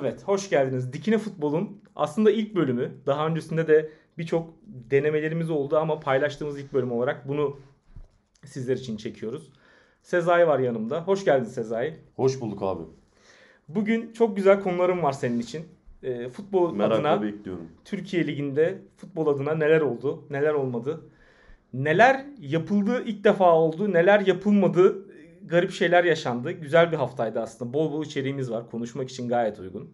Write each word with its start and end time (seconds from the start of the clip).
Evet, 0.00 0.22
hoş 0.24 0.50
geldiniz. 0.50 0.92
Dikine 0.92 1.18
Futbol'un 1.18 1.80
aslında 1.96 2.30
ilk 2.30 2.54
bölümü. 2.54 2.90
Daha 3.06 3.26
öncesinde 3.26 3.68
de 3.68 3.90
birçok 4.18 4.54
denemelerimiz 4.66 5.50
oldu 5.50 5.76
ama 5.76 6.00
paylaştığımız 6.00 6.60
ilk 6.60 6.72
bölüm 6.72 6.92
olarak 6.92 7.28
bunu 7.28 7.56
sizler 8.44 8.76
için 8.76 8.96
çekiyoruz. 8.96 9.52
Sezai 10.02 10.46
var 10.46 10.58
yanımda. 10.58 11.02
Hoş 11.02 11.24
geldin 11.24 11.48
Sezai. 11.48 11.94
Hoş 12.16 12.40
bulduk 12.40 12.62
abi. 12.62 12.82
Bugün 13.68 14.12
çok 14.12 14.36
güzel 14.36 14.62
konularım 14.62 15.02
var 15.02 15.12
senin 15.12 15.40
için. 15.40 15.64
E, 16.02 16.28
futbol 16.28 16.74
Merakla 16.74 16.96
adına, 16.96 17.22
bekliyorum. 17.22 17.68
Türkiye 17.84 18.26
Ligi'nde 18.26 18.78
futbol 18.96 19.26
adına 19.26 19.54
neler 19.54 19.80
oldu, 19.80 20.24
neler 20.30 20.54
olmadı, 20.54 21.00
neler 21.72 22.24
yapıldı 22.40 23.02
ilk 23.06 23.24
defa 23.24 23.54
oldu, 23.54 23.92
neler 23.92 24.20
yapılmadı, 24.20 25.07
garip 25.44 25.72
şeyler 25.72 26.04
yaşandı. 26.04 26.52
Güzel 26.52 26.92
bir 26.92 26.96
haftaydı 26.96 27.40
aslında. 27.40 27.72
Bol 27.72 27.92
bol 27.92 28.04
içeriğimiz 28.04 28.50
var. 28.50 28.70
Konuşmak 28.70 29.10
için 29.10 29.28
gayet 29.28 29.58
uygun. 29.58 29.90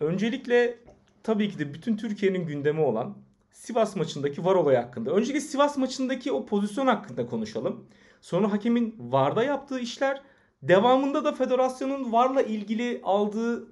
Öncelikle 0.00 0.78
tabii 1.22 1.50
ki 1.50 1.58
de 1.58 1.74
bütün 1.74 1.96
Türkiye'nin 1.96 2.46
gündemi 2.46 2.80
olan 2.80 3.16
Sivas 3.50 3.96
maçındaki 3.96 4.44
VAR 4.44 4.54
olayı 4.54 4.78
hakkında. 4.78 5.10
Öncelikle 5.10 5.40
Sivas 5.40 5.78
maçındaki 5.78 6.32
o 6.32 6.46
pozisyon 6.46 6.86
hakkında 6.86 7.26
konuşalım. 7.26 7.84
Sonra 8.20 8.52
hakemin 8.52 8.96
VAR'da 8.98 9.44
yaptığı 9.44 9.80
işler, 9.80 10.22
devamında 10.62 11.24
da 11.24 11.32
federasyonun 11.32 12.12
VAR'la 12.12 12.42
ilgili 12.42 13.00
aldığı 13.02 13.68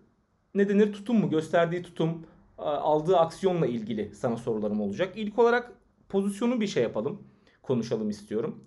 ne 0.55 0.69
denir 0.69 0.92
tutum 0.92 1.20
mu, 1.20 1.31
gösterdiği 1.31 1.83
tutum, 1.83 2.27
aldığı 2.59 3.17
aksiyonla 3.17 3.67
ilgili 3.67 4.15
sana 4.15 4.37
sorularım 4.37 4.81
olacak. 4.81 5.12
İlk 5.17 5.39
olarak 5.39 5.73
pozisyonu 6.09 6.61
bir 6.61 6.67
şey 6.67 6.83
yapalım, 6.83 7.23
konuşalım 7.62 8.11
istiyorum. 8.11 8.65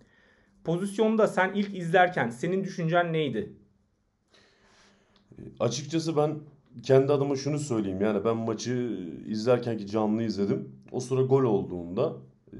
Pozisyonda 0.64 1.28
sen 1.28 1.54
ilk 1.54 1.76
izlerken 1.76 2.30
senin 2.30 2.64
düşüncen 2.64 3.14
neydi? 3.14 3.54
Açıkçası 5.60 6.18
ben 6.18 6.40
kendi 6.84 7.14
adıma 7.14 7.36
şunu 7.36 7.60
söyleyeyim. 7.60 8.02
Yani 8.02 8.26
ben 8.26 8.38
maçı 8.38 8.74
izlerken 9.28 9.78
ki 9.78 9.88
canlı 9.88 10.24
izledim. 10.24 10.76
O 10.92 11.00
sıra 11.00 11.22
gol 11.22 11.44
olduğunda 11.44 12.14
e, 12.54 12.58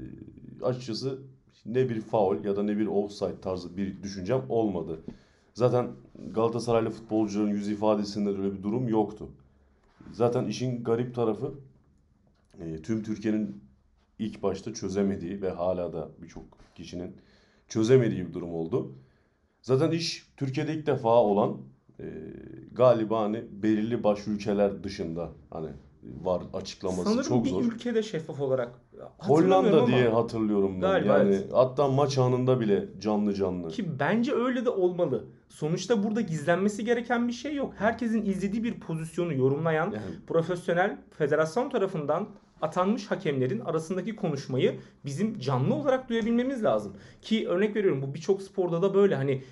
açıkçası 0.62 1.18
ne 1.66 1.88
bir 1.88 2.00
faul 2.00 2.44
ya 2.44 2.56
da 2.56 2.62
ne 2.62 2.78
bir 2.78 2.86
offside 2.86 3.40
tarzı 3.40 3.76
bir 3.76 4.02
düşüncem 4.02 4.42
olmadı. 4.48 5.00
Zaten 5.54 5.90
Galatasaraylı 6.34 6.90
futbolcuların 6.90 7.50
yüz 7.50 7.68
ifadesinde 7.68 8.28
öyle 8.28 8.52
bir 8.52 8.62
durum 8.62 8.88
yoktu. 8.88 9.28
Zaten 10.12 10.46
işin 10.46 10.84
garip 10.84 11.14
tarafı 11.14 11.54
e, 12.60 12.82
tüm 12.82 13.02
Türkiye'nin 13.02 13.64
ilk 14.18 14.42
başta 14.42 14.74
çözemediği 14.74 15.42
ve 15.42 15.50
hala 15.50 15.92
da 15.92 16.08
birçok 16.22 16.44
kişinin 16.74 17.16
çözemediği 17.68 18.28
bir 18.28 18.34
durum 18.34 18.54
oldu. 18.54 18.92
Zaten 19.62 19.90
iş 19.90 20.26
Türkiye'de 20.36 20.74
ilk 20.74 20.86
defa 20.86 21.08
olan 21.08 21.56
e, 22.00 22.04
galiba 22.72 23.22
hani 23.22 23.44
belirli 23.50 24.04
baş 24.04 24.26
ülkeler 24.26 24.84
dışında 24.84 25.30
hani 25.50 25.70
var 26.22 26.42
açıklaması 26.54 27.04
Sanırım 27.04 27.22
çok 27.28 27.44
bir 27.44 27.50
zor. 27.50 27.64
ülkede 27.64 28.02
şeffaf 28.02 28.40
olarak 28.40 28.72
Hollanda 29.18 29.78
ama 29.78 29.86
diye 29.86 30.08
hatırlıyorum 30.08 30.74
ben. 30.74 30.80
Galiba 30.80 31.18
yani 31.18 31.34
evet. 31.34 31.50
hatta 31.52 31.88
maç 31.88 32.18
anında 32.18 32.60
bile 32.60 32.88
canlı 33.00 33.34
canlı. 33.34 33.68
Ki 33.68 33.98
bence 33.98 34.34
öyle 34.34 34.64
de 34.64 34.70
olmalı. 34.70 35.24
Sonuçta 35.48 36.02
burada 36.02 36.20
gizlenmesi 36.20 36.84
gereken 36.84 37.28
bir 37.28 37.32
şey 37.32 37.54
yok. 37.54 37.74
Herkesin 37.76 38.24
izlediği 38.24 38.64
bir 38.64 38.80
pozisyonu 38.80 39.34
yorumlayan 39.34 39.84
Yani 39.84 40.04
profesyonel 40.26 40.98
federasyon 41.18 41.70
tarafından 41.70 42.28
atanmış 42.62 43.10
hakemlerin 43.10 43.60
arasındaki 43.60 44.16
konuşmayı 44.16 44.80
bizim 45.04 45.38
canlı 45.38 45.74
olarak 45.74 46.08
duyabilmemiz 46.08 46.64
lazım. 46.64 46.96
Ki 47.22 47.48
örnek 47.48 47.76
veriyorum 47.76 48.02
bu 48.02 48.14
birçok 48.14 48.42
sporda 48.42 48.82
da 48.82 48.94
böyle 48.94 49.14
hani 49.14 49.42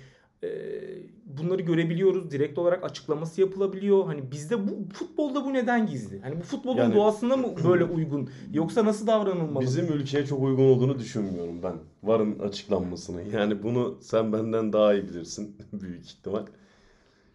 bunları 1.25 1.61
görebiliyoruz. 1.61 2.31
Direkt 2.31 2.57
olarak 2.57 2.83
açıklaması 2.83 3.41
yapılabiliyor. 3.41 4.05
Hani 4.05 4.31
bizde 4.31 4.67
bu 4.67 4.71
futbolda 4.93 5.45
bu 5.45 5.53
neden 5.53 5.87
gizli? 5.87 6.21
Hani 6.21 6.37
bu 6.39 6.43
futbolun 6.43 6.77
Yani- 6.77 6.95
doğasına 6.95 7.37
mı 7.37 7.47
böyle 7.69 7.83
uygun? 7.83 8.29
Yoksa 8.53 8.85
nasıl 8.85 9.07
davranılmalı? 9.07 9.65
bizim 9.65 9.93
ülkeye 9.93 10.25
çok 10.25 10.43
uygun 10.43 10.63
olduğunu 10.63 10.99
düşünmüyorum 10.99 11.63
ben. 11.63 11.73
Varın 12.03 12.39
açıklanmasını. 12.39 13.21
Yani 13.33 13.63
bunu 13.63 13.97
sen 14.01 14.33
benden 14.33 14.73
daha 14.73 14.93
iyi 14.93 15.03
bilirsin 15.09 15.55
büyük 15.73 16.05
ihtimal. 16.05 16.45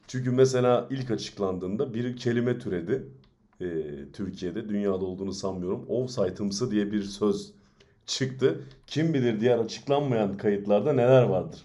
Çünkü 0.06 0.30
mesela 0.30 0.86
ilk 0.91 1.10
açıklandığında 1.10 1.94
bir 1.94 2.16
kelime 2.16 2.58
türedi. 2.58 3.02
Ee, 3.60 3.66
Türkiye'de 4.12 4.68
dünyada 4.68 5.04
olduğunu 5.04 5.32
sanmıyorum. 5.32 5.84
Offside'ımsı 5.88 6.70
diye 6.70 6.92
bir 6.92 7.02
söz 7.02 7.52
çıktı. 8.06 8.60
Kim 8.86 9.14
bilir 9.14 9.41
diğer 9.41 9.58
açıklanmayan 9.58 10.36
kayıtlarda 10.36 10.92
neler 10.92 11.22
vardır. 11.22 11.60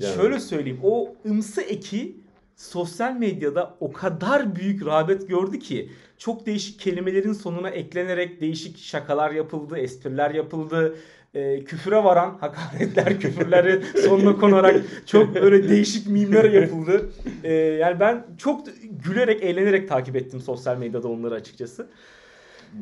Yani- 0.00 0.14
Şöyle 0.14 0.40
söyleyeyim. 0.40 0.80
O 0.82 1.14
ımsı 1.26 1.60
eki 1.62 2.16
sosyal 2.56 3.12
medyada 3.16 3.76
o 3.80 3.92
kadar 3.92 4.56
büyük 4.56 4.86
rağbet 4.86 5.28
gördü 5.28 5.58
ki 5.58 5.90
çok 6.18 6.46
değişik 6.46 6.80
kelimelerin 6.80 7.32
sonuna 7.32 7.70
eklenerek 7.70 8.40
değişik 8.40 8.78
şakalar 8.78 9.30
yapıldı, 9.30 9.78
espriler 9.78 10.30
yapıldı. 10.30 10.96
E, 11.34 11.64
küfüre 11.64 12.04
varan 12.04 12.38
hakaretler, 12.40 13.20
küfürleri 13.20 13.82
sonuna 14.00 14.36
konarak 14.36 14.84
çok 15.06 15.34
böyle 15.34 15.68
değişik 15.68 16.06
mimler 16.06 16.50
yapıldı. 16.50 17.10
E, 17.44 17.52
yani 17.52 18.00
ben 18.00 18.26
çok 18.38 18.66
gülerek, 19.04 19.42
eğlenerek 19.42 19.88
takip 19.88 20.16
ettim 20.16 20.40
sosyal 20.40 20.76
medyada 20.78 21.08
onları 21.08 21.34
açıkçası. 21.34 21.86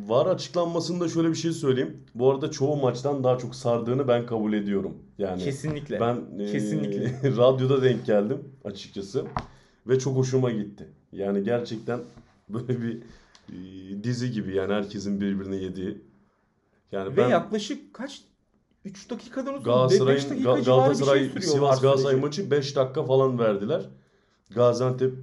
VAR 0.06 0.26
açıklanmasında 0.26 1.08
şöyle 1.08 1.28
bir 1.28 1.34
şey 1.34 1.52
söyleyeyim. 1.52 1.96
Bu 2.14 2.30
arada 2.30 2.50
çoğu 2.50 2.76
maçtan 2.76 3.24
daha 3.24 3.38
çok 3.38 3.54
sardığını 3.54 4.08
ben 4.08 4.26
kabul 4.26 4.52
ediyorum. 4.52 4.96
Yani 5.18 5.44
Kesinlikle. 5.44 6.00
ben 6.00 6.18
e, 6.38 6.52
Kesinlikle. 6.52 7.12
radyoda 7.36 7.82
denk 7.82 8.06
geldim 8.06 8.38
açıkçası 8.64 9.24
ve 9.86 9.98
çok 9.98 10.16
hoşuma 10.16 10.50
gitti. 10.50 10.88
Yani 11.12 11.44
gerçekten 11.44 12.00
böyle 12.48 12.82
bir 12.82 12.98
e, 13.48 14.04
dizi 14.04 14.32
gibi 14.32 14.54
yani 14.54 14.72
herkesin 14.72 15.20
birbirine 15.20 15.56
yediği. 15.56 15.98
Yani 16.92 17.12
Ve 17.12 17.16
ben 17.16 17.28
yaklaşık 17.28 17.94
kaç 17.94 18.22
3 18.84 19.10
dakikadan 19.10 19.54
uzun. 19.54 19.64
Galatasaray'ın 19.64 20.16
5 20.16 20.30
dakika 20.30 20.50
Ga- 20.50 20.60
bir 20.60 20.64
Galatasaray 20.64 21.32
şey 21.32 21.42
Sivas 21.42 21.80
Galatasaray 21.80 22.16
maçı 22.16 22.50
5 22.50 22.76
dakika 22.76 23.04
falan 23.04 23.38
verdiler. 23.38 23.82
Gaziantep 24.50 25.14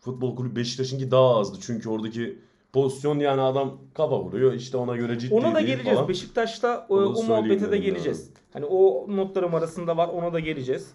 Futbol 0.00 0.36
Kulübü 0.36 0.56
Beşiktaş'ınki 0.56 1.10
daha 1.10 1.36
azdı. 1.36 1.58
Çünkü 1.60 1.88
oradaki 1.88 2.38
pozisyon 2.72 3.18
yani 3.18 3.40
adam 3.40 3.78
kafa 3.94 4.20
vuruyor. 4.20 4.52
İşte 4.52 4.76
ona 4.76 4.96
göre 4.96 5.18
ciddi 5.18 5.34
Ona 5.34 5.54
da 5.54 5.58
değil 5.58 5.66
geleceğiz. 5.68 5.96
falan. 5.96 6.08
Beşiktaş'ta 6.08 6.86
o, 6.88 6.96
Onu 6.96 7.18
o 7.18 7.22
muhabbete 7.22 7.70
de 7.70 7.78
geleceğiz. 7.78 8.30
Hani 8.52 8.64
o 8.64 9.06
notlarım 9.16 9.54
arasında 9.54 9.96
var. 9.96 10.08
Ona 10.08 10.32
da 10.32 10.40
geleceğiz. 10.40 10.92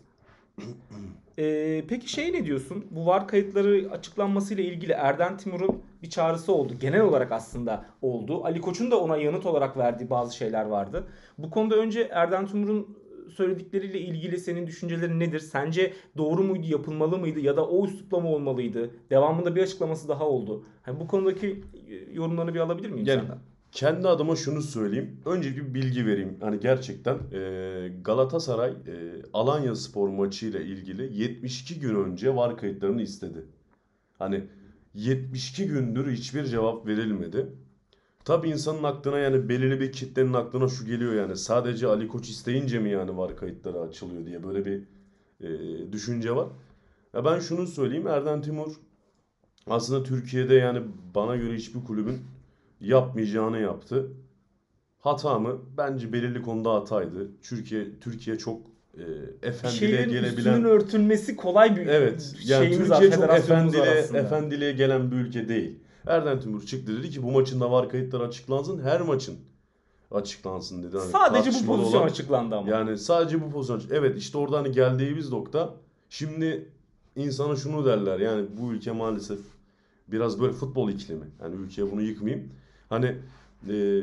Ee, 1.40 1.84
peki 1.90 2.10
şey 2.12 2.34
ne 2.34 2.46
diyorsun? 2.46 2.86
Bu 2.92 3.06
VAR 3.06 3.28
kayıtları 3.28 3.90
açıklanmasıyla 3.92 4.64
ilgili 4.64 4.92
Erden 4.92 5.38
Timur'un 5.38 5.82
bir 6.04 6.10
çağrısı 6.10 6.54
oldu. 6.54 6.74
Genel 6.82 7.02
olarak 7.02 7.32
aslında 7.32 7.86
oldu. 8.02 8.46
Ali 8.46 8.62
Koç'un 8.62 8.92
da 8.92 9.00
ona 9.00 9.18
yanıt 9.18 9.46
olarak 9.46 9.78
verdiği 9.78 10.10
bazı 10.10 10.36
şeyler 10.36 10.66
vardı. 10.66 11.08
Bu 11.38 11.50
konuda 11.50 11.76
önce 11.76 12.02
Erden 12.12 12.48
Timur'un 12.48 12.98
söyledikleriyle 13.32 14.00
ilgili 14.00 14.38
senin 14.40 14.68
düşüncelerin 14.68 15.20
nedir? 15.20 15.40
Sence 15.40 15.94
doğru 16.18 16.44
muydu, 16.44 16.68
yapılmalı 16.68 17.18
mıydı 17.18 17.40
ya 17.40 17.58
da 17.58 17.68
o 17.68 17.86
üslupla 17.86 18.20
mı 18.20 18.28
olmalıydı? 18.30 18.92
Devamında 19.10 19.56
bir 19.56 19.62
açıklaması 19.64 20.08
daha 20.10 20.28
oldu. 20.28 20.64
Hani 20.84 21.00
bu 21.00 21.08
konudaki 21.08 21.64
e, 21.90 22.14
yorumlarını 22.14 22.54
bir 22.54 22.60
alabilir 22.60 22.90
miyim 22.90 23.08
Yani 23.08 23.20
senden? 23.22 23.38
kendi 23.72 24.08
adıma 24.08 24.36
şunu 24.36 24.62
söyleyeyim. 24.62 25.18
Önce 25.26 25.56
bir 25.58 25.74
bilgi 25.74 26.06
vereyim. 26.06 26.38
Hani 26.42 26.60
gerçekten 26.60 27.18
e, 27.34 27.92
Galatasaray 28.04 28.70
e, 28.72 28.76
Alanya 29.34 29.76
Spor 29.76 30.08
maçıyla 30.10 30.60
ilgili 30.60 31.22
72 31.22 31.80
gün 31.80 31.96
önce 31.96 32.36
VAR 32.36 32.58
kayıtlarını 32.58 33.02
istedi. 33.02 33.46
Hani 34.20 34.44
72 34.94 35.68
gündür 35.68 36.12
hiçbir 36.12 36.44
cevap 36.46 36.88
verilmedi. 36.88 37.46
Tabii 38.26 38.50
insanın 38.50 38.84
aklına 38.84 39.18
yani 39.18 39.50
belirli 39.50 39.80
bir 39.80 39.92
kitlenin 39.92 40.34
aklına 40.34 40.68
şu 40.68 40.86
geliyor 40.86 41.14
yani 41.14 41.38
sadece 41.38 41.88
Ali 41.88 42.08
Koç 42.08 42.30
isteyince 42.30 42.80
mi 42.80 42.90
yani 42.90 43.18
VAR 43.18 43.36
kayıtları 43.38 43.80
açılıyor 43.80 44.26
diye 44.26 44.44
böyle 44.44 44.66
bir 44.66 44.84
e, 45.42 45.92
düşünce 45.92 46.36
var. 46.36 46.48
Ya 47.14 47.26
ben 47.26 47.40
şunu 47.40 47.68
söyleyeyim 47.68 48.08
Erden 48.08 48.42
Timur 48.42 48.76
aslında 49.68 50.04
Türkiye'de 50.04 50.56
yani 50.56 50.82
bana 51.16 51.36
göre 51.36 51.54
hiçbir 51.54 51.84
kulübün 51.84 52.22
yapmayacağını 52.82 53.60
yaptı. 53.60 54.12
Hata 55.00 55.40
mı? 55.40 55.62
Bence 55.78 56.14
belirli 56.14 56.42
konuda 56.42 56.74
hataydı. 56.74 57.32
Türkiye 57.42 58.00
Türkiye 58.00 58.38
çok 58.38 58.62
e, 58.98 59.04
efendiliğe 59.48 59.90
şeylerin 59.92 60.12
gelebilen 60.12 60.64
örtülmesi 60.64 61.36
kolay 61.36 61.76
bir 61.76 61.88
Evet. 61.88 62.34
Yani 62.46 62.68
şeyimiz 62.68 62.90
var, 62.90 63.00
Türkiye 63.00 63.20
çok 63.20 63.36
efendiliğe, 63.36 63.84
arasında. 63.84 64.18
efendiliğe 64.18 64.72
gelen 64.72 65.12
bir 65.12 65.16
ülke 65.16 65.50
değil. 65.50 65.80
Erden 66.08 66.40
Timur 66.40 66.62
çıktı 66.66 66.98
dedi 66.98 67.10
ki 67.10 67.24
bu 67.24 67.32
maçın 67.32 67.60
da 67.62 67.72
var 67.72 67.90
kayıtları 67.90 68.24
açıklansın. 68.24 68.84
Her 68.84 69.02
maçın 69.02 69.36
açıklansın 70.12 70.84
dedi. 70.84 70.98
Hani 70.98 71.12
Sadece 71.12 71.50
bu 71.50 71.66
pozisyon 71.66 72.00
olan- 72.02 72.08
açıklandı 72.10 72.56
ama. 72.56 72.70
Yani 72.70 72.98
sadece 72.98 73.42
bu 73.42 73.50
pozisyon. 73.52 73.82
Evet 73.92 74.18
işte 74.18 74.38
orada 74.38 74.58
hani 74.58 74.72
geldiğimiz 74.72 75.32
nokta. 75.32 75.74
Şimdi 76.10 76.70
insana 77.16 77.56
şunu 77.56 77.86
derler 77.86 78.20
yani 78.20 78.46
bu 78.62 78.72
ülke 78.74 78.92
maalesef 78.92 79.40
biraz 80.08 80.42
böyle 80.42 80.54
futbol 80.54 80.90
iklimi. 80.90 81.26
Yani 81.42 81.56
ülkeye 81.56 81.92
bunu 81.92 82.02
yıkmayayım. 82.02 82.50
Hani 82.90 83.16
e, 83.70 84.02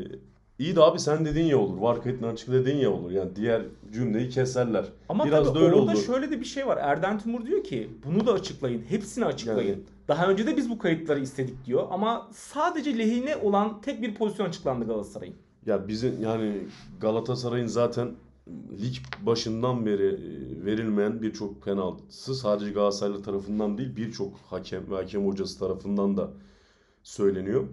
İyi 0.59 0.77
de 0.77 0.83
abi 0.83 0.99
sen 0.99 1.25
dediğin 1.25 1.47
ya 1.47 1.59
olur. 1.59 1.79
Var 1.79 2.03
kayıtlarını 2.03 2.33
açık 2.35 2.53
dediğin 2.53 2.77
ya 2.77 2.91
olur. 2.91 3.11
Yani 3.11 3.37
diğer 3.37 3.63
cümleyi 3.93 4.29
keserler. 4.29 4.85
Ama 5.09 5.25
Biraz 5.25 5.47
tabii 5.47 5.59
da 5.59 5.65
öyle 5.65 5.75
orada 5.75 5.91
oldu. 5.93 6.01
şöyle 6.01 6.31
de 6.31 6.41
bir 6.41 6.45
şey 6.45 6.67
var. 6.67 6.79
Erden 6.83 7.19
Timur 7.19 7.47
diyor 7.47 7.65
ki 7.65 7.91
bunu 8.05 8.27
da 8.27 8.33
açıklayın. 8.33 8.83
Hepsini 8.89 9.25
açıklayın. 9.25 9.69
Yani- 9.71 9.81
Daha 10.09 10.27
önce 10.27 10.47
de 10.47 10.57
biz 10.57 10.71
bu 10.71 10.79
kayıtları 10.79 11.21
istedik 11.21 11.65
diyor. 11.65 11.87
Ama 11.91 12.29
sadece 12.33 12.99
lehine 12.99 13.37
olan 13.37 13.81
tek 13.81 14.03
bir 14.03 14.15
pozisyon 14.15 14.49
açıklandı 14.49 14.87
Galatasaray'ın. 14.87 15.37
Ya 15.67 15.89
bizim 15.89 16.23
yani 16.23 16.53
Galatasaray'ın 17.01 17.67
zaten 17.67 18.15
lig 18.83 18.97
başından 19.27 19.87
beri 19.87 20.07
e, 20.07 20.65
verilmeyen 20.65 21.23
birçok 21.23 21.63
penaltısı 21.63 22.35
sadece 22.35 22.71
Galatasaraylı 22.71 23.23
tarafından 23.23 23.79
değil 23.79 23.97
birçok 23.97 24.37
hakem 24.37 24.91
ve 24.91 24.95
hakem 24.95 25.27
hocası 25.27 25.59
tarafından 25.59 26.17
da 26.17 26.31
söyleniyor. 27.03 27.65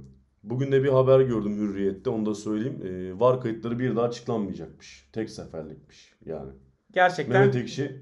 Bugün 0.43 0.71
de 0.71 0.83
bir 0.83 0.89
haber 0.89 1.19
gördüm 1.19 1.57
Hürriyet'te 1.57 2.09
onu 2.09 2.25
da 2.25 2.35
söyleyeyim. 2.35 2.81
E, 2.85 3.19
VAR 3.19 3.41
kayıtları 3.41 3.79
bir 3.79 3.95
daha 3.95 4.05
açıklanmayacakmış. 4.05 5.09
Tek 5.13 5.29
seferlikmiş 5.29 6.13
yani. 6.25 6.51
Gerçekten 6.93 7.39
Mehmet 7.39 7.55
Ekşi 7.55 8.01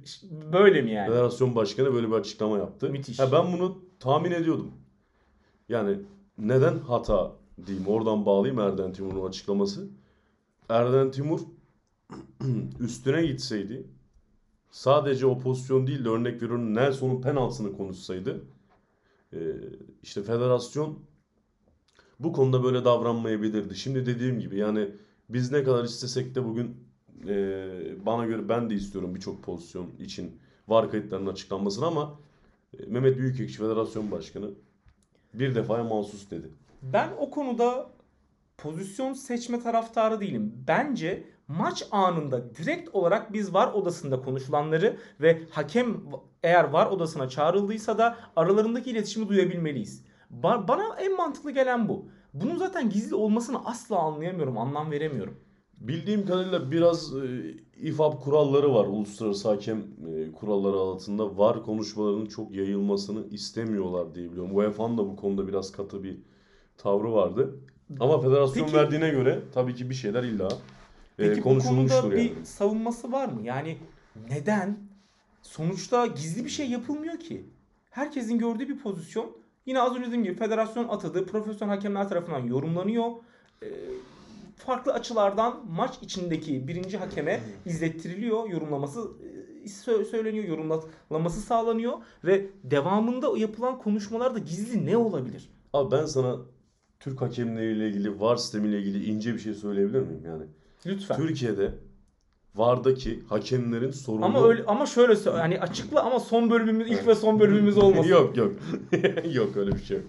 böyle 0.53 0.81
mi 0.81 0.91
yani? 0.91 1.09
Federasyon 1.09 1.56
Başkanı 1.56 1.94
böyle 1.94 2.07
bir 2.07 2.13
açıklama 2.13 2.57
yaptı. 2.57 2.89
Müthiş. 2.89 3.19
Ha, 3.19 3.31
ben 3.31 3.53
bunu 3.53 3.83
tahmin 4.03 4.31
ediyordum. 4.31 4.71
Yani 5.69 6.00
neden 6.38 6.77
hata 6.77 7.35
diyeyim 7.65 7.88
oradan 7.88 8.25
bağlayayım 8.25 8.59
Erden 8.59 8.94
Timur'un 8.94 9.27
açıklaması. 9.27 9.88
Erden 10.69 11.11
Timur 11.11 11.39
üstüne 12.79 13.25
gitseydi 13.25 13.88
sadece 14.71 15.25
o 15.25 15.39
pozisyon 15.39 15.88
değil 15.88 16.05
de 16.05 16.09
örnek 16.09 16.35
veriyorum 16.35 16.75
Nelson'un 16.75 17.21
penaltısını 17.21 17.77
konuşsaydı 17.77 18.41
e, 19.33 19.39
işte 20.03 20.23
federasyon 20.23 21.00
bu 22.19 22.33
konuda 22.33 22.63
böyle 22.63 22.85
davranmayabilirdi. 22.85 23.75
Şimdi 23.75 24.05
dediğim 24.05 24.39
gibi 24.39 24.57
yani 24.57 24.89
biz 25.29 25.51
ne 25.51 25.63
kadar 25.63 25.83
istesek 25.83 26.35
de 26.35 26.45
bugün 26.45 26.77
e, 27.27 27.35
bana 28.05 28.25
göre 28.25 28.50
ben 28.50 28.69
de 28.69 28.75
istiyorum 28.75 29.15
birçok 29.15 29.44
pozisyon 29.44 29.91
için 30.00 30.39
var 30.67 30.91
kayıtlarının 30.91 31.31
açıklanmasını 31.31 31.85
ama 31.85 32.19
Mehmet 32.87 33.17
Büyükekşi 33.17 33.57
Federasyon 33.57 34.11
Başkanı 34.11 34.49
bir 35.33 35.55
defaya 35.55 35.83
mahsus 35.83 36.31
dedi. 36.31 36.49
Ben 36.81 37.09
o 37.19 37.29
konuda 37.29 37.89
pozisyon 38.57 39.13
seçme 39.13 39.59
taraftarı 39.59 40.19
değilim. 40.21 40.53
Bence 40.67 41.23
maç 41.47 41.87
anında 41.91 42.55
direkt 42.55 42.95
olarak 42.95 43.33
biz 43.33 43.53
var 43.53 43.73
odasında 43.73 44.21
konuşulanları 44.21 44.97
ve 45.21 45.41
hakem 45.49 46.01
eğer 46.43 46.63
var 46.63 46.87
odasına 46.87 47.29
çağrıldıysa 47.29 47.97
da 47.97 48.17
aralarındaki 48.35 48.91
iletişimi 48.91 49.29
duyabilmeliyiz. 49.29 50.05
Ba- 50.41 50.67
bana 50.67 50.95
en 50.99 51.15
mantıklı 51.17 51.51
gelen 51.51 51.89
bu. 51.89 52.05
Bunun 52.33 52.57
zaten 52.57 52.89
gizli 52.89 53.15
olmasını 53.15 53.65
asla 53.65 53.99
anlayamıyorum, 53.99 54.57
anlam 54.57 54.91
veremiyorum. 54.91 55.39
Bildiğim 55.83 56.25
kadarıyla 56.25 56.71
biraz 56.71 57.15
e, 57.15 57.53
İFAB 57.81 58.19
kuralları 58.21 58.74
var. 58.74 58.85
Uluslararası 58.85 59.50
hakem 59.50 59.77
e, 59.80 60.31
kuralları 60.31 60.77
altında 60.77 61.38
var 61.38 61.63
konuşmalarının 61.63 62.25
çok 62.25 62.51
yayılmasını 62.51 63.27
istemiyorlar 63.31 64.15
diye 64.15 64.31
biliyorum. 64.31 64.57
UEFA'nın 64.57 64.97
da 64.97 65.07
bu 65.07 65.15
konuda 65.15 65.47
biraz 65.47 65.71
katı 65.71 66.03
bir 66.03 66.18
tavrı 66.77 67.13
vardı. 67.13 67.56
Ama 68.00 68.21
federasyon 68.21 68.65
Peki- 68.65 68.77
verdiğine 68.77 69.09
göre 69.09 69.39
tabii 69.53 69.75
ki 69.75 69.89
bir 69.89 69.95
şeyler 69.95 70.24
illa 70.24 70.47
e, 70.47 70.50
Peki 71.18 71.39
bu 71.39 71.44
konuşulmuştur 71.44 72.01
konuda 72.01 72.15
yani. 72.15 72.31
bir 72.39 72.45
savunması 72.45 73.12
var 73.12 73.27
mı? 73.29 73.41
Yani 73.44 73.77
neden? 74.29 74.77
Sonuçta 75.41 76.06
gizli 76.07 76.45
bir 76.45 76.50
şey 76.50 76.69
yapılmıyor 76.69 77.19
ki. 77.19 77.45
Herkesin 77.89 78.38
gördüğü 78.38 78.69
bir 78.69 78.79
pozisyon. 78.79 79.31
Yine 79.65 79.81
az 79.81 79.95
önce 79.95 80.07
dediğim 80.07 80.24
gibi 80.24 80.36
federasyon 80.36 80.88
atadığı 80.88 81.25
profesyonel 81.25 81.75
hakemler 81.75 82.09
tarafından 82.09 82.39
yorumlanıyor. 82.47 83.12
Ee, 83.63 83.68
farklı 84.65 84.94
açılardan 84.94 85.62
maç 85.69 85.94
içindeki 86.01 86.68
birinci 86.68 86.98
hakeme 86.98 87.39
izlettiriliyor. 87.65 88.50
Yorumlaması 88.50 89.00
e, 89.00 89.68
sö- 89.68 90.06
söyleniyor, 90.06 90.45
yorumlaması 90.45 91.42
sağlanıyor 91.42 91.94
ve 92.24 92.45
devamında 92.63 93.38
yapılan 93.38 93.77
konuşmalarda 93.77 94.39
gizli 94.39 94.86
ne 94.86 94.98
olabilir? 94.98 95.50
Abi 95.74 95.92
ben 95.92 96.06
sana 96.06 96.36
Türk 97.00 97.21
hakemleriyle 97.21 97.88
ilgili 97.89 98.19
VAR 98.19 98.36
sistemiyle 98.36 98.80
ilgili 98.80 99.06
ince 99.06 99.33
bir 99.33 99.39
şey 99.39 99.54
söyleyebilir 99.54 100.00
miyim 100.00 100.24
yani? 100.25 100.44
Lütfen. 100.86 101.18
Türkiye'de 101.18 101.71
VAR'daki 102.56 103.24
hakemlerin 103.30 103.92
sorunu 103.92 104.25
Ama 104.25 104.48
öyle 104.48 104.63
ama 104.68 104.86
şöyle 104.86 105.15
söyle 105.15 105.38
hani 105.38 105.60
açıkla 105.60 106.04
ama 106.04 106.19
son 106.19 106.50
bölümümüz 106.50 106.92
ilk 106.92 107.07
ve 107.07 107.15
son 107.15 107.39
bölümümüz 107.39 107.77
olmasın. 107.83 108.10
yok 108.10 108.38
yok. 108.38 108.54
yok 109.33 109.57
öyle 109.57 109.71
bir 109.71 109.83
şey 109.83 109.98
yok. 109.98 110.06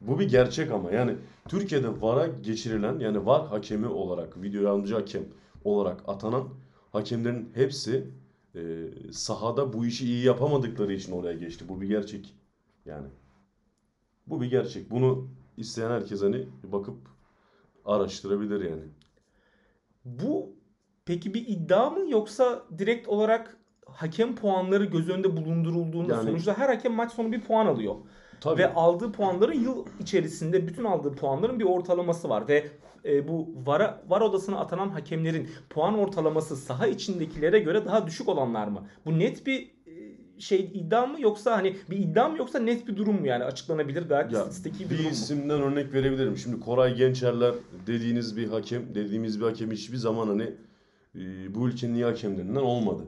Bu 0.00 0.18
bir 0.20 0.28
gerçek 0.28 0.70
ama 0.70 0.90
yani 0.90 1.14
Türkiye'de 1.48 2.00
VAR'a 2.02 2.26
geçirilen 2.26 2.98
yani 2.98 3.26
VAR 3.26 3.46
hakemi 3.46 3.86
olarak 3.86 4.42
video 4.42 4.62
yardımcı 4.62 4.94
hakem 4.94 5.24
olarak 5.64 6.00
atanan 6.06 6.48
hakemlerin 6.92 7.50
hepsi 7.54 8.10
e, 8.54 8.60
sahada 9.12 9.72
bu 9.72 9.86
işi 9.86 10.06
iyi 10.06 10.24
yapamadıkları 10.24 10.92
için 10.92 11.12
oraya 11.12 11.32
geçti. 11.38 11.64
Bu 11.68 11.80
bir 11.80 11.88
gerçek. 11.88 12.34
Yani 12.84 13.06
bu 14.26 14.40
bir 14.40 14.50
gerçek. 14.50 14.90
Bunu 14.90 15.28
isteyen 15.56 15.90
herkes 15.90 16.22
hani 16.22 16.48
bakıp 16.62 16.96
araştırabilir 17.84 18.70
yani. 18.70 18.82
Bu 20.04 20.50
peki 21.04 21.34
bir 21.34 21.46
iddia 21.48 21.90
mı 21.90 22.10
yoksa 22.10 22.62
direkt 22.78 23.08
olarak 23.08 23.56
hakem 23.86 24.36
puanları 24.36 24.84
göz 24.84 25.08
önünde 25.08 25.36
bulundurulduğunda 25.36 26.14
Yani- 26.14 26.24
sonuçta 26.24 26.58
her 26.58 26.68
hakem 26.68 26.92
maç 26.92 27.12
sonu 27.12 27.32
bir 27.32 27.40
puan 27.40 27.66
alıyor. 27.66 27.94
Tabii. 28.42 28.60
Ve 28.60 28.74
aldığı 28.74 29.12
puanların 29.12 29.60
yıl 29.60 29.86
içerisinde 30.00 30.66
bütün 30.68 30.84
aldığı 30.84 31.14
puanların 31.14 31.58
bir 31.60 31.64
ortalaması 31.64 32.28
var 32.28 32.48
ve 32.48 32.66
e, 33.04 33.28
bu 33.28 33.48
VAR, 33.66 34.00
VAR 34.08 34.20
odasına 34.20 34.58
atanan 34.58 34.88
hakemlerin 34.88 35.48
puan 35.70 35.98
ortalaması 35.98 36.56
saha 36.56 36.86
içindekilere 36.86 37.58
göre 37.58 37.84
daha 37.84 38.06
düşük 38.06 38.28
olanlar 38.28 38.68
mı? 38.68 38.86
Bu 39.06 39.18
net 39.18 39.46
bir 39.46 39.70
e, 39.86 40.40
şey 40.40 40.60
iddia 40.74 41.06
mı 41.06 41.20
yoksa 41.20 41.56
hani 41.56 41.76
bir 41.90 41.96
iddia 41.96 42.28
mı 42.28 42.38
yoksa 42.38 42.58
net 42.58 42.88
bir 42.88 42.96
durum 42.96 43.20
mu 43.20 43.26
yani 43.26 43.44
açıklanabilir 43.44 44.02
gayet 44.02 44.32
Ya 44.32 44.40
statistiki 44.40 44.84
bir 44.84 44.90
bir 44.90 44.94
durum 44.94 45.04
mu? 45.04 45.10
isimden 45.10 45.62
örnek 45.62 45.94
verebilirim. 45.94 46.36
Şimdi 46.36 46.60
Koray 46.60 46.94
Gençerler 46.96 47.54
dediğiniz 47.86 48.36
bir 48.36 48.48
hakem, 48.48 48.94
dediğimiz 48.94 49.40
bir 49.40 49.44
hakem 49.44 49.70
hiçbir 49.70 49.96
zaman 49.96 50.28
hani 50.28 50.50
e, 51.14 51.54
bu 51.54 51.68
ülkenin 51.68 51.94
iyi 51.94 52.04
hakemlerinden 52.04 52.62
olmadı. 52.62 53.02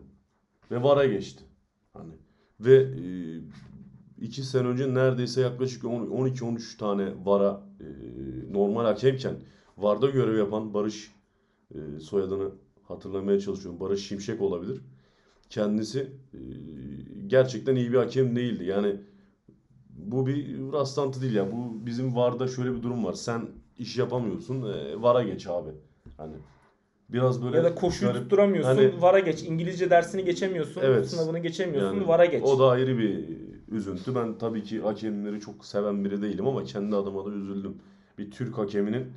Ve 0.71 0.83
VAR'a 0.83 1.07
geçti. 1.07 1.45
Hani 1.93 2.13
ve 2.61 2.75
e, 2.75 3.05
iki 4.21 4.43
sene 4.43 4.69
önce 4.69 4.95
neredeyse 4.95 5.41
yaklaşık 5.41 5.83
12-13 5.85 6.79
tane 6.79 7.09
VAR'a 7.25 7.61
e, 7.81 7.87
normal 8.53 8.85
hakemken 8.85 9.35
VAR'da 9.79 10.11
görev 10.11 10.39
yapan 10.39 10.75
Barış 10.75 11.13
e, 11.75 12.01
soyadını 12.01 12.51
hatırlamaya 12.89 13.41
çalışıyorum. 13.41 13.81
Barış 13.81 14.07
Şimşek 14.09 14.41
olabilir. 14.41 14.81
Kendisi 15.51 16.01
e, 16.35 16.39
gerçekten 17.27 17.77
iyi 17.77 17.93
bir 17.93 17.99
hakem 17.99 18.37
değildi. 18.37 18.65
Yani 18.65 18.97
bu 19.91 20.27
bir 20.27 20.59
rastlantı 20.73 21.23
değil 21.23 21.35
ya. 21.35 21.53
Bu 21.53 21.87
bizim 21.87 22.17
VAR'da 22.17 22.49
şöyle 22.49 22.75
bir 22.77 22.83
durum 22.83 23.05
var. 23.05 23.13
Sen 23.13 23.43
iş 23.79 23.97
yapamıyorsun. 23.99 24.63
E, 24.63 25.03
VAR'a 25.03 25.23
geç 25.23 25.47
abi. 25.47 25.71
Hani 26.17 26.35
biraz 27.09 27.43
böyle 27.45 27.57
Ya 27.57 27.65
da 27.65 27.75
koşuyu 27.75 28.11
garip- 28.13 28.23
tutturamıyorsun, 28.23 28.71
Hani- 28.77 29.03
VAR'a 29.03 29.19
geç. 29.19 29.43
İngilizce 29.43 29.91
dersini 29.91 30.25
geçemiyorsun, 30.25 30.81
Evet. 30.85 31.07
sınavını 31.11 31.39
geçemiyorsun, 31.39 31.97
Yani 31.97 32.09
VAR'a 32.09 32.25
geç. 32.25 32.43
O 32.43 32.59
da 32.59 32.69
ayrı 32.69 32.99
bir 32.99 33.25
üzüntü. 33.69 34.15
Ben 34.15 34.39
tabii 34.39 34.65
ki 34.65 34.81
hakemleri 34.81 35.41
çok 35.41 35.65
seven 35.65 36.05
biri 36.05 36.23
değilim 36.23 36.47
ama 36.47 36.65
kendi 36.65 36.97
adıma 36.97 37.25
da 37.25 37.31
üzüldüm. 37.31 37.79
Bir 38.19 38.31
Türk 38.31 38.59
hakeminin 38.59 39.13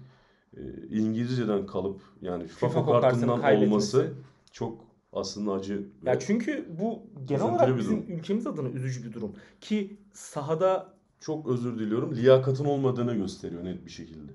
e, 0.57 0.61
İngilizceden 0.89 1.65
kalıp 1.65 2.01
yani 2.21 2.47
FIFA, 2.47 2.67
FIFA 2.67 2.85
kartından 2.85 3.01
kartını 3.01 3.41
kaybetmesi. 3.41 3.97
olması 3.97 4.13
çok 4.51 4.79
aslında 5.13 5.51
acı. 5.51 5.87
Ya 6.03 6.19
çünkü 6.19 6.65
bu 6.79 7.01
genel 7.25 7.43
olarak 7.43 7.77
bizim 7.77 7.97
durum. 7.97 8.17
ülkemiz 8.17 8.47
adına 8.47 8.69
üzücü 8.69 9.03
bir 9.03 9.13
durum. 9.13 9.35
Ki 9.61 9.97
sahada 10.13 10.93
çok 11.19 11.47
özür 11.47 11.79
diliyorum. 11.79 12.15
Liyakatın 12.15 12.65
olmadığını 12.65 13.15
gösteriyor 13.15 13.63
net 13.63 13.85
bir 13.85 13.91
şekilde. 13.91 14.31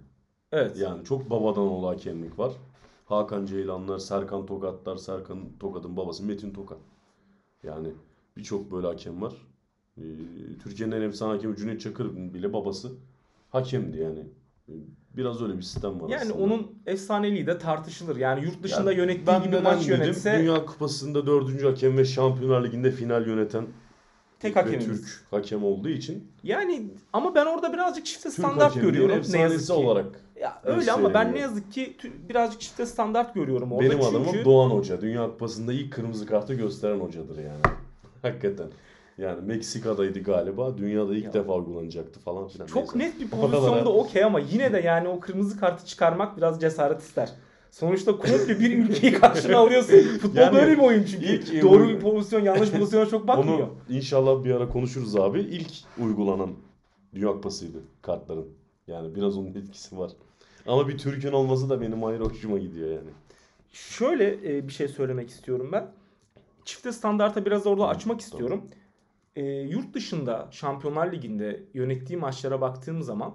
evet. 0.53 0.77
Yani 0.77 1.05
çok 1.05 1.31
babadan 1.31 1.63
oğlu 1.63 1.89
hakemlik 1.89 2.39
var. 2.39 2.53
Hakan 3.07 3.47
Ceylanlar, 3.47 3.99
Serkan 3.99 4.47
Tokatlar, 4.47 4.97
Serkan 4.97 5.39
Tokat'ın 5.61 5.97
babası 5.97 6.25
Metin 6.25 6.53
Tokat. 6.53 6.79
Yani 7.63 7.89
birçok 8.37 8.73
böyle 8.73 8.87
hakem 8.87 9.23
var. 9.23 9.35
Ee, 9.99 10.03
Türkiye'nin 10.65 10.93
en 10.97 11.01
efsane 11.03 11.33
hakemi 11.33 11.57
Cüneyt 11.57 11.81
Çakır'ın 11.81 12.35
bile 12.35 12.53
babası 12.53 12.93
hakemdi 13.51 13.99
yani. 13.99 14.19
Ee, 14.69 14.73
Biraz 15.17 15.43
öyle 15.43 15.57
bir 15.57 15.63
sistem 15.63 16.01
var 16.01 16.09
Yani 16.09 16.21
aslında. 16.23 16.35
onun 16.45 16.73
efsaneliği 16.87 17.47
de 17.47 17.59
tartışılır. 17.59 18.17
Yani 18.17 18.45
yurt 18.45 18.63
dışında 18.63 18.93
Yani 18.93 19.01
yönettiği 19.01 19.43
gibi 19.43 19.61
maç 19.61 19.89
dedim? 19.89 20.01
yönetse 20.03 20.39
Dünya 20.39 20.67
Kupası'nda 20.67 21.27
dördüncü 21.27 21.67
hakem 21.67 21.99
ve 21.99 22.05
Şampiyonlar 22.05 22.65
Ligi'nde 22.65 22.91
final 22.91 23.27
yöneten 23.27 23.67
tek 24.41 24.57
hakemimiz. 24.57 24.87
Türk 24.87 25.25
hakem 25.31 25.65
olduğu 25.65 25.89
için 25.89 26.29
Yani 26.43 26.91
ama 27.13 27.35
ben 27.35 27.47
orada 27.47 27.73
birazcık 27.73 28.07
çifte 28.07 28.29
Türk 28.29 28.39
standart 28.39 28.75
görüyorum 28.75 29.23
ne 29.33 29.39
yazık 29.41 29.67
ki. 29.67 29.73
olarak 29.73 30.21
Ya 30.41 30.61
öyle 30.65 30.93
ama 30.93 31.15
ben 31.15 31.33
ne 31.33 31.39
yazık 31.39 31.73
ki 31.73 31.97
birazcık 32.29 32.61
çifte 32.61 32.87
standart 32.87 33.35
görüyorum 33.35 33.73
orada. 33.73 33.91
Benim 33.91 34.01
adamım 34.01 34.27
Çünkü 34.33 34.45
Doğan 34.45 34.71
Hoca. 34.71 35.01
Dünya 35.01 35.27
Kupası'nda 35.27 35.73
ilk 35.73 35.93
kırmızı 35.93 36.27
kartı 36.27 36.55
gösteren 36.55 37.01
hocadır 37.01 37.39
yani. 37.39 37.63
Hakikaten. 38.23 38.67
Yani 39.23 39.41
Meksika'daydı 39.47 40.23
galiba. 40.23 40.79
Dünyada 40.79 41.15
ilk 41.17 41.25
Ya. 41.25 41.33
defa 41.33 41.55
uygulanacaktı 41.55 42.21
falan 42.21 42.49
filan. 42.49 42.67
Çok 42.67 42.97
Neyse. 42.97 42.99
net 42.99 43.21
bir 43.21 43.29
pozisyonda 43.29 43.93
okey 43.93 44.25
ama 44.25 44.41
yine 44.41 44.73
de 44.73 44.81
yani 44.81 45.09
o 45.09 45.21
kırmızı 45.21 45.61
kartı 45.61 45.87
çıkarmak 45.87 46.37
biraz 46.37 46.61
cesaret 46.61 47.01
ister. 47.03 47.33
Sonuçta 47.71 48.13
komple 48.17 48.61
bir 48.61 48.79
ülkeyi 48.79 49.13
karşına 49.13 49.59
alıyorsun. 49.59 49.97
Futbol 50.23 50.41
Yani 50.41 50.55
böyle 50.55 50.73
bir 50.73 50.83
oyun 50.83 51.05
çünkü. 51.05 51.27
ilk- 51.27 51.63
Doğru 51.63 51.89
bir 51.89 52.01
pozisyon, 52.01 52.41
yanlış 52.41 52.71
pozisyona 52.71 53.07
çok 53.07 53.29
bakmıyor. 53.29 53.59
Onu 53.59 53.69
inşallah 53.97 54.45
bir 54.45 54.51
ara 54.55 54.69
konuşuruz 54.69 55.17
abi. 55.17 55.41
İlk 55.41 55.71
uygulanan 55.99 56.51
Dünya 57.15 57.29
Kupası'ydı 57.29 57.79
kartların. 58.03 58.47
Yani 58.87 59.15
biraz 59.15 59.39
onun 59.39 59.55
etkisi 59.55 59.99
var. 59.99 60.11
Ama 60.67 60.89
bir 60.89 60.99
Türk'ün 60.99 61.33
olması 61.33 61.71
da 61.71 61.81
benim 61.81 62.05
ayrı 62.05 62.25
hoşuma 62.25 62.59
gidiyor 62.59 62.89
yani. 62.89 63.11
Şöyle 63.73 64.57
e, 64.57 64.69
bir 64.69 64.73
şey 64.73 64.89
söylemek 64.89 65.31
istiyorum 65.31 65.69
ben. 65.73 65.87
Çifte 66.65 66.93
standarta 66.93 67.45
biraz 67.45 67.67
orada 67.67 67.89
açmak 67.89 68.21
istiyorum. 68.21 68.63
E, 69.37 69.43
yurt 69.45 69.95
dışında 69.95 70.49
Şampiyonlar 70.51 71.13
Ligi'nde 71.13 71.63
yönettiği 71.75 72.19
maçlara 72.19 72.61
baktığım 72.61 73.03
zaman 73.03 73.35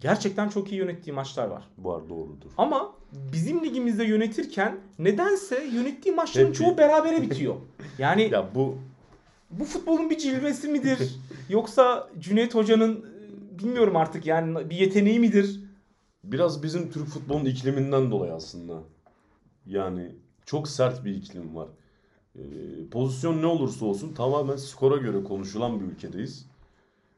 gerçekten 0.00 0.48
çok 0.48 0.72
iyi 0.72 0.78
yönettiği 0.78 1.14
maçlar 1.14 1.46
var. 1.46 1.64
Var 1.78 2.08
doğrudur. 2.08 2.50
Ama 2.58 2.94
bizim 3.32 3.64
ligimizde 3.64 4.04
yönetirken 4.04 4.78
nedense 4.98 5.64
yönettiği 5.64 6.14
maçların 6.14 6.44
Hep 6.46 6.52
bir- 6.52 6.58
çoğu 6.58 6.78
berabere 6.78 7.22
bitiyor. 7.30 7.54
Yani 7.98 8.28
Ya 8.32 8.54
bu 8.54 8.78
bu 9.50 9.64
futbolun 9.64 10.10
bir 10.10 10.18
cilvesi 10.18 10.68
midir? 10.68 11.16
Yoksa 11.48 12.10
Cüneyt 12.18 12.54
Hoca'nın 12.54 12.94
e, 12.96 13.58
bilmiyorum 13.58 13.96
artık 13.96 14.26
yani 14.26 14.70
bir 14.70 14.76
yeteneği 14.76 15.20
midir? 15.20 15.60
biraz 16.24 16.62
bizim 16.62 16.90
Türk 16.90 17.06
futbolunun 17.08 17.44
ikliminden 17.44 18.10
dolayı 18.10 18.32
aslında. 18.32 18.82
Yani 19.66 20.12
çok 20.46 20.68
sert 20.68 21.04
bir 21.04 21.14
iklim 21.14 21.56
var. 21.56 21.68
Ee, 22.38 22.42
pozisyon 22.90 23.42
ne 23.42 23.46
olursa 23.46 23.86
olsun 23.86 24.14
tamamen 24.14 24.56
skora 24.56 24.96
göre 24.96 25.24
konuşulan 25.24 25.80
bir 25.80 25.84
ülkedeyiz. 25.84 26.46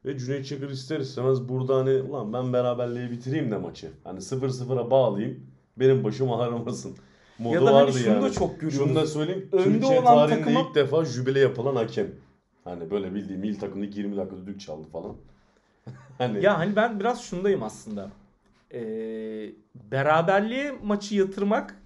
Ve 0.04 0.18
Cüneyt 0.18 0.46
Çakır 0.46 0.70
ister 0.70 1.00
istemez 1.00 1.48
burada 1.48 1.76
hani 1.76 1.90
ulan 2.02 2.32
ben 2.32 2.52
beraberliği 2.52 3.10
bitireyim 3.10 3.50
de 3.50 3.56
maçı. 3.56 3.90
Hani 4.04 4.18
0-0'a 4.20 4.90
bağlayayım 4.90 5.40
benim 5.76 6.04
başım 6.04 6.32
ağrımasın. 6.32 6.96
Modu 7.38 7.54
Ya 7.54 7.60
da 7.62 7.66
hani 7.66 7.74
vardı 7.74 7.92
şunu 7.98 8.12
yani. 8.14 8.22
da 8.22 8.32
çok 8.32 8.60
görüyoruz. 8.60 8.88
Şunu 8.88 8.94
da 8.94 9.06
söyleyeyim. 9.06 9.48
Önde 9.52 9.64
Türkiye 9.64 10.00
olan 10.00 10.28
tarihinde 10.28 10.40
takıma- 10.50 10.68
ilk 10.68 10.74
defa 10.74 11.04
jübile 11.04 11.40
yapılan 11.40 11.76
hakem. 11.76 12.06
Hani 12.64 12.90
böyle 12.90 13.14
bildiğim 13.14 13.44
il 13.44 13.58
takımda 13.58 13.84
20 13.84 14.16
dakika 14.16 14.36
düdük 14.36 14.60
çaldı 14.60 14.88
falan. 14.92 15.16
hani 16.18 16.44
Ya 16.44 16.58
hani 16.58 16.76
ben 16.76 17.00
biraz 17.00 17.22
şundayım 17.22 17.62
aslında. 17.62 18.10
Ee, 18.74 18.80
beraberliğe 19.74 20.74
maçı 20.82 21.14
yatırmak 21.16 21.76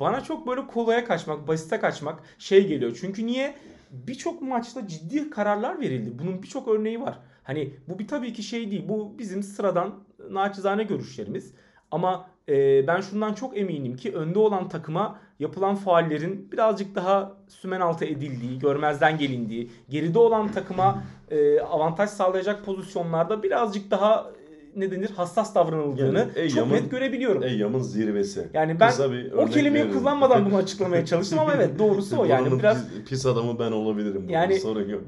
bana 0.00 0.20
çok 0.20 0.46
böyle 0.46 0.66
kolaya 0.66 1.04
kaçmak, 1.04 1.48
basite 1.48 1.80
kaçmak 1.80 2.22
şey 2.38 2.66
geliyor. 2.66 2.98
Çünkü 3.00 3.26
niye? 3.26 3.54
Birçok 3.90 4.42
maçta 4.42 4.88
ciddi 4.88 5.30
kararlar 5.30 5.80
verildi. 5.80 6.18
Bunun 6.18 6.42
birçok 6.42 6.68
örneği 6.68 7.00
var. 7.00 7.18
Hani 7.42 7.74
bu 7.88 7.98
bir 7.98 8.08
tabii 8.08 8.32
ki 8.32 8.42
şey 8.42 8.70
değil. 8.70 8.84
Bu 8.88 9.18
bizim 9.18 9.42
sıradan 9.42 9.94
naçizane 10.30 10.82
görüşlerimiz. 10.84 11.54
Ama 11.90 12.26
e, 12.48 12.86
ben 12.86 13.00
şundan 13.00 13.34
çok 13.34 13.58
eminim 13.58 13.96
ki 13.96 14.12
önde 14.12 14.38
olan 14.38 14.68
takıma 14.68 15.18
yapılan 15.38 15.74
faullerin 15.74 16.52
birazcık 16.52 16.94
daha 16.94 17.36
sümen 17.48 17.80
altı 17.80 18.04
edildiği, 18.04 18.58
görmezden 18.58 19.18
gelindiği, 19.18 19.70
geride 19.88 20.18
olan 20.18 20.52
takıma 20.52 21.02
e, 21.30 21.60
avantaj 21.60 22.10
sağlayacak 22.10 22.64
pozisyonlarda 22.64 23.42
birazcık 23.42 23.90
daha 23.90 24.30
ne 24.76 24.90
denir 24.90 25.10
hassas 25.10 25.54
davranıldığını 25.54 26.18
Yani 26.18 26.28
çok 26.28 26.36
Eyyam'ın- 26.36 26.74
net 26.74 26.90
görebiliyorum. 26.90 27.42
Eyyam'ın 27.42 27.80
zirvesi. 27.82 28.48
Yani 28.54 28.80
ben 28.80 28.92
o 29.36 29.46
kelimeyi 29.46 29.84
veririm. 29.84 29.98
kullanmadan 29.98 30.46
bunu 30.46 30.56
açıklamaya 30.62 31.06
çalıştım 31.06 31.38
ama 31.38 31.54
evet 31.54 31.78
doğrusu 31.78 32.16
o 32.16 32.24
yani 32.24 32.58
biraz 32.58 32.88
pis, 32.88 33.04
pis 33.08 33.26
adamı 33.26 33.58
ben 33.58 33.72
olabilirim. 33.72 34.24
Yani 34.28 34.52
Yani- 34.52 34.60
sorun 34.60 34.88
yok. 34.88 35.02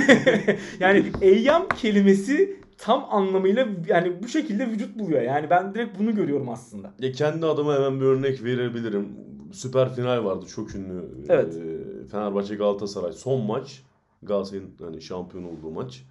yani 0.80 1.04
eyyam 1.20 1.68
kelimesi 1.68 2.56
tam 2.78 3.06
anlamıyla 3.10 3.68
yani 3.88 4.22
bu 4.22 4.28
şekilde 4.28 4.66
vücut 4.68 4.98
buluyor. 4.98 5.22
Yani 5.22 5.50
ben 5.50 5.74
direkt 5.74 5.98
bunu 5.98 6.14
görüyorum 6.14 6.48
aslında. 6.48 6.90
Ya 6.98 7.12
kendi 7.12 7.46
adıma 7.46 7.74
hemen 7.74 8.00
bir 8.00 8.04
örnek 8.04 8.44
verebilirim. 8.44 9.08
Süper 9.52 9.94
final 9.94 10.24
vardı 10.24 10.46
çok 10.54 10.74
ünlü. 10.74 11.04
Evet. 11.28 11.54
Ee, 11.56 12.06
Fenerbahçe 12.08 12.54
Galatasaray 12.54 13.12
son 13.12 13.40
maç. 13.46 13.82
Galatasaray'ın 14.22 14.70
hani 14.80 15.02
şampiyon 15.02 15.44
olduğu 15.44 15.70
maç 15.70 16.02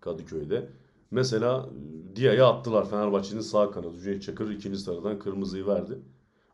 Kadıköy'de. 0.00 0.66
Mesela 1.14 1.70
e, 2.12 2.16
Dia'ya 2.16 2.46
attılar 2.46 2.90
Fenerbahçe'nin 2.90 3.40
sağ 3.40 3.70
kanadı. 3.70 3.98
Cüneyt 3.98 4.22
Çakır 4.22 4.50
ikinci 4.50 4.78
sıradan 4.78 5.18
kırmızıyı 5.18 5.66
verdi. 5.66 5.98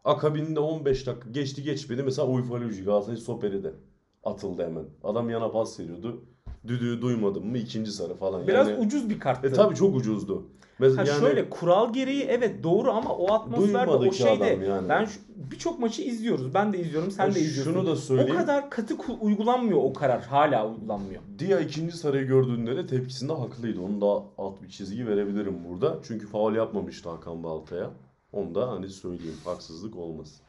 Akabinde 0.04 0.60
15 0.60 1.06
dakika 1.06 1.30
geçti 1.30 1.62
geçmedi. 1.62 2.02
Mesela 2.02 2.28
Uyfaloji 2.28 2.84
Galatasaray 2.84 3.20
stoperi 3.20 3.64
de 3.64 3.74
atıldı 4.24 4.62
hemen. 4.62 4.84
Adam 5.04 5.30
yana 5.30 5.50
pas 5.50 5.80
veriyordu. 5.80 6.24
Düdüğü 6.66 7.02
duymadım 7.02 7.46
mı 7.50 7.58
ikinci 7.58 7.92
sarı 7.92 8.14
falan. 8.14 8.46
Biraz 8.46 8.68
yani, 8.68 8.80
ucuz 8.80 9.10
bir 9.10 9.20
karttı. 9.20 9.48
e 9.48 9.52
tabii 9.52 9.74
çok 9.74 9.96
ucuzdu. 9.96 10.44
Mesela 10.78 11.02
Ha 11.04 11.08
yani 11.08 11.20
şöyle 11.20 11.50
kural 11.50 11.92
gereği 11.92 12.22
evet 12.22 12.62
doğru 12.62 12.90
ama 12.92 13.14
o 13.16 13.32
atmosferde 13.32 13.90
o 13.90 14.12
şeyde 14.12 14.44
yani. 14.68 14.88
ben 14.88 15.08
birçok 15.50 15.78
maçı 15.78 16.02
izliyoruz. 16.02 16.54
Ben 16.54 16.72
de 16.72 16.78
izliyorum, 16.78 17.10
sen 17.10 17.26
Ya 17.28 17.34
de 17.34 17.40
izliyorsun. 17.40 17.72
şunu 17.72 17.86
da 17.86 17.90
o 17.90 17.96
söyleyeyim. 17.96 18.36
kadar 18.36 18.70
katı 18.70 18.94
uygulanmıyor 19.20 19.78
o 19.82 19.92
karar. 19.92 20.22
Hala 20.22 20.68
uygulanmıyor. 20.70 21.22
Dia 21.38 21.60
ikinci 21.60 21.96
sarıyı 21.96 22.26
gördüğünde 22.26 22.76
de 22.76 22.86
tepkisinde 22.86 23.32
haklıydı. 23.32 23.80
Onu 23.80 24.00
da 24.00 24.22
alt 24.38 24.62
bir 24.62 24.68
çizgi 24.68 25.06
verebilirim 25.06 25.56
burada. 25.68 25.98
Çünkü 26.02 26.26
faul 26.26 26.54
yapmamıştı 26.54 27.08
Hakan 27.08 27.42
Balta'ya. 27.44 27.90
Onu 28.32 28.54
da 28.54 28.68
hani 28.70 28.88
söyleyeyim. 28.88 29.36
Haksızlık 29.44 29.96
olmasın. 29.96 30.40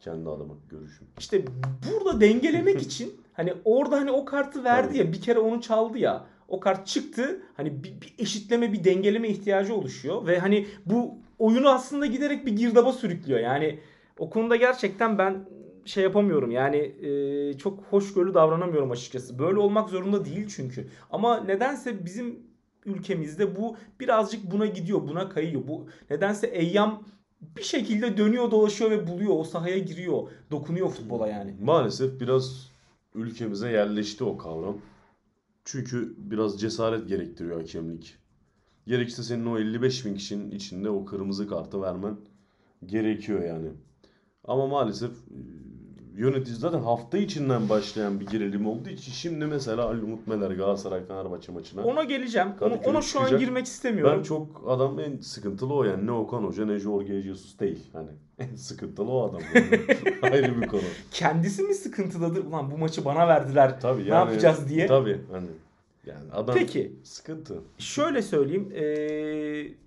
Kendi 0.00 0.28
adıma 0.30 0.54
görüşüm. 0.70 1.06
İşte 1.18 1.44
burada 1.92 2.20
dengelemek 2.20 2.82
için 2.86 3.12
hani 3.32 3.54
orada 3.64 3.96
hani 3.96 4.10
o 4.10 4.24
kartı 4.24 4.64
verdi 4.64 4.98
ya 4.98 5.12
bir 5.12 5.20
kere 5.20 5.38
onu 5.38 5.60
çaldı 5.60 5.98
ya. 5.98 6.26
O 6.48 6.60
kart 6.60 6.86
çıktı. 6.86 7.42
Hani 7.56 7.84
bir, 7.84 8.00
bir 8.00 8.14
eşitleme, 8.18 8.72
bir 8.72 8.84
dengeleme 8.84 9.28
ihtiyacı 9.28 9.74
oluşuyor 9.74 10.26
ve 10.26 10.38
hani 10.38 10.66
bu 10.86 11.18
oyunu 11.38 11.68
aslında 11.68 12.06
giderek 12.06 12.46
bir 12.46 12.56
girdaba 12.56 12.92
sürüklüyor. 12.92 13.40
Yani 13.40 13.78
o 14.18 14.30
konuda 14.30 14.56
gerçekten 14.56 15.18
ben 15.18 15.44
şey 15.84 16.04
yapamıyorum. 16.04 16.50
Yani 16.50 16.76
e, 16.76 17.58
çok 17.58 17.82
hoşgörülü 17.90 18.34
davranamıyorum 18.34 18.90
açıkçası. 18.90 19.38
Böyle 19.38 19.58
olmak 19.58 19.88
zorunda 19.88 20.24
değil 20.24 20.48
çünkü. 20.56 20.88
Ama 21.10 21.40
nedense 21.40 22.04
bizim 22.04 22.38
ülkemizde 22.84 23.56
bu 23.56 23.76
birazcık 24.00 24.50
buna 24.50 24.66
gidiyor, 24.66 25.08
buna 25.08 25.28
kayıyor. 25.28 25.62
Bu 25.68 25.86
nedense 26.10 26.46
eyyam 26.46 27.02
bir 27.40 27.62
şekilde 27.62 28.16
dönüyor, 28.16 28.50
dolaşıyor 28.50 28.90
ve 28.90 29.06
buluyor. 29.06 29.38
O 29.38 29.44
sahaya 29.44 29.78
giriyor, 29.78 30.22
dokunuyor 30.50 30.88
futbola 30.88 31.28
yani. 31.28 31.54
Maalesef 31.62 32.20
biraz 32.20 32.69
ülkemize 33.14 33.70
yerleşti 33.70 34.24
o 34.24 34.36
kavram. 34.36 34.78
Çünkü 35.64 36.14
biraz 36.18 36.60
cesaret 36.60 37.08
gerektiriyor 37.08 37.60
hakemlik. 37.60 38.16
Gerekirse 38.86 39.22
senin 39.22 39.46
o 39.46 39.58
55 39.58 40.06
bin 40.06 40.14
kişinin 40.14 40.50
içinde 40.50 40.90
o 40.90 41.04
kırmızı 41.04 41.48
kartı 41.48 41.82
vermen 41.82 42.16
gerekiyor 42.86 43.44
yani. 43.44 43.70
Ama 44.44 44.66
maalesef 44.66 45.12
yönetici 46.20 46.56
zaten 46.56 46.80
hafta 46.80 47.18
içinden 47.18 47.68
başlayan 47.68 48.20
bir 48.20 48.26
gerilim 48.26 48.66
olduğu 48.66 48.88
için 48.88 49.12
şimdi 49.12 49.46
mesela 49.46 49.84
Ali 49.86 50.02
Umut 50.04 50.26
Meler 50.26 50.50
Galatasaray 50.50 51.04
Fenerbahçe 51.06 51.52
maçına 51.52 51.84
Ona 51.84 52.04
geleceğim. 52.04 52.48
Ona, 52.60 52.74
ona 52.74 53.02
şu 53.02 53.20
an 53.20 53.38
girmek 53.38 53.66
istemiyorum. 53.66 54.18
ben 54.18 54.22
çok 54.22 54.64
adam 54.66 55.00
en 55.00 55.16
sıkıntılı 55.20 55.74
o 55.74 55.84
yani 55.84 56.06
ne 56.06 56.12
Okan 56.12 56.42
Hoca 56.42 56.66
ne 56.66 56.78
Jorge 56.78 57.22
Jesus 57.22 57.58
değil. 57.60 57.78
Hani 57.92 58.08
en 58.38 58.56
sıkıntılı 58.56 59.10
o 59.10 59.28
adam. 59.30 59.40
Ayrı 60.22 60.60
bir 60.60 60.66
konu. 60.68 60.80
Kendisi 61.10 61.62
mi 61.62 61.74
sıkıntıdadır? 61.74 62.44
Ulan 62.44 62.70
bu 62.70 62.78
maçı 62.78 63.04
bana 63.04 63.28
verdiler. 63.28 63.80
Tabii 63.80 64.04
Ne 64.04 64.08
yani. 64.08 64.28
yapacağız 64.28 64.68
diye. 64.68 64.86
Tabii 64.86 65.20
hani 65.32 65.46
yani 66.06 66.32
adam 66.32 66.54
Peki 66.54 66.92
sıkıntı. 67.04 67.54
şöyle 67.78 68.22
söyleyeyim. 68.22 68.72
Ee, 68.74 69.80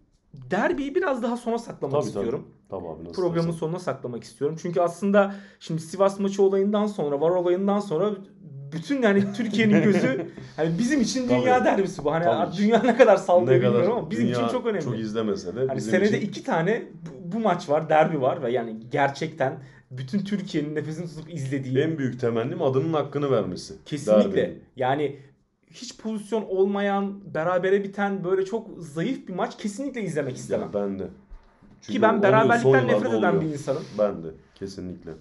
derbiyi 0.52 0.96
biraz 0.96 1.24
daha 1.24 1.38
sona 1.38 1.58
saklamak 1.58 2.02
Tabii, 2.02 2.08
istiyorum. 2.08 2.48
Tabii 2.70 2.88
abi 2.88 3.04
nasıl 3.04 3.14
Programın 3.14 3.48
dersen. 3.48 3.60
sonuna 3.60 3.80
saklamak 3.80 4.24
istiyorum. 4.24 4.58
Çünkü 4.62 4.82
aslında 4.82 5.36
şimdi 5.60 5.82
Sivas 5.82 6.20
maçı 6.20 6.44
olayından 6.44 6.88
sonra, 6.88 7.22
var 7.22 7.30
olayından 7.30 7.80
sonra 7.80 8.12
bütün 8.72 9.02
yani 9.02 9.24
Türkiye'nin 9.38 9.84
gözü 9.84 10.26
hani 10.56 10.80
bizim 10.80 11.02
için 11.02 11.30
dünya 11.30 11.58
Tabii. 11.58 11.66
derbisi 11.66 12.04
bu. 12.04 12.12
Hani 12.12 12.24
Tabii. 12.24 12.58
dünya 12.58 12.82
ne 12.84 12.98
kadar 12.98 13.18
sallıyor 13.18 13.62
bilmiyorum 13.62 13.92
ama 13.98 14.12
bizim 14.12 14.32
için 14.32 14.48
çok 14.48 14.66
önemli. 14.66 14.84
Çok 14.84 15.00
izlemese 15.00 15.56
de 15.56 15.60
Hani 15.60 15.78
bizim 15.78 15.92
senede 15.92 16.18
için 16.18 16.28
iki 16.28 16.44
tane 16.44 16.84
bu, 16.92 17.38
bu 17.38 17.40
maç 17.40 17.70
var, 17.70 17.90
derbi 17.90 18.22
var 18.22 18.44
ve 18.44 18.52
yani 18.52 18.78
gerçekten 18.92 19.60
bütün 19.92 20.20
Türkiye'nin 20.20 20.76
nefesini 20.76 21.08
tutup 21.08 21.34
izlediği 21.34 21.78
en 21.80 21.98
büyük 21.98 22.20
temennim 22.20 22.62
adının 22.62 22.94
hakkını 22.94 23.32
vermesi. 23.32 23.74
kesinlikle 23.86 24.36
Derbinin. 24.36 24.64
yani 24.76 25.16
hiç 25.74 25.98
pozisyon 25.98 26.42
olmayan, 26.42 27.34
berabere 27.34 27.84
biten 27.84 28.24
böyle 28.24 28.46
çok 28.46 28.68
zayıf 28.80 29.28
bir 29.28 29.34
maç 29.34 29.58
kesinlikle 29.58 30.02
izlemek 30.04 30.36
istemem. 30.38 30.68
Ya 30.68 30.74
ben 30.74 31.00
de. 31.00 31.08
Çünkü 31.82 31.94
Ki 31.94 32.02
ben 32.02 32.10
oluyor, 32.10 32.24
beraberlikten 32.24 32.88
nefret 32.88 33.10
eden 33.14 33.18
oluyor. 33.18 33.42
bir 33.42 33.46
insanım. 33.46 33.84
Ben 34.00 34.24
de 34.24 34.28
kesinlikle. 34.56 35.12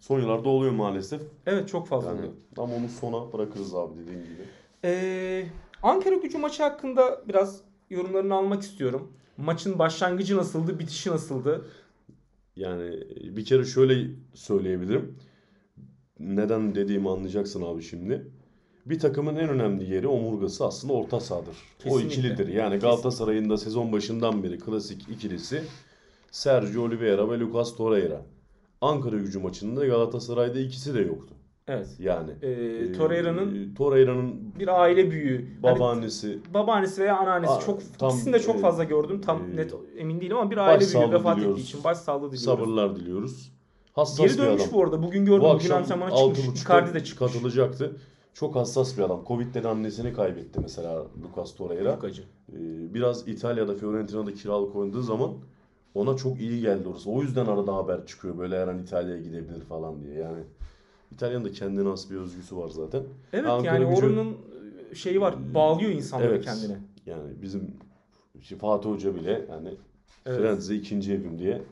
Son 0.00 0.20
yıllarda 0.20 0.48
oluyor 0.48 0.72
maalesef. 0.72 1.22
Evet 1.46 1.68
çok 1.68 1.88
fazla 1.88 2.08
Yani 2.08 2.18
oluyor. 2.18 2.32
ama 2.58 2.74
onu 2.74 2.88
sona 2.88 3.32
bırakırız 3.32 3.74
abi 3.74 3.98
dediğin 3.98 4.18
gibi. 4.22 4.42
Ee, 4.84 5.46
Ankara 5.82 6.14
gücü 6.14 6.38
maçı 6.38 6.62
hakkında 6.62 7.22
biraz 7.28 7.60
yorumlarını 7.90 8.34
almak 8.34 8.62
istiyorum. 8.62 9.12
Maçın 9.36 9.78
başlangıcı 9.78 10.36
nasıldı, 10.36 10.78
bitişi 10.78 11.10
nasıldı? 11.10 11.64
Yani 12.56 12.90
bir 13.36 13.44
kere 13.44 13.64
şöyle 13.64 14.10
söyleyebilirim. 14.34 15.18
Neden 16.20 16.74
dediğimi 16.74 17.10
anlayacaksın 17.10 17.62
abi 17.62 17.82
şimdi. 17.82 18.28
Bir 18.90 18.98
takımın 18.98 19.36
en 19.36 19.48
önemli 19.48 19.94
yeri 19.94 20.08
omurgası 20.08 20.66
aslında 20.66 20.92
orta 20.92 21.20
sahadır. 21.20 21.56
O 21.80 21.82
Kesinlikle. 21.82 22.06
ikilidir. 22.08 22.48
Yani 22.48 22.76
Galatasaray'ın 22.78 23.50
da 23.50 23.56
sezon 23.56 23.92
başından 23.92 24.42
beri 24.42 24.58
klasik 24.58 25.08
ikilisi 25.08 25.62
Sergio 26.30 26.82
Oliveira 26.82 27.30
ve 27.30 27.38
Lucas 27.40 27.76
Torreira. 27.76 28.22
Ankara 28.80 29.16
gücü 29.16 29.38
maçında 29.38 29.86
Galatasaray'da 29.86 30.58
ikisi 30.60 30.94
de 30.94 31.00
yoktu. 31.00 31.34
Evet. 31.68 31.88
Yani 31.98 32.30
Ee, 32.42 32.50
e, 32.50 32.92
Torreira'nın 32.92 33.74
Torreira'nın 33.74 34.54
bir 34.58 34.80
aile 34.82 35.10
büyüğü. 35.10 35.48
Hani 35.62 35.76
babaannesi 35.76 36.38
babaannesi 36.54 37.02
veya 37.02 37.16
anneannesi 37.18 37.52
Aa, 37.52 37.60
çok 37.60 37.80
tam, 37.98 38.10
ikisini 38.10 38.32
de 38.32 38.40
çok 38.40 38.56
e, 38.56 38.58
fazla 38.58 38.84
gördüm. 38.84 39.20
Tam 39.20 39.42
e, 39.52 39.56
net 39.56 39.74
emin 39.98 40.20
değilim 40.20 40.36
ama 40.36 40.50
bir 40.50 40.56
aile 40.56 40.80
büyüğü 40.94 41.12
vefat 41.12 41.36
diliyoruz. 41.36 41.58
ettiği 41.60 41.68
için 41.68 41.84
başsağlığı 41.84 42.20
diliyoruz. 42.32 42.42
sabırlar 42.44 42.96
diliyoruz. 42.96 43.52
Hassas 43.92 44.18
Geri 44.26 44.38
dönmüş 44.38 44.62
adam. 44.62 44.72
bu 44.72 44.82
arada. 44.84 45.02
Bugün 45.02 45.24
gördüm. 45.24 45.42
Bu 45.48 45.54
Bugün 45.54 45.70
antrenmana 45.70 46.16
çıkmış. 46.16 46.38
6.30'da 46.38 46.52
Icardi 46.80 46.94
de 46.94 47.04
çıkmış. 47.04 47.32
katılacaktı. 47.32 47.96
Çok 48.38 48.56
hassas 48.56 48.98
bir 48.98 49.02
adam. 49.02 49.24
Covid'den 49.28 49.64
annesini 49.64 50.12
kaybetti 50.12 50.60
mesela 50.60 51.06
Lucas 51.22 51.54
Torreira. 51.54 51.94
Çok 51.94 52.04
acı. 52.04 52.22
Ee, 52.52 52.94
biraz 52.94 53.28
İtalya'da 53.28 53.74
Fiorentina'da 53.74 54.34
kiralık 54.34 54.76
oynadığı 54.76 55.02
zaman 55.02 55.30
ona 55.94 56.16
çok 56.16 56.40
iyi 56.40 56.60
geldi 56.60 56.88
orası. 56.88 57.10
O 57.10 57.22
yüzden 57.22 57.46
arada 57.46 57.76
haber 57.76 58.06
çıkıyor 58.06 58.38
böyle 58.38 58.58
her 58.60 58.68
an 58.68 58.78
İtalya'ya 58.78 59.22
gidebilir 59.22 59.60
falan 59.60 60.02
diye. 60.04 60.14
Yani 60.14 60.42
İtalya'nın 61.12 61.44
da 61.44 61.52
kendine 61.52 61.88
has 61.88 62.10
bir 62.10 62.16
özgüsü 62.16 62.56
var 62.56 62.68
zaten. 62.68 63.02
Evet 63.32 63.46
Ankara 63.46 63.74
yani 63.74 63.84
gücü- 63.84 64.06
oranın 64.06 64.36
şeyi 64.94 65.20
var. 65.20 65.54
Bağlıyor 65.54 65.90
insanları 65.90 66.28
Evet. 66.28 66.44
kendine. 66.44 66.78
Yani 67.06 67.42
bizim 67.42 67.76
Fatih 68.60 68.90
Hoca 68.90 69.14
bile 69.14 69.46
yani 69.50 69.74
Evet. 70.26 70.38
Firenze 70.38 70.74
ikinci 70.74 71.12
evim 71.12 71.38
diye 71.38 71.62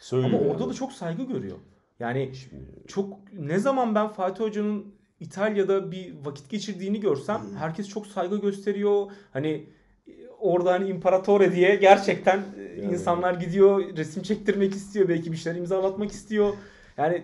söylüyor. 0.00 0.40
Ama 0.40 0.50
orada 0.50 0.62
yani. 0.62 0.70
da 0.70 0.74
çok 0.74 0.92
saygı 0.92 1.22
görüyor. 1.22 1.56
Yani 2.00 2.30
Şimdi, 2.34 2.64
çok 2.86 3.18
ne 3.38 3.58
zaman 3.58 3.94
ben 3.94 4.08
Fatih 4.08 4.44
Hoca'nın 4.44 4.99
İtalya'da 5.20 5.92
bir 5.92 6.14
vakit 6.24 6.50
geçirdiğini 6.50 7.00
görsem 7.00 7.40
herkes 7.58 7.88
çok 7.88 8.06
saygı 8.06 8.36
gösteriyor. 8.36 9.06
Hani 9.32 9.66
orada 10.40 10.72
hani 10.72 10.88
İmparatore 10.88 11.52
diye 11.52 11.74
gerçekten 11.74 12.38
e, 12.38 12.62
Yani. 12.62 12.92
insanlar 12.92 13.34
gidiyor 13.34 13.96
resim 13.96 14.22
çektirmek 14.22 14.74
istiyor 14.74 15.08
belki 15.08 15.32
bir 15.32 15.36
şeyler 15.36 15.58
imzalatmak 15.58 16.12
istiyor. 16.12 16.54
Yani 16.96 17.22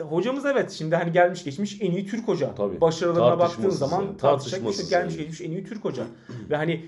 hocamız 0.00 0.46
evet 0.46 0.70
şimdi 0.70 0.96
hani 0.96 1.12
gelmiş 1.12 1.44
geçmiş 1.44 1.80
en 1.80 1.90
iyi 1.90 2.06
Türk 2.06 2.28
hoca. 2.28 2.54
Tabii. 2.54 2.80
Başarılarına 2.80 3.38
baktığın 3.38 3.70
zaman 3.70 4.02
yani, 4.02 4.16
tartışacak 4.16 4.68
bir 4.68 4.72
şey 4.72 4.88
gelmiş 4.88 5.14
yani. 5.14 5.22
geçmiş 5.22 5.40
en 5.40 5.50
iyi 5.50 5.64
Türk 5.64 5.84
hoca. 5.84 6.06
Ve 6.50 6.56
hani 6.56 6.84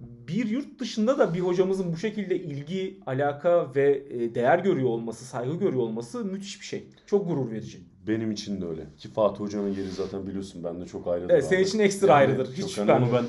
bir 0.00 0.48
yurt 0.48 0.78
dışında 0.78 1.18
da 1.18 1.34
bir 1.34 1.40
hocamızın 1.40 1.92
bu 1.92 1.96
şekilde 1.96 2.36
ilgi, 2.36 3.00
alaka 3.06 3.74
ve 3.74 4.02
e, 4.10 4.34
değer 4.34 4.58
görüyor 4.58 4.88
olması, 4.88 5.24
saygı 5.24 5.54
görüyor 5.54 5.82
olması 5.82 6.24
müthiş 6.24 6.60
bir 6.60 6.66
şey. 6.66 6.84
Çok 7.06 7.28
gurur 7.28 7.50
verici. 7.50 7.78
Benim 8.10 8.30
için 8.32 8.60
de 8.60 8.66
öyle. 8.66 8.82
Ki 8.98 9.08
Fatih 9.08 9.40
Hoca'nın 9.40 9.68
yeri 9.68 9.88
zaten 9.90 10.26
biliyorsun 10.26 10.64
bende 10.64 10.86
çok 10.86 11.06
ayrıdır. 11.08 11.34
Evet, 11.34 11.44
senin 11.44 11.64
için 11.64 11.78
ekstra 11.78 12.14
ayrıdır, 12.14 12.52
hiç 12.52 12.74
çok- 12.76 12.88
hani 12.88 13.04
onu 13.04 13.12
ben 13.12 13.24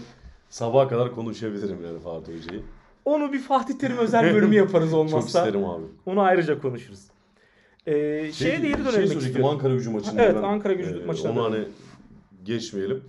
sabaha 0.50 0.88
kadar 0.88 1.16
konuşabilirim 1.16 1.78
yani 1.86 2.00
Fatih 2.00 2.34
Hoca'yı. 2.38 2.62
Onu 3.06 3.34
bir 3.34 3.40
Fatih 3.40 3.74
Terim 3.74 3.98
özel 3.98 4.34
bölümü 4.36 4.56
yaparız 4.56 4.90
Çok 4.92 5.00
olmazsa. 5.00 5.40
isterim 5.40 5.66
abi. 5.66 5.84
Onu 6.06 6.22
ayrıca 6.22 6.62
konuşuruz. 6.62 7.00
Ee, 7.88 7.92
şeye 7.94 8.32
Şey, 8.32 8.48
de 8.52 8.56
geri 8.56 8.62
şey 8.62 8.72
dönelim 8.74 8.92
söyleyecektim 8.92 9.28
istiyorum. 9.28 9.56
Ankara 9.56 9.74
gücü 9.74 9.90
maçında. 9.90 10.22
Evet, 10.24 10.36
ben, 10.36 10.44
Ankara 10.44 10.74
gücü 10.74 11.02
e, 11.02 11.06
maçına 11.06 11.32
Onu 11.32 11.44
hani 11.44 11.60
geçmeyelim. 12.44 13.04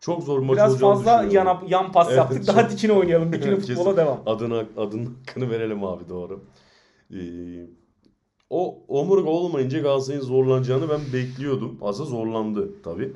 Çok 0.00 0.22
zor 0.22 0.38
maç 0.38 0.56
Biraz 0.56 0.78
fazla 0.78 1.26
yan, 1.30 1.62
yan 1.68 1.92
pas 1.92 2.06
Evet, 2.08 2.16
yaptık. 2.18 2.46
çok- 2.46 2.56
Daha 2.56 2.70
dikine 2.70 2.92
oynayalım. 2.92 3.32
Dikine 3.32 3.56
futbola 3.56 3.96
devam. 3.96 4.20
Adına, 4.26 4.64
adının 4.76 5.14
hakkını 5.26 5.50
verelim 5.50 5.84
abi 5.84 6.08
doğru. 6.08 6.40
Ee, 7.10 7.16
o 8.52 8.78
omurga 8.88 9.30
olmayınca 9.30 9.78
Galatasaray'ın 9.80 10.24
zorlanacağını 10.24 10.88
ben 10.88 11.00
bekliyordum. 11.12 11.78
Aslında 11.82 12.08
zorlandı 12.10 12.82
tabii. 12.82 13.12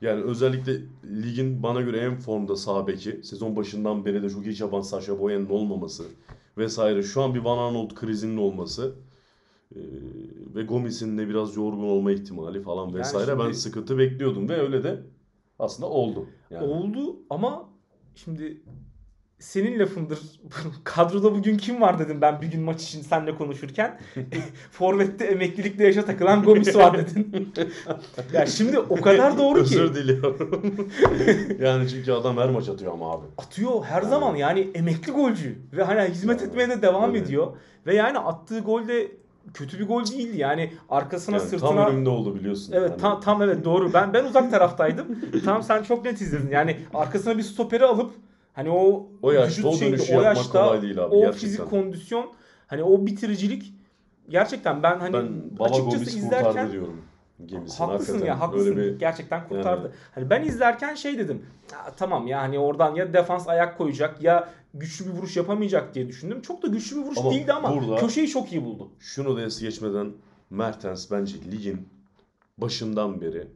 Yani 0.00 0.22
özellikle 0.22 0.72
ligin 1.04 1.62
bana 1.62 1.80
göre 1.80 1.98
en 1.98 2.16
formda 2.16 2.56
sağ 2.56 2.86
beki. 2.86 3.20
Sezon 3.22 3.56
başından 3.56 4.04
beri 4.04 4.22
de 4.22 4.30
çok 4.30 4.46
iyi 4.46 4.62
yapan 4.62 4.80
Sacha 4.80 5.20
Boyan'ın 5.20 5.46
olmaması 5.48 6.04
vesaire. 6.58 7.02
Şu 7.02 7.22
an 7.22 7.34
bir 7.34 7.40
Van 7.40 7.58
Arnold 7.58 7.94
krizinin 7.94 8.36
olması. 8.36 8.94
ee, 9.76 9.78
ve 10.54 10.62
Gomis'in 10.62 11.18
de 11.18 11.28
biraz 11.28 11.56
yorgun 11.56 11.82
olma 11.88 12.12
ihtimali 12.12 12.62
falan 12.62 12.84
Yani 12.86 12.94
vesaire. 12.98 13.38
Ben 13.38 13.42
şimdi- 13.44 13.54
sıkıntı 13.56 13.98
bekliyordum 13.98 14.48
ve 14.48 14.56
öyle 14.60 14.82
de 14.84 15.00
aslında 15.58 15.88
oldu. 15.90 16.26
Yani. 16.50 16.66
Oldu 16.66 17.16
ama 17.30 17.68
şimdi 18.14 18.62
senin 19.38 19.78
lafındır. 19.78 20.18
Kadroda 20.84 21.34
bugün 21.34 21.56
kim 21.56 21.80
var 21.80 21.98
dedim 21.98 22.20
ben 22.20 22.42
bir 22.42 22.46
gün 22.46 22.60
maç 22.60 22.82
için 22.82 23.02
seninle 23.02 23.34
konuşurken. 23.34 24.00
Forvet'te 24.70 25.24
emeklilikle 25.24 25.84
yaşa 25.84 26.04
takılan 26.04 26.42
Gomis 26.42 26.76
var 26.76 26.98
dedin. 26.98 27.52
ya 28.32 28.46
şimdi 28.46 28.78
o 28.78 29.00
kadar 29.00 29.38
doğru 29.38 29.64
ki. 29.64 29.80
Özür 29.80 29.94
diliyorum. 29.94 30.64
yani 31.60 31.88
çünkü 31.88 32.12
adam 32.12 32.36
her 32.36 32.50
maç 32.50 32.68
atıyor 32.68 32.92
ama 32.92 33.12
abi. 33.12 33.24
Atıyor 33.38 33.84
her 33.84 34.02
zaman 34.02 34.36
yani 34.36 34.70
emekli 34.74 35.12
golcü 35.12 35.58
ve 35.72 35.82
hani 35.82 36.08
hizmet 36.10 36.40
Yani, 36.40 36.48
etmeye 36.50 36.68
de 36.68 36.82
devam 36.82 37.10
öyle. 37.10 37.18
ediyor. 37.24 37.46
Ve 37.86 37.94
yani 37.94 38.18
attığı 38.18 38.60
gol 38.60 38.88
de 38.88 39.12
kötü 39.54 39.78
bir 39.78 39.86
gol 39.86 40.04
değildi. 40.06 40.38
Yani 40.38 40.72
arkasına 40.88 41.36
Yani 41.36 41.48
sırtına 41.48 41.68
tam 41.68 41.78
önümde 41.94 42.08
oldu 42.10 42.34
biliyorsun. 42.34 42.72
Evet 42.76 42.90
Hani 42.90 43.00
tam, 43.00 43.20
tam 43.20 43.42
evet 43.42 43.64
doğru. 43.64 43.92
Ben 43.92 44.14
ben 44.14 44.24
uzak 44.24 44.50
taraftaydım. 44.50 45.06
tam 45.44 45.62
sen 45.62 45.82
çok 45.82 46.04
net 46.04 46.20
izledin. 46.20 46.50
Yani 46.50 46.76
arkasına 46.94 47.38
bir 47.38 47.42
stoperi 47.42 47.84
alıp 47.84 48.10
hani 48.56 48.70
o 48.70 49.06
O 49.22 49.32
yaşta 49.32 49.48
vücut 49.58 49.64
o 49.64 49.76
şeyinde, 49.76 49.98
dönüşü 49.98 50.12
yapmak 50.12 50.52
kolay 50.52 50.82
değil 50.82 50.98
abi, 51.04 51.14
O 51.14 51.20
gerçekten. 51.20 51.40
fizik 51.48 51.70
kondisyon 51.70 52.32
hani 52.66 52.82
o 52.82 53.06
bitiricilik 53.06 53.74
gerçekten 54.28 54.82
ben 54.82 54.98
hani 54.98 55.12
ben 55.12 55.58
Baba 55.58 55.64
açıkçası 55.64 56.04
izlerken 56.18 56.44
kurtardı 56.44 56.72
diyorum 56.72 57.02
gemisini. 57.46 57.78
haklısın 57.86 58.12
hakikaten. 58.12 58.26
ya 58.32 58.40
haklısın. 58.40 58.76
Bir 58.76 58.98
Gerçekten 58.98 59.48
kurtardı. 59.48 59.82
yani- 59.86 59.94
Hani 60.14 60.30
ben 60.30 60.42
izlerken 60.44 60.94
şey 60.94 61.18
dedim. 61.18 61.46
"Ya, 61.72 61.92
tamam 61.96 62.26
ya 62.26 62.40
hani 62.42 62.58
oradan 62.58 62.94
ya 62.94 63.12
defans 63.12 63.48
ayak 63.48 63.78
koyacak 63.78 64.22
ya 64.22 64.48
güçlü 64.74 65.06
bir 65.06 65.10
vuruş 65.10 65.36
yapamayacak 65.36 65.94
diye 65.94 66.08
düşündüm. 66.08 66.42
Çok 66.42 66.62
da 66.62 66.66
güçlü 66.66 66.96
bir 66.96 67.02
vuruş 67.02 67.18
Ama 67.18 67.30
değildi 67.30 67.52
ama 67.52 67.76
burada- 67.76 67.96
köşeyi 68.00 68.28
çok 68.28 68.52
iyi 68.52 68.64
buldu. 68.64 68.88
şunu 69.00 69.36
da 69.36 69.42
es 69.42 69.60
geçmeden 69.60 70.12
Mertens 70.50 71.10
bence 71.10 71.34
ligin 71.52 71.88
başından 72.58 73.20
beri 73.20 73.48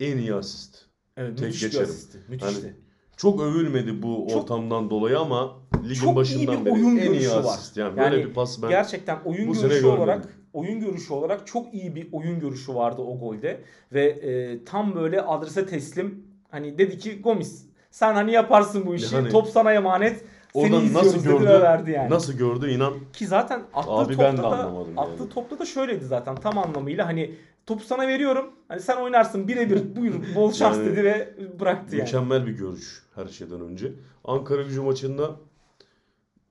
en 0.00 0.18
iyi 0.18 0.34
asist. 0.34 0.84
Evet, 1.16 1.38
Tek 1.38 1.46
müthiş 1.46 1.62
bir 1.62 1.66
geçerim. 1.68 1.88
asisti. 1.90 2.18
Müthişti. 2.28 2.76
Hani 3.16 3.32
Çok 3.32 3.40
övülmedi 3.42 4.02
bu 4.02 4.26
Çok- 4.30 4.42
ortamdan 4.42 4.90
dolayı 4.90 5.18
ama 5.18 5.56
ligin 5.84 5.94
Çok 5.94 6.08
iyi 6.12 6.16
başından 6.16 6.60
bir 6.60 6.64
beri 6.64 6.74
oyun 6.74 6.96
en 6.96 7.02
iyi 7.02 7.08
görüşü 7.08 7.30
var. 7.30 7.38
asist. 7.44 7.76
Yani, 7.76 7.98
Yani 8.00 8.12
böyle 8.12 8.24
bir 8.28 8.34
pas 8.34 8.62
ben 8.62 8.68
Gerçekten 8.68 9.18
oyun 9.24 9.48
bu 9.48 9.54
sene 9.54 9.68
görüşü 9.68 9.82
görmedim. 9.82 10.02
olarak 10.02 10.28
oyun 10.52 10.80
görüşü 10.80 11.12
olarak 11.12 11.46
çok 11.46 11.74
iyi 11.74 11.94
bir 11.94 12.08
oyun 12.12 12.40
görüşü 12.40 12.74
vardı 12.74 13.02
o 13.02 13.18
golde 13.18 13.60
ve 13.92 14.04
e, 14.06 14.64
tam 14.64 14.94
böyle 14.94 15.20
adrese 15.22 15.66
teslim 15.66 16.24
hani 16.50 16.78
dedi 16.78 16.98
ki 16.98 17.20
Gomis 17.22 17.62
sen 17.90 18.14
hani 18.14 18.32
yaparsın 18.32 18.86
bu 18.86 18.94
işi 18.94 19.14
Yani 19.14 19.28
top 19.28 19.48
sana 19.48 19.72
emanet 19.72 20.24
seni 20.52 20.64
oradan 20.64 20.84
izliyoruz 20.84 21.06
nasıl 21.14 21.18
dedi 21.24 21.28
gördü? 21.32 21.44
ve 21.48 21.60
verdi 21.60 21.90
yani. 21.90 22.10
Nasıl 22.10 22.32
gördü 22.32 22.70
inan 22.70 22.94
Ki 23.12 23.26
zaten 23.26 23.62
attığı 23.74 23.90
Abi 23.90 24.08
topta 24.16 24.24
ben 24.24 24.36
de 24.38 24.42
da 24.42 24.46
anlamadım 24.46 24.92
yani. 24.96 25.00
attığı 25.00 25.28
topta 25.28 25.58
da 25.58 25.64
şöyleydi 25.66 26.04
zaten 26.04 26.34
tam 26.36 26.58
anlamıyla 26.58 27.06
hani 27.06 27.34
topu 27.66 27.84
sana 27.84 28.06
veriyorum 28.08 28.50
hani 28.68 28.80
sen 28.80 28.96
oynarsın 28.96 29.48
birebir 29.48 29.96
buyur 29.96 30.14
bol 30.34 30.52
şans 30.52 30.76
Yani 30.76 30.86
dedi 30.86 31.04
ve 31.04 31.34
bıraktı 31.60 31.96
yani. 31.96 32.04
Mükemmel 32.04 32.46
bir 32.46 32.52
görüş 32.52 33.05
her 33.16 33.26
şeyden 33.26 33.60
önce. 33.60 33.92
Ankara 34.24 34.62
gücü 34.62 34.80
maçında 34.80 35.36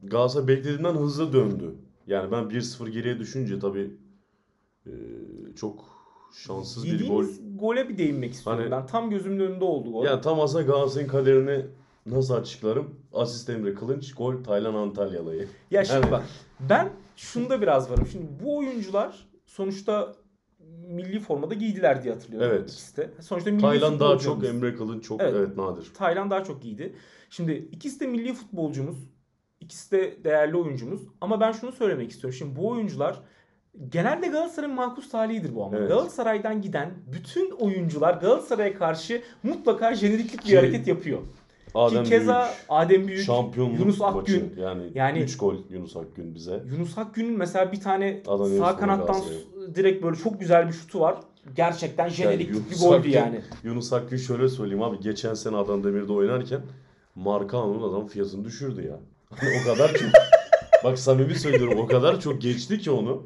Galatasaray 0.04 0.48
beklediğinden 0.48 0.94
hızlı 0.96 1.34
döndü. 1.34 1.76
Yani 2.08 2.32
ben 2.32 2.44
1-0 2.44 2.90
geriye 2.90 3.20
düşünce 3.20 3.60
tabii 3.60 3.92
e, 4.86 4.92
çok 5.56 5.86
şanssız 6.34 6.84
bir 6.86 6.90
gol. 6.90 6.94
Yediğimiz 7.24 7.40
gole 7.60 7.90
bir 7.90 7.98
değinmek 7.98 8.34
istiyorum 8.34 8.62
Hani- 8.64 8.72
ben. 8.72 8.86
Tam 8.88 9.10
gözümün 9.10 9.40
önünde 9.40 9.64
oldu 9.64 9.92
gol. 9.92 10.06
Yani 10.06 10.22
tam 10.22 10.40
aslında 10.40 10.64
Galatasaray'ın 10.64 11.10
kaderini 11.10 11.66
nasıl 12.06 12.34
açıklarım? 12.34 12.96
Asist 13.14 13.50
Emre 13.50 13.74
Kılınç, 13.74 14.14
gol 14.14 14.44
Taylan 14.44 14.74
Antalyalı'yı. 14.74 15.48
Ya 15.72 15.86
şimdi 15.86 16.00
Yani- 16.02 16.12
bak 16.12 16.24
ben 16.60 16.90
şunda 17.16 17.62
biraz 17.62 17.92
varım. 17.92 18.08
Şimdi 18.12 18.26
bu 18.44 18.58
oyuncular 18.58 19.28
sonuçta 19.46 20.16
milli 20.88 21.20
formada 21.20 21.54
giydiler 21.54 22.04
diye 22.04 22.14
hatırlıyorum. 22.14 22.50
Evet. 22.52 22.72
ikisi 22.72 22.98
de. 22.98 23.10
Sonuçta 23.22 23.52
milli 23.52 23.62
Taylan 23.62 24.00
daha 24.00 24.18
çok. 24.18 24.46
Emre 24.46 24.76
Kılınç 24.76 25.04
çok 25.04 25.22
Evet. 25.22 25.34
evet, 25.38 25.58
nadir. 25.58 25.94
Taylan 25.94 26.30
daha 26.30 26.44
çok 26.44 26.62
giydi. 26.62 26.96
Şimdi 27.30 27.52
ikisi 27.52 28.00
de 28.00 28.08
milli 28.08 28.34
futbolcumuz. 28.34 28.98
İkisi 29.60 29.92
de 29.92 30.24
değerli 30.24 30.58
oyuncumuz. 30.58 31.02
Ama 31.22 31.40
ben 31.40 31.52
şunu 31.52 31.72
söylemek 31.72 32.12
istiyorum. 32.12 32.38
Şimdi 32.40 32.56
bu 32.56 32.68
oyuncular 32.70 33.20
genelde 33.90 34.28
Galatasaray'ın 34.28 34.76
makus 34.76 35.10
talihidir 35.10 35.56
bu 35.56 35.64
ama. 35.66 35.78
Evet. 35.78 35.90
Galatasaray'dan 35.90 36.62
giden 36.62 36.94
bütün 37.14 37.52
oyuncular 37.52 38.14
Galatasaray'a 38.14 38.74
karşı 38.78 39.22
mutlaka 39.44 39.94
jeneriklik 39.96 40.40
bir 40.44 40.50
Ki- 40.50 40.58
hareket 40.58 40.88
yapıyor. 40.88 41.20
Adem 41.76 42.04
Ki 42.04 42.10
keza 42.10 42.42
Büyük, 42.42 42.56
Adem 42.70 43.08
Büyük, 43.08 43.26
şampiyonluk 43.26 43.80
Yunus 43.80 44.00
maçı. 44.00 44.18
Akgün. 44.18 44.54
Yani, 44.62 44.84
Yani- 44.96 45.20
3 45.20 45.38
gol 45.38 45.56
Yunus 45.70 45.98
Akgün 45.98 46.36
bize. 46.36 46.64
Yunus 46.72 46.98
Akgün'ün 46.98 47.38
mesela 47.38 47.72
bir 47.72 47.80
tane 47.82 48.22
Adana 48.28 48.58
sağ 48.58 48.78
kanattan 48.78 49.22
direkt 49.76 50.04
böyle 50.04 50.16
çok 50.18 50.40
güzel 50.40 50.68
bir 50.68 50.74
şutu 50.74 51.00
var. 51.00 51.16
Gerçekten 51.56 52.10
jenerik 52.10 52.50
bir 52.50 52.54
Yunus 52.56 52.82
goldü 52.82 52.96
Akgün- 52.98 53.12
yani. 53.12 53.42
Yunus 53.64 53.94
Akgün 53.94 54.18
şöyle 54.18 54.50
söyleyeyim 54.50 54.84
abi. 54.84 55.00
Geçen 55.00 55.34
sene 55.34 55.58
Adana 55.58 55.84
Demir'de 55.84 56.14
oynarken 56.14 56.62
Marcao'nun 57.16 57.90
adam 57.90 58.08
fiyatını 58.08 58.46
düşürdü 58.46 58.88
ya. 58.88 59.00
Hani 59.36 59.50
o 59.64 59.74
kadar 59.74 59.94
çok 59.94 60.10
bak 60.84 61.00
samimi 61.00 61.36
söylüyorum 61.36 61.80
o 61.80 61.88
kadar 61.88 62.20
çok 62.20 62.42
geçti 62.42 62.80
ki 62.80 62.92
onu. 62.92 63.24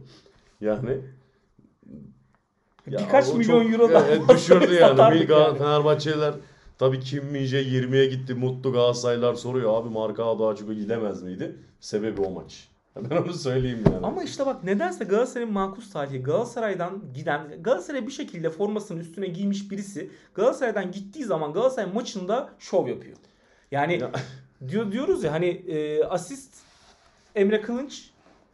Yani 0.62 0.98
Ya 2.88 3.00
Birkaç 3.00 3.34
milyon 3.34 3.64
çok- 3.64 3.74
euro 3.74 3.90
evet, 4.08 4.22
düşürdü 4.30 4.74
yani. 4.74 4.98
Bir 5.22 5.28
Gal- 5.30 5.42
yani. 5.48 5.58
Fenerbahçeliler 5.58 6.34
tabii 6.80 7.00
Kim 7.00 7.26
Minje 7.26 7.62
20'ye 7.62 8.06
gitti. 8.06 8.34
Mutlu 8.34 8.72
Galatasaraylılar 8.74 9.34
soruyor 9.34 9.82
abi 9.82 9.90
Marka 9.90 10.40
daha 10.40 10.56
çok 10.56 10.70
gidemez 10.70 11.24
miydi? 11.24 11.56
Sebebi 11.80 12.22
o 12.22 12.30
maç. 12.32 12.68
Ben 13.10 13.18
onu 13.18 13.34
söyleyeyim 13.34 13.84
yani. 13.94 14.06
Ama 14.06 14.24
işte 14.24 14.46
bak 14.46 14.64
nedense 14.64 15.04
Galatasaray'ın 15.06 15.54
makus 15.54 15.92
tarihi 15.92 16.24
Galatasaray'dan 16.24 17.02
giden 17.14 17.64
Galatasaray 17.64 18.08
bir 18.08 18.12
şekilde 18.12 18.50
formasının 18.50 19.00
üstüne 19.00 19.28
giymiş 19.28 19.72
birisi 19.72 20.10
Galatasaray'dan 20.34 20.92
gittiği 20.92 21.24
zaman 21.24 21.54
Galatasaray 21.54 21.94
maçında 21.94 22.50
şov 22.60 22.88
yapıyor. 22.88 23.18
Yani 23.72 24.00
Ya- 24.02 24.12
diyor 24.68 24.92
diyoruz 24.92 25.24
ya 25.24 25.32
hani 25.32 25.46
e, 25.46 26.04
asist 26.04 26.54
Emre 27.36 27.62
Kılınç 27.62 28.10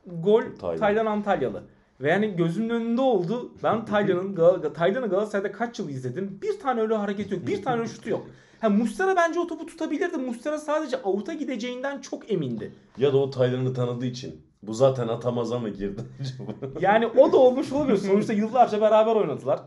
gol 0.08 0.42
Taylan. 0.60 0.80
Taylan 0.80 1.06
Antalyalı. 1.06 1.64
Ve 2.02 2.10
yani 2.12 2.36
gözümün 2.36 2.70
önünde 2.70 3.02
oldu. 3.02 3.52
Ben 3.64 3.86
Taylan'ın 3.86 4.36
Gal- 4.36 4.74
Taylan'ı 4.74 5.08
Galatasaray'da 5.10 5.52
kaç 5.52 5.80
yıl 5.80 5.90
izledim. 5.90 6.40
Bir 6.42 6.60
tane 6.60 6.82
öyle 6.82 6.96
hareket 6.96 7.32
yok. 7.32 7.48
Bir 7.48 7.64
tane 7.64 7.80
öyle 7.82 7.90
şutu 7.90 8.10
yok. 8.10 8.26
Ha 8.62 8.70
Mustera 8.70 9.16
bence 9.16 9.40
o 9.40 9.48
topu 9.48 9.66
tutabilirdi. 9.66 10.18
Mustera 10.18 10.58
sadece 10.58 11.02
avuta 11.02 11.34
gideceğinden 11.34 12.02
çok 12.02 12.32
emindi. 12.32 12.72
Ya 12.98 13.14
da 13.14 13.18
o 13.18 13.30
Taylan'ı 13.30 13.74
tanıdığı 13.74 14.06
için. 14.06 14.46
Bu 14.64 14.74
zaten 14.74 15.08
atamaza 15.08 15.60
mı 15.60 15.70
girdi 15.70 16.02
acaba? 16.22 16.52
Yani 16.82 17.08
o 17.08 17.32
da 17.32 17.38
olmuş 17.38 17.72
olabilir. 17.72 17.98
Sonuçta 17.98 18.34
yıllarca 18.34 18.82
beraber 18.82 19.16
oynadılar. 19.16 19.60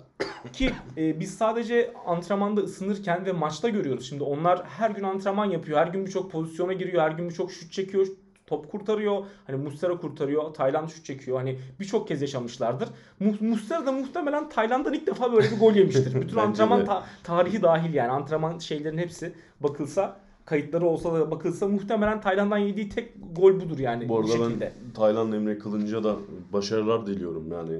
Ki 0.52 0.70
e, 0.96 1.20
biz 1.20 1.34
sadece 1.34 1.92
antrenmanda 2.06 2.60
ısınırken 2.60 3.26
ve 3.26 3.32
maçta 3.32 3.68
görüyoruz. 3.68 4.08
Şimdi 4.08 4.22
onlar 4.22 4.64
her 4.66 4.90
gün 4.90 5.02
antrenman 5.02 5.44
yapıyor. 5.50 5.78
Her 5.78 5.86
gün 5.86 6.06
birçok 6.06 6.32
pozisyona 6.32 6.72
giriyor. 6.72 7.02
Her 7.02 7.10
gün 7.10 7.28
birçok 7.28 7.52
şut 7.52 7.72
çekiyor. 7.72 8.06
Top 8.48 8.70
kurtarıyor. 8.70 9.22
Hani 9.46 9.56
Mustera 9.56 9.96
kurtarıyor. 9.96 10.54
Tayland 10.54 10.88
şut 10.88 11.04
çekiyor. 11.04 11.36
Hani 11.36 11.58
birçok 11.80 12.08
kez 12.08 12.22
yaşamışlardır. 12.22 12.88
Mu- 13.20 13.34
Mustera 13.40 13.86
da 13.86 13.92
muhtemelen 13.92 14.48
Tayland'dan 14.48 14.92
ilk 14.94 15.06
defa 15.06 15.32
böyle 15.32 15.50
bir 15.50 15.58
gol 15.58 15.74
yemiştir. 15.74 16.14
Bütün 16.20 16.36
antrenman 16.36 16.84
ta- 16.84 17.04
tarihi 17.24 17.62
dahil 17.62 17.94
yani. 17.94 18.10
Antrenman 18.10 18.58
şeylerin 18.58 18.98
hepsi 18.98 19.32
bakılsa 19.60 20.16
kayıtları 20.44 20.86
olsa 20.86 21.14
da 21.14 21.30
bakılsa 21.30 21.68
muhtemelen 21.68 22.20
Tayland'dan 22.20 22.58
yediği 22.58 22.88
tek 22.88 23.12
gol 23.36 23.60
budur 23.60 23.78
yani 23.78 24.08
Bu 24.08 24.22
bu 24.22 24.28
şekilde. 24.28 24.72
ben 24.86 24.92
Taylan 24.94 25.32
Emre 25.32 25.58
Kılınç'a 25.58 26.04
da 26.04 26.16
başarılar 26.52 27.06
diliyorum 27.06 27.52
yani. 27.52 27.76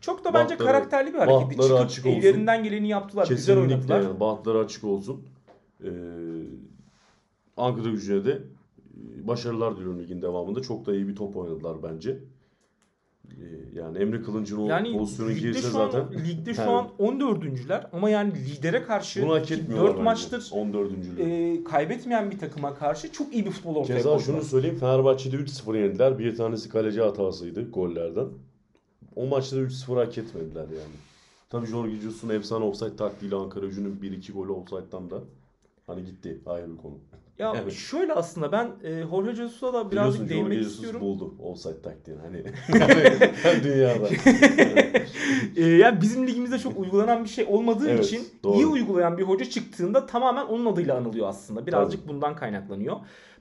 Çok 0.00 0.24
da 0.24 0.34
bence 0.34 0.54
Bahtları- 0.54 0.66
karakterli 0.66 1.12
bir 1.14 1.18
hareketti. 1.18 1.62
Çıkıp 1.62 1.80
açık 1.80 2.06
olsun. 2.06 2.18
ellerinden 2.18 2.64
geleni 2.64 2.88
yaptılar. 2.88 3.26
Güzel 3.28 3.36
Kesinlikle 3.56 3.74
oynadılar. 3.74 4.00
yani 4.02 4.20
bahtları 4.20 4.58
açık 4.58 4.84
olsun. 4.84 5.22
Ee, 5.84 5.88
Ankara 7.56 7.88
gücüne 7.90 8.24
de 8.24 8.42
başarılar 9.22 9.76
diliyorum 9.76 10.00
ligin 10.02 10.22
devamında. 10.22 10.62
Çok 10.62 10.86
da 10.86 10.94
iyi 10.94 11.08
bir 11.08 11.16
top 11.16 11.36
oynadılar 11.36 11.76
bence. 11.82 12.18
Ee, 13.30 13.34
yani 13.74 13.98
Emre 13.98 14.22
Kılınç'ın 14.22 14.56
o 14.56 14.68
Yani 14.68 14.98
girse 15.40 15.66
an, 15.66 15.72
zaten 15.72 16.24
ligde 16.24 16.54
şu 16.54 16.60
Yani. 16.60 16.70
an 16.70 16.88
14'üncüler 16.98 17.86
ama 17.92 18.10
yani 18.10 18.32
lidere 18.34 18.82
karşı 18.82 19.22
bunu 19.22 19.34
hak 19.34 19.46
ki 19.46 19.54
etmiyorlar 19.54 19.86
4 19.88 19.94
bence. 19.94 20.04
maçtır 20.04 20.48
14. 20.52 20.92
e, 21.18 21.64
kaybetmeyen 21.64 22.30
bir 22.30 22.38
takıma 22.38 22.74
karşı 22.74 23.12
çok 23.12 23.34
iyi 23.34 23.46
bir 23.46 23.50
futbol 23.50 23.76
ortaya 23.76 23.96
Keza 23.96 24.08
koydular. 24.08 24.24
şunu 24.26 24.42
söyleyeyim 24.42 24.76
Fenerbahçe'de 24.78 25.36
3-0 25.36 25.76
yenildiler. 25.76 26.18
Bir 26.18 26.36
tanesi 26.36 26.68
kaleci 26.68 27.00
hatasıydı 27.00 27.70
gollerden. 27.70 28.28
O 29.16 29.26
maçta 29.26 29.56
da 29.56 29.60
3-0 29.60 29.94
hak 29.94 30.18
etmediler 30.18 30.62
yani. 30.64 30.94
Tabii 31.50 31.66
Jorge 31.66 31.96
Jesus'un 31.96 32.28
efsane 32.28 32.64
offside 32.64 32.96
taktiğiyle 32.96 33.36
Ankara 33.36 33.66
gücünün 33.66 33.96
1-2 34.02 34.32
golü 34.32 34.52
offside'dan 34.52 35.10
da 35.10 35.20
hani 35.86 36.04
gitti 36.04 36.40
ayrı 36.46 36.72
bir 36.72 36.76
konu. 36.76 36.94
Ya 37.38 37.54
Evet. 37.62 37.72
şöyle 37.72 38.12
aslında 38.12 38.52
ben 38.52 38.70
e, 38.84 39.02
Jorge 39.10 39.34
Jesus'a 39.34 39.72
da 39.72 39.90
Biliyorsun 39.90 39.90
birazcık 39.90 40.18
Jorge 40.20 40.34
değinmek 40.34 40.58
Jesus 40.58 40.74
istiyorum. 40.74 41.00
buldu 41.00 41.34
offside 41.42 41.82
taktiğini 41.82 42.20
hani 42.20 42.44
dünyada. 43.64 44.08
E, 45.56 45.64
yani 45.66 46.00
bizim 46.00 46.26
ligimizde 46.26 46.58
çok 46.58 46.78
uygulanan 46.78 47.24
bir 47.24 47.28
şey 47.28 47.44
olmadığı 47.48 47.90
Evet, 47.90 48.04
için 48.04 48.28
doğru. 48.44 48.54
iyi 48.54 48.66
uygulayan 48.66 49.18
bir 49.18 49.22
hoca 49.22 49.44
çıktığında 49.44 50.06
tamamen 50.06 50.46
onun 50.46 50.66
adıyla 50.72 50.96
anılıyor 50.96 51.28
aslında. 51.28 51.66
Birazcık 51.66 52.08
bundan 52.08 52.36
kaynaklanıyor. 52.36 52.96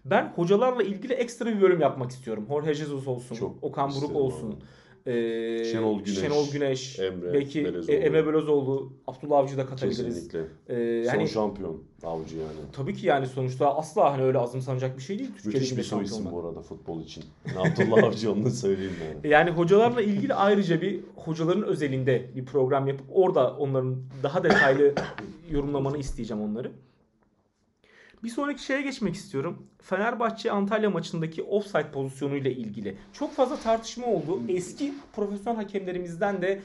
Ben 0.06 0.34
hocalarla 0.36 0.84
ilgili 0.84 1.14
ekstra 1.14 1.46
bir 1.46 1.62
bölüm 1.62 1.82
yapmak 1.82 2.12
istiyorum. 2.12 2.46
Jorge 2.50 2.74
Jesus 2.74 3.08
olsun, 3.08 3.36
Çok 3.36 3.64
Okan 3.64 3.90
Buruk 3.96 4.16
olsun. 4.16 4.52
abi. 4.52 4.56
E, 5.06 5.64
Şenol 5.66 6.00
Güneş, 6.04 6.20
Şenol 6.20 6.52
Güneş, 6.52 7.00
Emre 7.00 7.34
belki 7.34 7.66
Belezoğlu. 7.66 7.96
e, 7.96 8.00
Emre 8.00 8.28
Belözoğlu, 8.28 8.94
Abdullah 9.08 9.38
Avcı'yı 9.38 9.58
da 9.58 9.66
katabiliriz. 9.66 9.98
Kesinlikle. 10.06 10.40
E, 10.68 11.04
Son 11.06 11.14
yani 11.20 11.30
şampiyon 11.30 11.84
avcı 12.04 12.38
yani. 12.38 12.48
tabii 12.74 12.94
ki 12.94 13.08
yani 13.08 13.28
sonuçta 13.28 13.76
asla 13.78 14.14
hani 14.14 14.24
öyle 14.24 14.38
azımsanacak 14.38 14.98
bir 14.98 15.02
şey 15.04 15.20
değil 15.20 15.30
Türkiye 15.44 15.54
Müthiş 15.54 15.78
bir 15.78 15.84
soy 15.84 16.04
isim 16.04 16.26
bu 16.32 16.40
arada 16.40 16.62
futbol 16.62 17.02
için. 17.02 17.24
Abdullah 17.58 18.04
Avcı 18.08 18.32
onu 18.32 18.46
da 18.46 18.50
söyleyeyim 18.50 18.94
yani. 19.14 19.34
Yani 19.34 19.50
hocalarla 19.52 20.02
ilgili 20.02 20.34
ayrıca 20.34 20.82
bir 20.82 21.00
hocaların 21.16 21.64
özelinde 21.64 22.30
bir 22.36 22.46
program 22.46 22.88
yapıp 22.88 23.06
orada 23.14 23.58
onların 23.58 23.98
daha 24.24 24.44
detaylı 24.44 24.94
yorumlamanı 25.52 25.98
isteyeceğim 25.98 26.44
onları. 26.44 26.72
Bir 28.24 28.30
sonraki 28.30 28.64
şeye 28.64 28.82
geçmek 28.82 29.16
istiyorum. 29.16 29.68
Fenerbahçe 29.82 30.52
Antalya 30.52 30.90
maçındaki 30.90 31.44
offside 31.44 31.92
pozisyonuyla 31.92 32.52
ilgili. 32.52 32.98
Çok 33.14 33.36
fazla 33.36 33.56
tartışma 33.60 34.06
oldu. 34.08 34.42
Eski 34.50 34.94
profesyonel 35.16 35.56
hakemlerimizden 35.64 36.42
de 36.42 36.62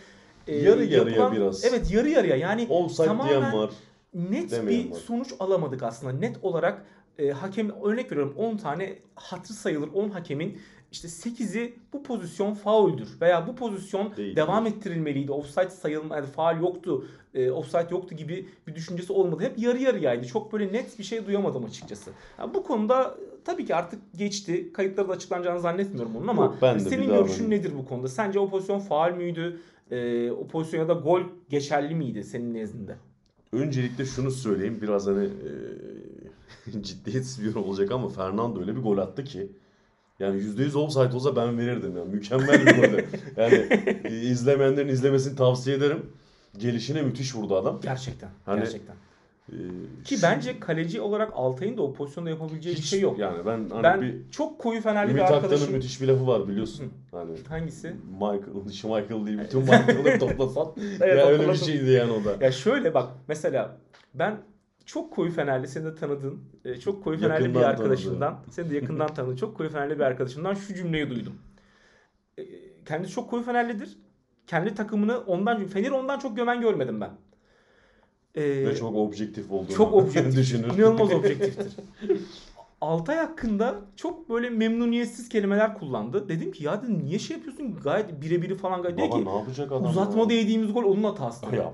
e, 0.46 0.56
Yarı 0.56 0.84
yarıya 0.84 1.32
biraz. 1.32 1.64
Evet 1.64 1.90
yarı 1.90 2.08
yarıya. 2.08 2.36
Yani 2.36 2.66
Offside 2.70 3.06
tamamen 3.06 3.28
diyen 3.30 3.52
var. 3.52 3.70
net 4.14 4.66
bir 4.66 4.90
var. 4.90 4.96
sonuç 4.96 5.28
alamadık 5.40 5.82
aslında. 5.82 6.12
Net 6.12 6.36
olarak 6.42 6.86
e, 7.18 7.30
hakem 7.30 7.70
örnek 7.82 8.12
veriyorum 8.12 8.34
10 8.36 8.56
tane 8.56 8.98
hatır 9.14 9.54
sayılır 9.54 9.88
10 9.94 10.10
hakemin 10.10 10.60
işte 10.96 11.08
8'i 11.08 11.74
bu 11.92 12.02
pozisyon 12.02 12.54
fauldür 12.54 13.08
veya 13.20 13.46
bu 13.46 13.56
pozisyon 13.56 14.16
Değil. 14.16 14.36
devam 14.36 14.66
ettirilmeliydi. 14.66 15.32
Offside 15.32 15.70
sayılma 15.70 16.16
yani 16.16 16.26
faal 16.26 16.60
yoktu. 16.60 17.06
E, 17.34 17.50
offside 17.50 17.86
yoktu 17.90 18.14
gibi 18.14 18.48
bir 18.66 18.74
düşüncesi 18.74 19.12
olmadı. 19.12 19.42
Hep 19.42 19.58
yarı 19.58 19.78
yarıyaydı. 19.78 20.26
Çok 20.26 20.52
böyle 20.52 20.72
net 20.72 20.98
bir 20.98 21.04
şey 21.04 21.26
duyamadım 21.26 21.64
açıkçası. 21.64 22.10
Yani 22.38 22.54
bu 22.54 22.62
konuda 22.62 23.02
e, 23.02 23.44
tabii 23.44 23.64
ki 23.64 23.74
artık 23.74 24.00
geçti. 24.16 24.72
Kayıtları 24.72 25.08
da 25.08 25.12
açıklanacağını 25.12 25.60
zannetmiyorum 25.60 26.16
onun 26.16 26.28
ama 26.28 26.44
Yok, 26.44 26.56
ben 26.62 26.78
senin 26.78 27.08
görüşün 27.08 27.50
nedir 27.50 27.72
bu 27.78 27.84
konuda? 27.88 28.08
Sence 28.08 28.38
o 28.38 28.48
pozisyon 28.48 28.78
faal 28.78 29.12
müydü? 29.12 29.60
E, 29.90 30.30
o 30.30 30.46
pozisyon 30.46 30.80
ya 30.80 30.88
da 30.88 30.92
gol 30.92 31.20
geçerli 31.48 31.94
miydi 31.94 32.24
senin 32.24 32.54
nezdinde? 32.54 32.96
Öncelikle 33.52 34.04
şunu 34.04 34.30
söyleyeyim 34.30 34.78
biraz 34.82 35.06
hani 35.06 35.24
e, 35.24 36.82
ciddiyetsiz 36.82 37.44
bir 37.44 37.54
olacak 37.54 37.90
ama 37.90 38.08
Fernando 38.08 38.60
öyle 38.60 38.76
bir 38.76 38.82
gol 38.82 38.98
attı 38.98 39.24
ki 39.24 39.48
yani 40.18 40.40
%100 40.40 40.78
offside 40.78 41.16
olsa 41.16 41.36
ben 41.36 41.58
verirdim 41.58 41.96
yani 41.96 42.08
mükemmel 42.14 42.66
bir 42.66 42.76
gol. 42.76 42.98
yani 43.42 43.66
e, 44.04 44.10
izlemeyenlerin 44.20 44.88
izlemesini 44.88 45.36
tavsiye 45.36 45.76
ederim. 45.76 46.06
Gelişine 46.58 47.02
müthiş 47.02 47.34
vurdu 47.34 47.56
adam. 47.56 47.80
Gerçekten. 47.82 48.30
Hani- 48.46 48.60
gerçekten. 48.60 48.94
E, 49.52 49.56
Ki 50.04 50.16
bence 50.22 50.60
kaleci 50.60 51.00
olarak 51.00 51.32
Altay'ın 51.34 51.76
da 51.76 51.82
o 51.82 51.92
pozisyonda 51.92 52.30
yapabileceği 52.30 52.74
bir 52.76 52.80
hiç 52.80 52.86
şey 52.88 53.00
yok. 53.00 53.18
Yani 53.18 53.46
ben 53.46 53.70
hani 53.70 53.82
ben 53.82 54.00
bir 54.02 54.14
çok 54.30 54.58
koyu 54.58 54.80
fenerli 54.80 55.10
Ümit 55.10 55.16
bir 55.16 55.22
Aktan'ın 55.22 55.42
arkadaşım. 55.42 55.72
müthiş 55.72 56.00
bir 56.00 56.08
lafı 56.08 56.26
var 56.26 56.48
biliyorsun. 56.48 56.92
Hani 57.10 57.30
Hangisi? 57.48 57.96
Michael, 58.12 58.64
Michael 58.84 59.26
değil 59.26 59.38
bütün 59.38 59.60
Michael'ı 59.60 60.18
toplasan 60.18 60.66
Evet, 61.00 61.18
ya 61.18 61.26
öyle 61.26 61.48
bir 61.48 61.54
şeydi 61.54 61.90
yani 61.90 62.12
o 62.12 62.24
da. 62.24 62.44
Ya 62.44 62.52
şöyle 62.52 62.94
bak 62.94 63.08
mesela 63.28 63.76
ben 64.14 64.36
çok 64.86 65.12
koyu 65.12 65.30
fenerli 65.30 65.68
seni 65.68 65.84
de 65.84 65.94
tanıdığın 65.94 66.40
e, 66.64 66.76
çok 66.80 67.04
koyu 67.04 67.18
fenerli 67.18 67.40
bir 67.40 67.54
Yakından 67.54 67.70
arkadaşımdan 67.70 68.38
seni 68.50 68.70
de 68.70 68.74
yakından 68.74 69.14
tanıdığın 69.14 69.36
çok 69.36 69.56
koyu 69.56 69.70
fenerli 69.70 69.98
bir 69.98 70.04
arkadaşımdan 70.04 70.54
şu 70.54 70.74
cümleyi 70.74 71.10
duydum. 71.10 71.34
E, 72.38 72.42
Kendisi 72.84 73.12
çok 73.12 73.30
koyu 73.30 73.42
fenerlidir. 73.42 73.98
Kendi 74.46 74.74
takımını 74.74 75.18
ondan 75.18 75.66
Fener'i 75.66 75.92
ondan 75.92 76.18
çok 76.18 76.36
gömen 76.36 76.60
görmedim 76.60 77.00
ben. 77.00 77.10
E, 78.34 78.66
Ve 78.66 78.76
çok 78.76 78.96
objektif 78.96 79.50
olduğunu 79.50 79.76
Çok 79.76 79.94
objektif. 79.94 80.36
düşünür. 80.40 80.78
İnanılmaz 80.78 81.12
objektiftir. 81.12 81.72
Altay 82.80 83.16
hakkında 83.16 83.74
çok 83.96 84.30
böyle 84.30 84.50
memnuniyetsiz 84.50 85.28
kelimeler 85.28 85.74
kullandı. 85.74 86.28
Dedim 86.28 86.52
ki 86.52 86.64
ya 86.64 86.82
dedim 86.82 87.02
niye 87.04 87.18
şey 87.18 87.36
yapıyorsun? 87.36 87.76
Gayet 87.84 88.20
birebiri 88.22 88.54
falan 88.54 88.82
gayet. 88.82 88.98
Baba 88.98 89.18
ki 89.18 89.24
ne 89.24 89.30
yapacak 89.36 89.72
adam? 89.72 89.84
uzatmada 89.84 90.32
ya? 90.32 90.38
yediğimiz 90.38 90.72
gol 90.72 90.84
onun 90.84 91.04
hatası. 91.04 91.44
Yapma 91.46 91.56
ya. 91.56 91.70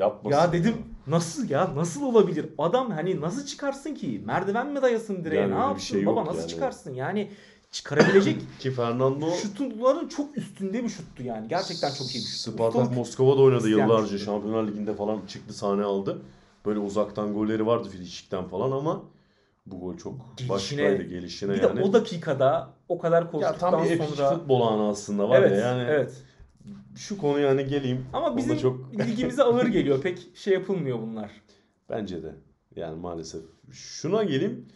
Yapmasın. 0.00 0.38
Ya 0.38 0.52
dedim 0.52 0.74
nasıl 1.06 1.50
ya 1.50 1.70
nasıl 1.76 2.02
olabilir? 2.02 2.46
Adam 2.58 2.90
hani 2.90 3.20
nasıl 3.20 3.46
çıkarsın 3.46 3.94
ki? 3.94 4.22
Merdiven 4.26 4.66
mi 4.72 4.82
dayasın 4.82 5.24
direğe? 5.24 5.40
Yani 5.40 5.50
ne 5.50 5.56
bir 5.56 5.60
yapsın 5.60 5.86
şey 5.94 6.06
baba 6.06 6.24
nasıl 6.26 6.38
yani. 6.40 6.48
çıkarsın? 6.48 6.94
Yani 6.94 7.30
çıkarabilecek 7.70 8.42
Ki 8.60 8.70
Fernando 8.70 9.30
şutların 9.30 10.08
çok 10.08 10.36
üstünde 10.38 10.84
bir 10.84 10.88
şuttu 10.88 11.22
yani. 11.22 11.48
Gerçekten 11.48 11.88
çok 11.94 12.06
iyi 12.14 12.18
bir 12.20 12.28
şut. 12.28 12.54
Spartak 12.54 12.96
Moskova'da 12.96 13.42
oynadı 13.42 13.64
bir 13.64 13.70
yıllarca. 13.70 14.06
şuttu. 14.08 14.24
Şampiyonlar 14.24 14.68
Ligi'nde 14.68 14.94
falan 14.94 15.20
çıktı 15.28 15.54
sahne 15.54 15.82
aldı. 15.84 16.22
Böyle 16.66 16.78
uzaktan 16.78 17.34
golleri 17.34 17.66
vardı 17.66 17.88
Frikik'ten 17.88 18.44
falan 18.44 18.70
ama 18.70 19.02
bu 19.66 19.80
gol 19.80 19.96
çok 19.96 20.14
Gelişine- 20.36 20.48
başkaydı 20.48 21.02
gelişine 21.02 21.54
Bir 21.54 21.62
yani. 21.62 21.78
de 21.80 21.82
o 21.82 21.92
dakikada 21.92 22.70
o 22.88 22.98
kadar 22.98 23.22
ya 23.22 23.30
koştuktan 23.30 23.70
tam 23.70 23.84
bir 23.84 23.90
epik 23.90 24.04
sonra 24.08 24.34
futbol 24.38 24.60
anı 24.60 24.88
aslında 24.88 25.28
var 25.28 25.38
evet, 25.42 25.50
ya 25.52 25.58
yani. 25.58 25.82
evet. 25.88 26.12
Şu 26.96 27.18
konu 27.18 27.40
yani 27.40 27.66
geleyim. 27.66 28.06
Ama 28.12 28.26
Onda 28.26 28.36
bizim 28.36 28.58
çok 28.58 28.94
ligimize 29.08 29.42
ağır 29.42 29.66
geliyor. 29.66 30.00
Pek 30.02 30.28
şey 30.34 30.54
yapılmıyor 30.54 30.98
bunlar. 31.02 31.30
bence 31.90 32.22
de 32.22 32.34
yani 32.76 33.00
maalesef. 33.00 33.42
Şuna 33.72 34.24
geleyim. 34.24 34.66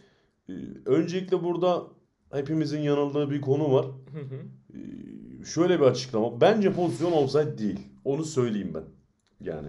Ee, 0.49 0.53
Öncelikle 0.85 1.43
burada 1.43 1.83
hepimizin 2.31 2.79
yanıldığı 2.79 3.31
bir 3.31 3.41
konu 3.41 3.73
var. 3.73 3.85
Hı 3.85 4.19
hı. 4.19 4.39
Ee, 4.73 5.45
şöyle 5.45 5.79
bir 5.79 5.85
açıklama. 5.85 6.41
Bence 6.41 6.73
pozisyon 6.73 7.11
offside 7.11 7.57
değil. 7.57 7.79
Onu 8.05 8.25
söyleyeyim 8.25 8.71
ben. 8.73 8.83
Yani. 9.41 9.67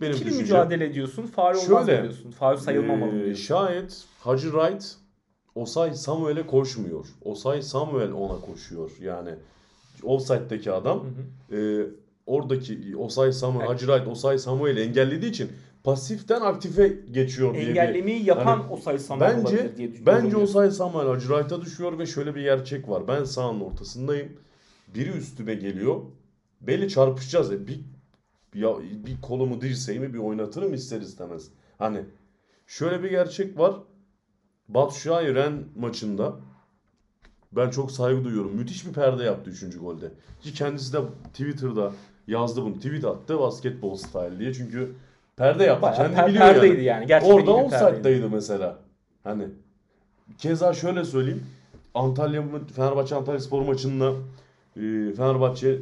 Benim 0.00 0.12
düşüncem. 0.14 0.38
mücadele 0.38 0.84
ediyorsun. 0.84 1.22
Faul 1.26 1.46
olmaz 1.56 1.86
Şöyle, 1.86 2.02
diyorsun? 2.02 2.30
Faul 2.30 2.56
sayılmamalı 2.56 3.10
Ee, 3.10 3.24
diyorsun? 3.24 3.42
şayet 3.42 4.04
Hacı 4.20 4.50
Wright 4.50 4.96
Osay 5.54 5.94
Samuel'e 5.94 6.46
koşmuyor. 6.46 7.06
Osay 7.22 7.62
Samuel 7.62 8.12
ona 8.12 8.40
koşuyor. 8.40 8.90
Yani 9.00 9.30
offside'deki 10.04 10.72
adam 10.72 11.00
Hı 11.00 11.56
hı. 11.56 11.56
e, 11.60 11.86
oradaki 12.26 12.96
Osay 12.96 13.32
Samuel, 13.32 13.66
Evet. 13.66 13.74
Hacı 13.74 14.10
Osay 14.10 14.38
Samuel'i 14.38 14.80
engellediği 14.80 15.30
için 15.30 15.50
pasiften 15.84 16.40
aktife 16.40 16.96
geçiyor 17.10 17.54
diye 17.54 17.62
bir 17.62 17.68
Engellemeyi 17.68 18.24
yapan 18.24 18.44
Hani 18.44 18.72
o 18.72 18.76
sayı 18.76 18.98
Samuel 18.98 19.36
Bence 19.36 19.76
diye 19.76 19.92
düşünüyorum. 19.92 20.24
bence 20.24 20.36
Osay 20.36 20.70
Samuel 20.70 21.08
Hacı 21.08 21.60
düşüyor 21.60 21.98
ve 21.98 22.06
şöyle 22.06 22.34
bir 22.34 22.42
gerçek 22.42 22.88
var. 22.88 23.08
Ben 23.08 23.24
sahanın 23.24 23.60
ortasındayım. 23.60 24.28
Biri 24.94 25.10
üstüme 25.10 25.54
geliyor. 25.54 26.00
Belli 26.60 26.88
çarpışacağız. 26.88 27.52
E, 27.52 27.66
bir 27.66 27.80
ya 28.54 28.74
bir 29.06 29.20
kolumu 29.20 29.60
dirseğimi 29.60 30.14
bir 30.14 30.18
oynatırım 30.18 30.74
ister 30.74 31.00
istemez. 31.00 31.48
Hani 31.78 32.00
şöyle 32.66 33.02
bir 33.02 33.10
gerçek 33.10 33.58
var. 33.58 33.74
Batu 34.68 34.98
Şahin 34.98 35.34
Ren 35.34 35.64
maçında 35.76 36.36
ben 37.56 37.70
çok 37.70 37.90
saygı 37.90 38.24
duyuyorum. 38.24 38.54
Müthiş 38.56 38.86
bir 38.86 38.92
perde 38.92 39.24
yaptı 39.24 39.50
3. 39.50 39.78
golde. 39.78 40.10
Ki 40.40 40.52
kendisi 40.54 40.92
de 40.92 40.98
Twitter'da 41.32 41.92
yazdı 42.26 42.62
bunu. 42.62 42.74
Tweet 42.74 43.04
attı 43.04 43.38
basketbol 43.38 43.96
style 43.96 44.38
diye. 44.38 44.54
Çünkü 44.54 44.92
perde 45.36 45.64
yaptı. 45.64 45.82
Bayağı 45.82 45.96
Kendi 45.96 46.14
per- 46.16 46.28
biliyor 46.28 46.44
yani. 46.44 46.54
perdeydi 46.54 46.82
yani. 46.84 47.06
Gerçekten 47.06 47.36
Orada 47.36 47.50
offside'daydı 47.56 48.30
mesela. 48.30 48.78
Hani 49.24 49.44
keza 50.38 50.72
şöyle 50.72 51.04
söyleyeyim. 51.04 51.42
Antalya 51.94 52.42
Fenerbahçe 52.76 53.14
Antalya 53.14 53.40
Spor 53.40 53.62
maçında 53.62 54.12
e, 54.76 54.80
Fenerbahçe 55.16 55.78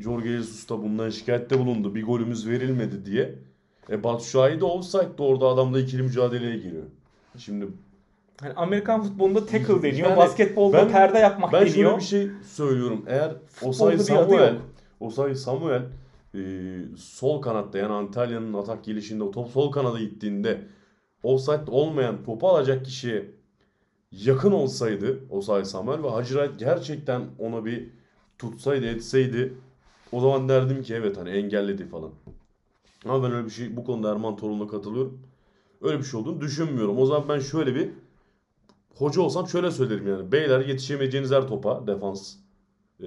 Jorge 0.00 0.28
Jesus 0.28 0.68
da 0.68 0.82
bundan 0.82 1.10
şikayette 1.10 1.58
bulundu. 1.58 1.94
Bir 1.94 2.04
golümüz 2.06 2.48
verilmedi 2.48 3.06
diye. 3.06 3.34
E 3.90 4.04
Batu 4.04 4.24
Şahin 4.24 4.60
de 4.60 4.64
offside'da 4.64 5.22
orada 5.22 5.46
adamla 5.46 5.80
ikili 5.80 6.02
mücadeleye 6.02 6.56
giriyor. 6.56 6.82
Şimdi 7.38 7.66
Hani 8.40 8.52
Amerikan 8.54 9.02
futbolunda 9.02 9.46
tackle 9.46 9.82
deniyor. 9.82 10.08
Yani 10.08 10.16
basketbolda 10.16 10.76
ben- 10.76 10.92
perde 10.92 11.18
yapmak 11.18 11.52
ben 11.52 11.60
deniyor. 11.66 11.74
şöyle 11.74 11.96
bir 11.96 12.02
şey 12.02 12.28
söylüyorum. 12.42 13.04
Eğer 13.08 13.32
Osay 13.62 13.98
Samuel. 13.98 14.56
Osay 15.00 15.34
Samuel 15.34 15.82
e, 16.34 16.40
sol 16.96 17.42
kanatta 17.42 17.78
yani 17.78 17.92
Antalya'nın 17.92 18.52
atak 18.52 18.84
gelişinde 18.84 19.24
o 19.24 19.30
top 19.30 19.50
sol 19.50 19.72
kanada 19.72 19.98
gittiğinde 19.98 20.60
offside 21.22 21.70
olmayan 21.70 22.24
topu 22.24 22.48
alacak 22.48 22.84
kişiye 22.84 23.30
yakın 24.12 24.52
olsaydı 24.52 25.20
Osay 25.30 25.64
Samuel 25.64 26.02
ve 26.02 26.08
Hacı 26.08 26.34
Wright 26.34 26.58
gerçekten 26.58 27.22
ona 27.38 27.64
bir 27.64 27.88
tutsaydı 28.38 28.86
etseydi 28.86 29.54
o 30.12 30.20
zaman 30.20 30.48
derdim 30.48 30.82
ki 30.82 30.94
evet 30.94 31.16
hani 31.16 31.30
engelledi 31.30 31.86
falan. 31.86 32.10
Ama 33.04 33.22
ben 33.22 33.32
öyle 33.32 33.44
bir 33.44 33.50
şey 33.50 33.76
bu 33.76 33.84
konuda 33.84 34.10
Erman 34.10 34.36
Torun'la 34.36 34.66
katılıyorum. 34.66 35.18
Öyle 35.82 35.98
bir 35.98 36.04
şey 36.04 36.20
olduğunu 36.20 36.40
düşünmüyorum. 36.40 36.98
O 36.98 37.06
zaman 37.06 37.28
ben 37.28 37.38
şöyle 37.38 37.74
bir 37.74 37.90
hoca 38.96 39.20
olsam 39.20 39.48
şöyle 39.48 39.70
söylerim 39.70 40.08
yani. 40.08 40.32
Beyler 40.32 40.60
yetişemeyeceğiniz 40.60 41.30
her 41.30 41.48
topa 41.48 41.86
defans 41.86 42.34
e, 43.00 43.06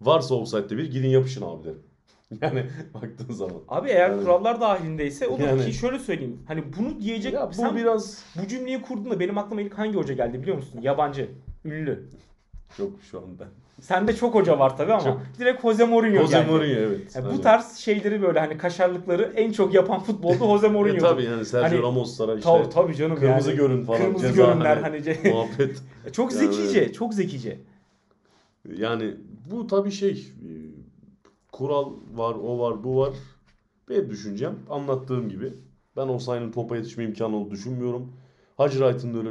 varsa 0.00 0.34
offside'de 0.34 0.76
bir 0.78 0.90
gidin 0.90 1.08
yapışın 1.08 1.42
abi 1.42 1.64
derim. 1.64 1.82
Yani 2.42 2.66
baktığın 2.94 3.32
zaman. 3.34 3.56
Abi 3.68 3.88
eğer 3.88 4.10
Yani- 4.10 4.22
kurallar 4.22 4.60
dahilindeyse 4.60 5.28
olur 5.28 5.40
Yani- 5.40 5.64
ki 5.66 5.72
şöyle 5.72 5.98
söyleyeyim. 5.98 6.42
Hani 6.46 6.64
bunu 6.78 7.00
diyecek 7.00 7.32
Ya 7.34 7.48
bu 7.48 7.54
sen 7.54 7.76
biraz 7.76 8.24
bu 8.42 8.48
cümleyi 8.48 8.82
kurduğunda 8.82 9.20
benim 9.20 9.38
aklıma 9.38 9.60
ilk 9.62 9.74
hangi 9.78 9.94
hoca 9.98 10.14
geldi 10.14 10.42
biliyor 10.42 10.56
musun? 10.56 10.80
Yabancı, 10.82 11.30
ünlü. 11.64 12.08
çok 12.76 12.90
şu 13.10 13.18
anda. 13.18 13.44
Sende 13.80 14.16
çok 14.16 14.34
hoca 14.34 14.58
var 14.58 14.76
tabii 14.76 14.92
ama 14.92 15.02
Çok. 15.04 15.20
direkt 15.38 15.62
Jose 15.62 15.84
Mourinho 15.86 16.20
Jose 16.20 16.38
geldi. 16.38 16.50
Mourinho 16.50 16.78
evet. 16.78 17.14
Yani 17.16 17.26
Aynen. 17.26 17.38
bu 17.38 17.42
tarz 17.42 17.76
şeyleri 17.76 18.22
böyle 18.22 18.40
hani 18.40 18.58
kaşarlıkları 18.58 19.32
en 19.36 19.52
çok 19.52 19.74
yapan 19.74 20.00
futbolda 20.00 20.38
Jose 20.38 20.66
E, 20.66 20.70
Mourinho. 20.70 20.98
tabii 20.98 21.24
yani 21.24 21.44
Sergio 21.44 21.68
Hani- 21.76 21.82
Ramos'lara 21.82 22.34
işte 22.34 22.44
Tabii, 22.44 22.68
tabii 22.70 22.94
canım 22.94 23.16
kırmızı 23.16 23.48
yani. 23.50 23.58
görün 23.58 23.84
falan. 23.84 23.98
Kırmızı 24.00 24.26
ceza 24.26 24.44
görünler 24.46 24.76
hani, 24.76 25.02
hani. 25.22 25.30
muhabbet. 25.34 25.82
çok 26.12 26.32
Yani 26.32 26.40
zekice, 26.54 26.92
çok 26.92 27.14
zekice. 27.14 27.58
Yani 28.76 29.14
bu 29.50 29.66
tabii 29.66 29.90
şey 29.90 30.10
e, 30.10 30.50
kural 31.52 31.92
var, 32.14 32.34
o 32.34 32.58
var, 32.58 32.84
bu 32.84 32.96
var. 33.00 33.12
Benim 33.88 34.10
düşüncem 34.10 34.54
anlattığım 34.70 35.28
gibi. 35.28 35.52
Ben 35.96 36.08
Osayi'nin 36.08 36.52
topa 36.52 36.76
yetişme 36.76 37.04
imkanı 37.04 37.36
olduğunu 37.36 37.50
düşünmüyorum. 37.50 38.12
Hacı 38.56 38.78
Wright'ın 38.78 39.18
öyle 39.18 39.30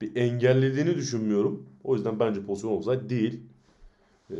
bir 0.00 0.16
engellediğini 0.16 0.94
düşünmüyorum. 0.96 1.66
O 1.84 1.94
yüzden 1.94 2.20
bence 2.20 2.42
pozisyon 2.42 2.72
offside 2.72 3.08
değil. 3.08 3.40
E, 4.30 4.36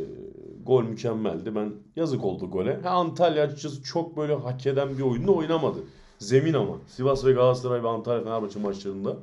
gol 0.63 0.83
mükemmeldi. 0.83 1.55
Ben 1.55 1.73
yazık 1.95 2.23
oldu 2.23 2.51
gole. 2.51 2.81
Ha, 2.81 2.89
Antalya 2.89 3.43
açıkçası 3.43 3.83
çok 3.83 4.17
böyle 4.17 4.33
hak 4.33 4.65
eden 4.65 4.97
bir 4.97 5.03
oyunda 5.03 5.31
oynamadı. 5.31 5.79
Zemin 6.19 6.53
ama. 6.53 6.77
Sivas 6.87 7.25
ve 7.25 7.31
Galatasaray 7.31 7.83
ve 7.83 7.87
Antalya 7.87 8.23
Fenerbahçe 8.23 8.59
maçlarında 8.59 9.17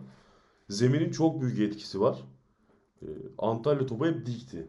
zeminin 0.69 1.11
çok 1.11 1.41
büyük 1.41 1.61
etkisi 1.61 2.01
var. 2.01 2.19
E, 3.03 3.07
Antalya 3.39 3.87
topu 3.87 4.07
hep 4.07 4.27
dikti. 4.27 4.67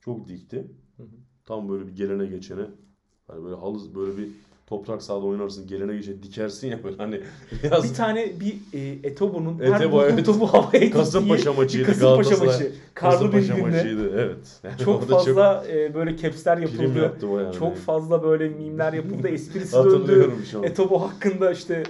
Çok 0.00 0.28
dikti. 0.28 0.56
Hı 0.96 1.02
hı. 1.02 1.06
Tam 1.44 1.68
böyle 1.68 1.86
bir 1.86 1.96
gelene 1.96 2.26
geçene. 2.26 2.66
Hani 3.26 3.44
böyle 3.44 3.56
halı 3.56 3.94
böyle 3.94 4.16
bir 4.16 4.28
toprak 4.66 5.02
sahada 5.02 5.24
oynarsın 5.24 5.66
gelene 5.66 5.96
geçe 5.96 6.22
dikersin 6.22 6.68
ya 6.68 6.84
böyle 6.84 6.96
hani 6.96 7.20
biraz 7.62 7.84
Bir 7.84 7.94
tane 7.94 8.32
bir 8.40 8.56
e, 8.72 9.08
Etobo'nun 9.08 9.58
her 9.58 9.80
Etebo, 9.80 9.92
bulduğu 9.92 10.04
evet. 10.04 10.26
topu 10.26 10.46
havaya 10.46 10.90
Kasımpaşa 10.90 11.50
diktiği 11.50 11.60
maçıydı, 11.60 11.86
Kasımpaşa 11.86 12.44
maçı. 12.44 12.72
Karlı 12.94 13.32
bir 13.32 13.32
Kasımpaşa 13.32 13.54
günde. 13.54 13.76
maçıydı 13.76 14.10
evet. 14.20 14.60
Yani 14.64 14.78
Çok 14.84 15.08
fazla 15.08 15.64
e, 15.68 15.94
böyle 15.94 16.16
capsler 16.16 16.62
çok 16.62 16.72
yapıldı. 16.80 17.12
yani. 17.42 17.54
Çok 17.58 17.76
fazla 17.76 18.22
böyle 18.22 18.48
mimler 18.48 18.92
yapıldı. 18.92 19.28
Esprisi 19.28 19.72
döndü. 19.84 20.30
Etobo 20.62 20.98
hakkında 20.98 21.52
işte 21.52 21.82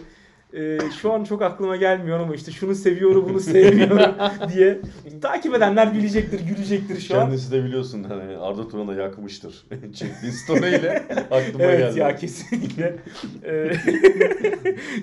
e, 0.54 0.78
şu 1.02 1.12
an 1.12 1.24
çok 1.24 1.42
aklıma 1.42 1.76
gelmiyor 1.76 2.20
ama 2.20 2.34
işte 2.34 2.52
şunu 2.52 2.74
seviyorum 2.74 3.26
bunu 3.28 3.40
sevmiyorum 3.40 3.98
diye 4.54 4.80
takip 5.22 5.54
edenler 5.54 5.94
bilecektir, 5.94 6.40
gülecektir 6.40 7.00
şu 7.00 7.14
an. 7.14 7.20
Kendisi 7.20 7.52
de 7.52 7.64
biliyorsun 7.64 8.04
hani 8.04 8.36
Arda 8.36 8.68
Turan'ı 8.68 8.88
da 8.96 9.02
yakmıştır. 9.02 9.66
Çektiği 9.94 10.32
story'le 10.32 11.02
aklıma 11.30 11.64
Evet 11.64 11.78
geldi. 11.78 11.98
ya 11.98 12.16
kesinlikle. 12.16 12.96
E, 13.44 13.72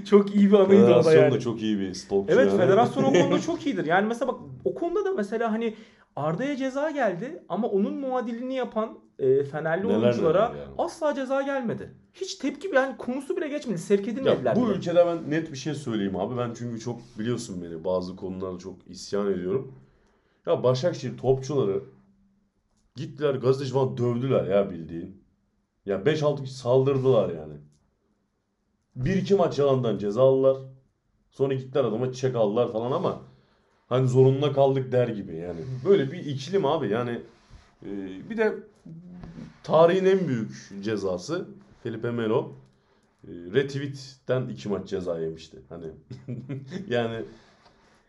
çok 0.09 0.35
iyi 0.35 0.51
bir 0.51 0.57
anıydı 0.57 0.85
o 0.85 0.89
da 0.89 1.01
Federasyon 1.01 1.23
yani. 1.23 1.33
da 1.33 1.39
çok 1.39 1.61
iyi 1.61 1.79
bir 1.79 1.93
stokçu 1.93 2.33
Evet 2.35 2.47
yani. 2.47 2.61
federasyon 2.61 3.03
o 3.03 3.13
konuda 3.13 3.39
çok 3.41 3.65
iyidir. 3.65 3.85
Yani 3.85 4.07
mesela 4.07 4.27
bak 4.31 4.39
o 4.65 4.73
konuda 4.75 5.05
da 5.05 5.11
mesela 5.13 5.51
hani 5.51 5.73
Arda'ya 6.15 6.57
ceza 6.57 6.91
geldi 6.91 7.43
ama 7.49 7.67
onun 7.67 7.93
muadilini 7.93 8.53
yapan 8.55 8.97
e, 9.21 9.43
Fenerli 9.43 9.87
Neler 9.87 10.01
oyunculara 10.03 10.39
yani. 10.39 10.57
asla 10.77 11.15
ceza 11.15 11.41
gelmedi. 11.41 11.91
Hiç 12.13 12.35
tepki 12.35 12.67
yani 12.75 12.97
konusu 12.97 13.37
bile 13.37 13.47
geçmedi. 13.47 13.77
Sevk 13.77 14.07
Ya 14.07 14.13
edilmediler. 14.13 14.55
bu 14.55 14.65
bile. 14.67 14.73
ülkede 14.77 15.05
ben 15.05 15.31
net 15.31 15.51
bir 15.51 15.57
şey 15.57 15.73
söyleyeyim 15.73 16.15
abi. 16.15 16.37
Ben 16.37 16.53
çünkü 16.57 16.79
çok 16.79 16.99
biliyorsun 17.19 17.63
beni 17.63 17.83
bazı 17.83 18.15
konularda 18.15 18.57
çok 18.59 18.75
isyan 18.87 19.31
ediyorum. 19.33 19.75
Ya 20.45 20.63
Başakşehir 20.63 21.17
topçuları 21.17 21.83
gittiler 22.95 23.35
gazeteci 23.35 23.71
falan 23.73 23.97
dövdüler 23.97 24.47
ya 24.47 24.69
bildiğin. 24.71 25.21
Ya 25.85 25.97
5-6 25.97 26.43
kişi 26.43 26.53
saldırdılar 26.55 27.29
yani. 27.29 27.53
1-2 28.97 29.35
maç 29.35 29.59
yalandan 29.59 29.97
ceza 29.97 30.21
aldılar. 30.21 30.57
Sonra 31.31 31.53
gittiler 31.53 31.83
adama 31.83 32.13
çek 32.13 32.35
aldılar 32.35 32.71
falan 32.71 32.91
ama 32.91 33.21
hani 33.89 34.07
zorunlu 34.07 34.53
kaldık 34.53 34.91
der 34.91 35.07
gibi 35.07 35.35
yani. 35.35 35.59
Böyle 35.85 36.11
bir 36.11 36.17
ikilim 36.25 36.65
abi 36.65 36.89
yani. 36.89 37.21
e, 37.85 37.89
bir 38.29 38.37
de 38.37 38.53
tarihin 39.63 40.05
en 40.05 40.27
büyük 40.27 40.71
cezası 40.81 41.47
Felipe 41.83 42.11
Melo 42.11 42.51
e, 43.23 43.31
retweet'ten 43.53 44.47
iki 44.47 44.69
maç 44.69 44.89
ceza 44.89 45.19
yemişti. 45.19 45.59
Hani 45.69 45.85
yani 46.89 47.15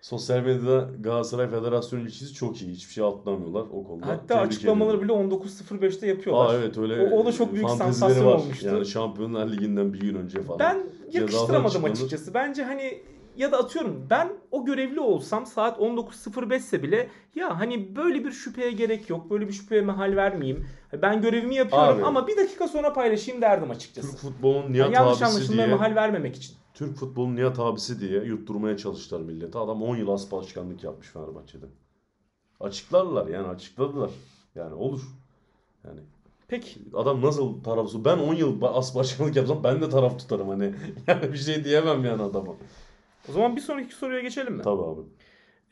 sosyal 0.00 0.40
medyada 0.42 0.88
Galatasaray 1.00 1.50
Federasyon 1.50 2.00
ilişkisi 2.00 2.34
çok 2.34 2.62
iyi. 2.62 2.70
Hiçbir 2.72 2.92
şey 2.92 3.04
atlamıyorlar 3.04 3.62
o 3.72 3.84
konuda. 3.84 4.06
Hatta 4.06 4.34
Tebrik 4.34 4.46
açıklamaları 4.46 4.96
ediyorum. 4.96 5.30
bile 5.30 5.36
19.05'te 5.36 6.06
yapıyorlar. 6.06 6.54
Aa 6.54 6.58
evet 6.58 6.78
öyle 6.78 7.00
O- 7.00 7.20
o 7.20 7.26
da 7.26 7.32
çok 7.32 7.52
büyük 7.54 7.68
sansasyon 7.70 8.26
var. 8.26 8.34
olmuştu. 8.34 8.66
Yani 8.66 8.86
Şampiyonlar 8.86 9.52
Ligi'nden 9.52 9.92
bir 9.92 10.00
gün 10.00 10.14
önce 10.14 10.42
falan. 10.42 10.58
Ben 10.58 10.78
yakıştıramadım 11.12 11.84
açıkçası. 11.84 12.34
Bence 12.34 12.62
hani 12.64 13.02
ya 13.36 13.52
da 13.52 13.58
atıyorum 13.58 14.06
ben 14.10 14.32
o 14.50 14.64
görevli 14.64 15.00
olsam 15.00 15.46
saat 15.46 15.78
19.05 15.78 16.56
ise 16.56 16.82
bile 16.82 17.08
ya 17.34 17.60
hani 17.60 17.96
böyle 17.96 18.24
bir 18.24 18.32
şüpheye 18.32 18.72
gerek 18.72 19.10
yok. 19.10 19.30
Böyle 19.30 19.48
bir 19.48 19.52
şüpheye 19.52 19.82
mahal 19.82 20.16
vermeyeyim. 20.16 20.66
Ben 21.02 21.22
görevimi 21.22 21.54
yapıyorum 21.54 21.98
Abi. 21.98 22.04
ama 22.04 22.26
bir 22.26 22.36
dakika 22.36 22.68
sonra 22.68 22.92
paylaşayım 22.92 23.42
derdim 23.42 23.70
açıkçası. 23.70 24.10
Türk 24.10 24.20
futbolunun 24.20 24.62
Yani 24.74 24.90
Nihat 24.90 24.94
yanlış 24.94 25.22
abisi 25.22 25.52
diye 25.52 25.66
mahal 25.66 25.94
vermemek 25.94 26.36
için. 26.36 26.56
Türk 26.74 26.96
futbolunun 26.96 27.36
Nihat 27.36 27.58
abisi 27.58 28.00
diye 28.00 28.24
yutturmaya 28.24 28.76
çalıştılar 28.76 29.20
millete. 29.20 29.58
Adam 29.58 29.82
10 29.82 29.96
yıl 29.96 30.08
as 30.08 30.32
başkanlık 30.32 30.84
yapmış 30.84 31.08
Fenerbahçe'de. 31.08 31.66
Açıklarlar 32.60 33.26
yani 33.26 33.48
açıkladılar. 33.48 34.10
Yani 34.54 34.74
olur. 34.74 35.02
Yani 35.84 36.00
Peki 36.52 36.80
adam 36.94 37.22
nasıl 37.22 37.62
tarafsız? 37.62 38.04
Ben 38.04 38.18
10 38.18 38.34
yıl 38.34 38.62
as 38.62 38.94
başkanlık 38.94 39.36
yapsam 39.36 39.64
ben 39.64 39.80
de 39.80 39.88
taraf 39.88 40.18
tutarım 40.18 40.48
hani. 40.48 40.74
Yani 41.06 41.32
bir 41.32 41.38
şey 41.38 41.64
diyemem 41.64 42.04
yani 42.04 42.22
adama. 42.22 42.52
O 43.28 43.32
zaman 43.32 43.56
bir 43.56 43.60
sonraki 43.60 43.94
soruya 43.94 44.20
geçelim 44.20 44.54
mi? 44.54 44.62
Tabii 44.62 44.82
abi. 44.82 45.00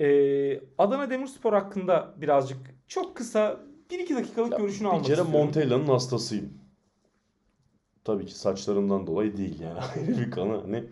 Ee, 0.01 0.61
Adana 0.79 1.11
Demirspor 1.11 1.53
hakkında 1.53 2.15
birazcık 2.17 2.59
çok 2.89 3.17
kısa 3.17 3.61
1-2 3.91 4.17
dakikalık 4.17 4.59
görüşünü 4.59 4.89
Bir 4.89 4.93
almak 4.93 5.05
kere 5.05 5.17
istiyorum. 5.21 5.47
Montella'nın 5.47 5.87
hastasıyım. 5.87 6.53
Tabii 8.05 8.27
ki 8.27 8.39
saçlarından 8.39 9.07
dolayı 9.07 9.37
değil 9.37 9.61
yani 9.61 9.79
ayrı 9.97 10.19
bir 10.19 10.31
konu 10.31 10.63
hani. 10.65 10.85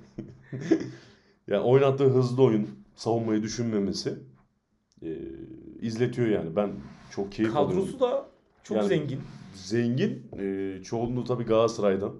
yani 1.48 1.60
oynattığı 1.62 2.04
hızlı 2.08 2.42
oyun, 2.42 2.68
savunmayı 2.96 3.42
düşünmemesi 3.42 4.14
e, 5.02 5.16
izletiyor 5.80 6.28
yani. 6.28 6.56
Ben 6.56 6.72
çok 7.10 7.32
keyif 7.32 7.56
alıyorum. 7.56 7.84
Kadrosu 7.86 8.00
da 8.00 8.26
çok 8.62 8.76
Yani- 8.76 8.88
zengin. 8.88 9.20
Zengin, 9.54 10.30
e, 10.38 10.78
çoğunluğu 10.82 11.24
tabii 11.24 11.44
Galatasaray'dan. 11.44 12.14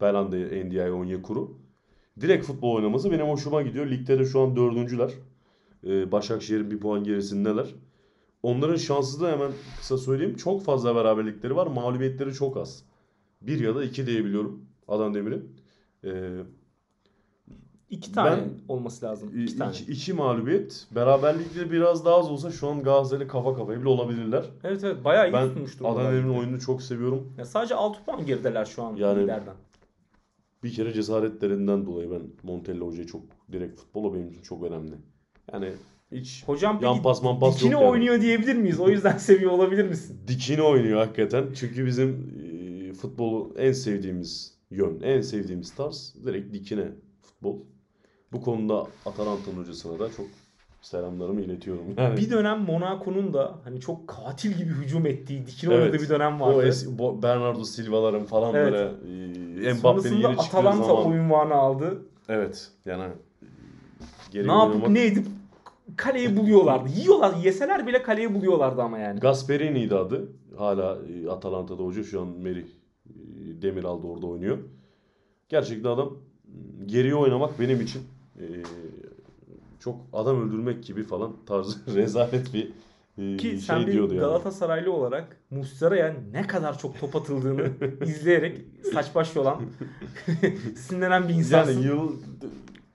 Belhanda, 0.00 0.36
Ndiaye, 0.36 0.92
Onyekuru. 0.92 1.58
Direkt 2.20 2.46
futbol 2.46 2.74
oynaması 2.74 3.10
benim 3.12 3.26
hoşuma 3.26 3.62
gidiyor. 3.62 3.86
Ligde 3.90 4.18
de 4.18 4.24
şu 4.24 4.40
an 4.40 4.56
dördüncüler. 4.56 5.10
E, 5.86 6.12
Başakşehir'in 6.12 6.70
bir 6.70 6.78
puan 6.80 7.04
gerisindeler. 7.04 7.66
Onların 8.42 8.76
şansı 8.76 9.20
da 9.20 9.30
hemen 9.32 9.50
kısa 9.78 9.98
söyleyeyim. 9.98 10.36
Çok 10.36 10.64
fazla 10.64 10.94
beraberlikleri 10.96 11.56
var. 11.56 11.66
Mağlubiyetleri 11.66 12.34
çok 12.34 12.56
az. 12.56 12.84
Bir 13.42 13.60
ya 13.60 13.74
da 13.74 13.84
iki 13.84 14.06
diyebiliyorum 14.06 14.60
Adana 14.88 15.14
Demir'in. 15.14 15.52
E, 16.04 16.10
İki 17.90 18.12
tane 18.12 18.30
Ben- 18.30 18.74
olması 18.74 19.06
lazım. 19.06 19.30
İ- 19.36 19.44
İki 19.44 19.58
tane. 19.58 19.72
iki, 19.72 19.92
iki 19.92 20.12
mağlubiyet. 20.12 20.86
Beraberlikleri 20.94 21.70
biraz 21.72 22.04
daha 22.04 22.14
az 22.18 22.30
olsa 22.30 22.50
şu 22.50 22.68
an 22.68 22.82
Galatasaray'la 22.82 23.28
kafa 23.28 23.56
kafaya 23.56 23.80
bile 23.80 23.88
olabilirler. 23.88 24.44
Evet 24.64 24.84
evet 24.84 25.04
bayağı 25.04 25.28
iyi 25.30 25.32
Ben 25.32 25.48
tutmuş 25.48 25.76
Adana 25.80 25.88
durumdalar. 25.94 26.12
Demir'in 26.14 26.38
oyununu 26.38 26.60
çok 26.60 26.82
seviyorum. 26.82 27.32
Ya 27.38 27.44
sadece 27.44 27.74
6 27.74 28.04
puan 28.04 28.26
gerideler 28.26 28.64
şu 28.64 28.82
an 28.82 28.96
Yani- 28.96 29.22
liderden. 29.22 29.54
Bir 30.62 30.72
kere 30.72 30.92
cesaretlerinden 30.92 31.86
dolayı 31.86 32.10
ben 32.10 32.22
Montella 32.42 32.84
hocayı 32.84 33.06
çok 33.06 33.22
direkt 33.52 33.80
futbolu 33.80 34.14
benim 34.14 34.28
için 34.28 34.42
çok 34.42 34.62
önemli. 34.62 34.94
Yani 35.52 35.72
hiç 36.12 36.44
Hocam 36.46 36.78
yan 36.82 36.92
peki 36.92 37.02
pas 37.02 37.22
man 37.22 37.38
pas 37.40 37.56
dikini 37.56 37.72
yok 37.72 37.82
yani. 37.82 37.90
oynuyor 37.90 38.20
diyebilir 38.20 38.54
miyiz? 38.56 38.80
O 38.80 38.88
yüzden 38.88 39.18
seviyor 39.18 39.50
olabilir 39.50 39.84
misin? 39.84 40.18
Dikini 40.28 40.62
oynuyor 40.62 40.98
hakikaten. 40.98 41.46
Çünkü 41.54 41.86
bizim 41.86 42.34
e, 42.90 42.92
futbolu 42.92 43.54
en 43.58 43.72
sevdiğimiz 43.72 44.58
yön, 44.70 45.00
en 45.02 45.20
sevdiğimiz 45.20 45.74
tarz 45.74 46.14
direkt 46.26 46.54
dikine 46.54 46.88
futbol. 47.22 47.58
Bu 48.32 48.40
konuda 48.40 48.86
Atalanta'nın 49.06 49.56
hocasına 49.56 49.98
da 49.98 50.10
çok 50.12 50.26
selamlarımı 50.80 51.40
iletiyorum. 51.40 51.82
Yani 51.96 52.16
Bir 52.16 52.30
dönem 52.30 52.58
Monaco'nun 52.60 53.34
da 53.34 53.54
hani 53.64 53.80
çok 53.80 54.08
katil 54.08 54.52
gibi 54.52 54.70
hücum 54.70 55.06
ettiği, 55.06 55.46
dikine 55.46 55.74
Evet. 55.74 55.82
oynadığı 55.84 56.02
bir 56.02 56.08
dönem 56.08 56.40
o 56.42 56.46
vardı. 56.46 56.68
es- 56.68 56.96
bo- 56.96 57.22
Bernardo 57.22 57.64
Silva'ların 57.64 58.24
falan 58.24 58.54
Evet. 58.54 58.72
böyle 58.72 59.68
e, 59.68 59.72
Mbappe'nin 59.72 60.16
yeni 60.16 60.36
çıktığı 60.36 60.56
Atalanta 60.58 60.84
zaman 60.84 61.06
oyunvanı 61.06 61.54
aldı. 61.54 62.02
evet 62.28 62.70
yani 62.84 63.12
geri 64.30 64.48
ne 64.48 64.52
yapıp 64.52 64.88
ne 64.88 65.06
edip 65.06 65.26
kaleyi 65.96 66.36
buluyorlardı. 66.36 66.88
Yiyorlar, 66.96 67.34
yeseler 67.36 67.86
bile 67.86 68.02
kaleyi 68.02 68.34
buluyorlardı 68.34 68.82
ama 68.82 68.98
yani. 68.98 69.20
Gasperini'ydi 69.20 69.94
adı. 69.94 70.28
Hala 70.58 70.98
e, 71.24 71.30
Atalanta'da 71.30 71.82
hoca. 71.82 72.04
Şu 72.04 72.20
an 72.20 72.26
Merih 72.28 72.64
e, 73.06 73.12
Demiral'da 73.62 74.06
orada 74.06 74.26
oynuyor. 74.26 74.58
Gerçekten 75.48 75.90
adam 75.90 76.12
geriye 76.86 77.14
oynamak 77.14 77.60
benim 77.60 77.80
için 77.80 78.02
e, 78.38 78.44
çok 79.80 80.00
adam 80.12 80.48
öldürmek 80.48 80.84
gibi 80.84 81.02
falan 81.02 81.36
tarzı 81.46 81.78
rezalet 81.96 82.54
bir 82.54 82.72
e, 83.18 83.36
Ki 83.36 83.48
şey 83.48 83.58
sen 83.58 83.86
bir 83.86 83.92
diyordu 83.92 84.14
yani. 84.14 84.20
Galatasaraylı 84.20 84.92
olarak 84.92 85.36
Muslera'ya 85.50 86.16
ne 86.32 86.46
kadar 86.46 86.78
çok 86.78 87.00
top 87.00 87.16
atıldığını 87.16 87.70
izleyerek 88.04 88.64
saç 88.92 89.14
baş 89.14 89.36
olan 89.36 89.62
sinirlenen 90.76 91.28
bir 91.28 91.34
insansın. 91.34 91.72
Yani 91.72 91.86
yıl, 91.86 92.12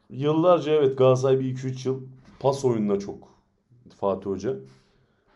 yıllarca 0.09 0.71
evet 0.71 0.97
Galatasaray 0.97 1.39
bir 1.39 1.55
2-3 1.55 1.87
yıl 1.87 2.01
pas 2.39 2.65
oyununa 2.65 2.99
çok 2.99 3.33
Fatih 3.99 4.25
Hoca 4.25 4.55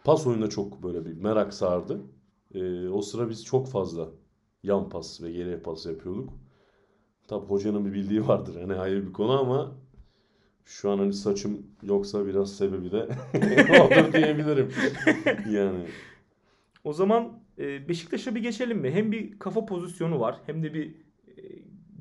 pas 0.03 0.27
oyununa 0.27 0.49
çok 0.49 0.83
böyle 0.83 1.05
bir 1.05 1.13
merak 1.13 1.53
sardı. 1.53 2.01
Ee, 2.53 2.87
o 2.87 3.01
sıra 3.01 3.29
biz 3.29 3.45
çok 3.45 3.67
fazla 3.67 4.09
yan 4.63 4.89
pas 4.89 5.21
ve 5.21 5.31
geriye 5.31 5.57
pas 5.57 5.85
yapıyorduk. 5.85 6.29
Tabi 7.27 7.45
hocanın 7.45 7.85
bir 7.85 7.93
bildiği 7.93 8.27
vardır 8.27 8.61
hani 8.61 8.75
ayrı 8.75 9.07
bir 9.07 9.13
konu 9.13 9.39
ama 9.39 9.71
şu 10.67 10.89
an 10.91 10.97
hani 10.97 11.13
saçım 11.13 11.67
yoksa 11.83 12.25
biraz 12.27 12.55
sebebi 12.55 12.91
de 12.91 12.97
odur 13.83 14.13
diyebilirim. 14.13 14.71
Yani 15.51 15.85
O 16.83 16.93
zaman 16.93 17.39
e, 17.59 17.89
Beşiktaş'a 17.89 18.35
bir 18.35 18.41
geçelim 18.43 18.77
mi? 18.77 18.91
Hem 18.91 19.11
bir 19.11 19.39
kafa 19.39 19.65
pozisyonu 19.65 20.19
var 20.19 20.37
hem 20.45 20.63
de 20.63 20.73
bir 20.73 20.87
e, 21.27 21.41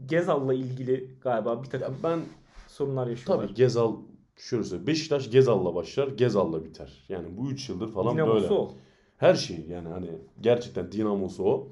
Gezal'la 0.07 0.55
ilgili 0.55 1.11
galiba 1.21 1.63
bir 1.63 1.67
ya 1.67 1.71
takım 1.71 1.97
ben 2.03 2.21
sorunlar 2.69 3.07
yaşıyorlar. 3.07 3.47
tabii 3.47 3.55
Gezal 3.57 3.97
şöyle 4.37 4.65
söyleyeyim. 4.65 4.87
Beşiktaş 4.87 5.31
Gezal'la 5.31 5.75
başlar, 5.75 6.09
Gezal'la 6.09 6.65
biter. 6.65 7.05
Yani 7.09 7.27
bu 7.37 7.51
3 7.51 7.69
yıldır 7.69 7.89
falan 7.93 8.15
Dinamosu 8.15 8.35
böyle. 8.43 8.55
o. 8.55 8.75
Her 9.17 9.35
şey 9.35 9.67
yani 9.71 9.89
hani 9.89 10.11
gerçekten 10.41 10.93
dinamosu 10.93 11.45
o. 11.45 11.69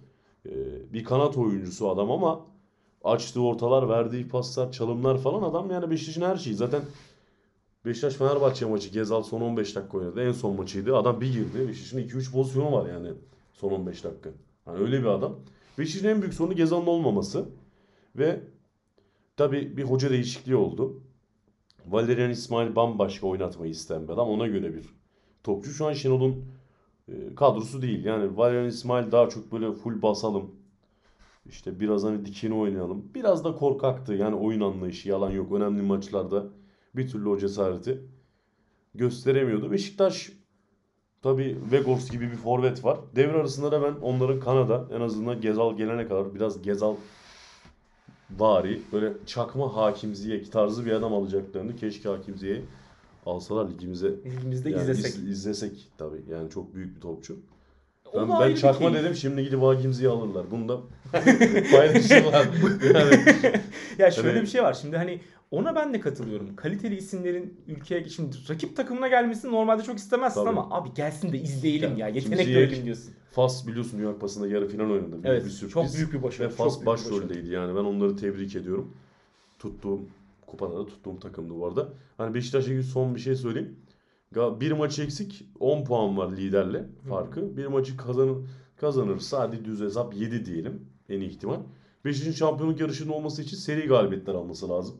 Ee, 0.46 0.50
bir 0.92 1.04
kanat 1.04 1.36
oyuncusu 1.36 1.88
adam 1.90 2.10
ama 2.10 2.46
açtığı 3.04 3.42
ortalar, 3.42 3.88
verdiği 3.88 4.28
paslar, 4.28 4.72
çalımlar 4.72 5.18
falan 5.18 5.42
adam 5.42 5.70
yani 5.70 5.90
Beşiktaş'ın 5.90 6.22
her 6.22 6.36
şeyi. 6.36 6.56
Zaten 6.56 6.82
Beşiktaş 7.84 8.14
Fenerbahçe 8.14 8.66
maçı 8.66 8.90
Gezal 8.90 9.22
son 9.22 9.40
15 9.40 9.76
dakika 9.76 9.98
oynadı. 9.98 10.22
En 10.22 10.32
son 10.32 10.56
maçıydı. 10.56 10.96
Adam 10.96 11.20
bir 11.20 11.32
girdi. 11.32 11.68
Beşiktaş'ın 11.68 12.08
2-3 12.08 12.32
pozisyonu 12.32 12.72
var 12.72 12.88
yani 12.88 13.08
son 13.52 13.70
15 13.70 14.04
dakika. 14.04 14.30
Hani 14.64 14.78
öyle 14.78 15.00
bir 15.00 15.06
adam. 15.06 15.36
Beşiktaş'ın 15.78 16.08
en 16.08 16.22
büyük 16.22 16.34
sorunu 16.34 16.54
Gezal'ın 16.56 16.86
olmaması 16.86 17.48
ve 18.16 18.40
tabii 19.36 19.76
bir 19.76 19.82
hoca 19.82 20.10
değişikliği 20.10 20.56
oldu. 20.56 21.00
Valerian 21.86 22.30
İsmail 22.30 22.76
bambaşka 22.76 23.26
oynatmayı 23.26 23.70
isteyen 23.70 24.08
bir 24.08 24.12
adam. 24.12 24.28
Ona 24.28 24.46
göre 24.46 24.74
bir 24.74 24.84
topçu. 25.42 25.70
Şu 25.70 25.86
an 25.86 25.92
Şenol'un 25.92 26.44
e, 27.08 27.34
kadrosu 27.34 27.82
değil. 27.82 28.04
Yani 28.04 28.36
Valerian 28.36 28.68
İsmail 28.68 29.12
daha 29.12 29.28
çok 29.28 29.52
böyle 29.52 29.72
full 29.72 30.02
basalım. 30.02 30.50
İşte 31.46 31.80
biraz 31.80 32.04
hani 32.04 32.26
dikini 32.26 32.54
oynayalım. 32.54 33.04
Biraz 33.14 33.44
da 33.44 33.54
korkaktı. 33.54 34.14
Yani 34.14 34.34
oyun 34.36 34.60
anlayışı 34.60 35.08
yalan 35.08 35.30
yok. 35.30 35.52
Önemli 35.52 35.82
maçlarda 35.82 36.46
bir 36.96 37.08
türlü 37.08 37.28
o 37.28 37.38
cesareti 37.38 38.00
gösteremiyordu. 38.94 39.70
Beşiktaş 39.72 40.32
tabii 41.22 41.58
Vegors 41.72 42.10
gibi 42.10 42.30
bir 42.30 42.36
forvet 42.36 42.84
var. 42.84 42.98
Devre 43.16 43.36
arasında 43.36 43.72
da 43.72 43.82
ben 43.82 43.94
onların 44.02 44.40
Kanada 44.40 44.88
en 44.92 45.00
azından 45.00 45.40
Gezal 45.40 45.76
gelene 45.76 46.08
kadar 46.08 46.34
biraz 46.34 46.62
Gezal 46.62 46.96
vari 48.30 48.80
böyle 48.92 49.12
çakma 49.26 49.76
Hakim 49.76 50.14
Ziyech 50.14 50.50
tarzı 50.50 50.86
bir 50.86 50.92
adam 50.92 51.14
alacaklarını 51.14 51.76
keşke 51.76 52.08
Hakim 52.08 52.36
Ziyech'i 52.38 52.64
alsalar 53.26 53.70
ligimize 53.70 54.14
Elimizde 54.24 54.70
yani 54.70 54.82
izlesek. 54.90 55.14
iz- 55.14 55.28
izlesek 55.28 55.88
tabii. 55.98 56.22
Yani 56.30 56.50
çok 56.50 56.74
büyük 56.74 56.96
bir 56.96 57.00
topçu. 57.00 57.36
Ben, 58.16 58.28
ben 58.40 58.54
çakma 58.54 58.88
keyif. 58.90 59.04
dedim 59.04 59.14
şimdi 59.16 59.44
gidip 59.44 59.62
Hakimzi'yi 59.62 60.08
alırlar. 60.08 60.50
Bunu 60.50 60.68
da 60.68 60.80
paylaşırlar. 61.72 62.46
Yani, 62.94 63.24
Ya 63.98 64.10
şöyle 64.10 64.28
Hani- 64.32 64.42
bir 64.42 64.46
şey 64.46 64.62
var. 64.62 64.74
Şimdi 64.74 64.96
hani 64.96 65.20
ona 65.50 65.74
ben 65.74 65.94
de 65.94 66.00
katılıyorum. 66.00 66.56
Kaliteli 66.56 66.96
isimlerin 66.96 67.60
ülkeye 67.68 68.08
şimdi 68.08 68.36
rakip 68.50 68.76
takımına 68.76 69.08
gelmesini 69.08 69.52
normalde 69.52 69.82
çok 69.82 69.98
istemezsin 69.98 70.40
Tabii. 70.44 70.48
ama 70.58 70.68
abi 70.70 70.88
gelsin 70.94 71.32
de 71.32 71.38
izleyelim 71.38 71.96
Ya, 71.96 72.08
ya. 72.08 72.14
Yetenek 72.14 72.46
görelim 72.46 72.84
diyorsun. 72.84 73.12
Fas 73.32 73.66
biliyorsun 73.66 73.90
New 73.92 74.04
York 74.10 74.20
Pası'nda 74.20 74.48
yarı 74.48 74.68
final 74.68 74.90
oynadı. 74.90 75.16
Evet. 75.24 75.44
bir 75.44 75.50
sürpriz. 75.50 75.72
Çok 75.72 75.94
büyük 75.94 76.12
bir 76.12 76.22
başarı. 76.22 76.48
Ve 76.48 76.52
Fas 76.52 76.86
başroldeydi 76.86 77.50
yani. 77.50 77.76
Ben 77.76 77.80
onları 77.84 78.16
tebrik 78.16 78.56
ediyorum. 78.56 78.92
Tuttuğum 79.58 80.00
kupada 80.46 80.76
da 80.76 80.86
tuttuğum 80.86 81.20
takımdı 81.20 81.54
bu 81.60 81.66
arada. 81.66 81.88
Hani 82.18 82.34
Beşiktaş'a 82.34 82.66
ilgili 82.70 82.82
son 82.84 83.14
bir 83.14 83.20
şey 83.20 83.34
söyleyeyim. 83.36 83.76
Bir 84.34 84.72
maçı 84.72 85.02
eksik 85.02 85.44
10 85.60 85.84
puan 85.84 86.16
var 86.16 86.32
liderle 86.36 86.84
farkı. 87.08 87.56
Bir 87.56 87.66
maçı 87.66 87.96
kazanır, 87.96 88.36
kazanırsa 88.76 89.40
hadi 89.40 89.64
düz 89.64 89.80
hesap 89.80 90.14
7 90.14 90.46
diyelim 90.46 90.88
en 91.08 91.20
iyi 91.20 91.30
ihtimal. 91.30 91.60
Beşiktaş'ın 92.04 92.32
şampiyonluk 92.32 92.80
yarışının 92.80 93.12
olması 93.12 93.42
için 93.42 93.56
seri 93.56 93.86
galibiyetler 93.86 94.34
alması 94.34 94.68
lazım. 94.68 94.96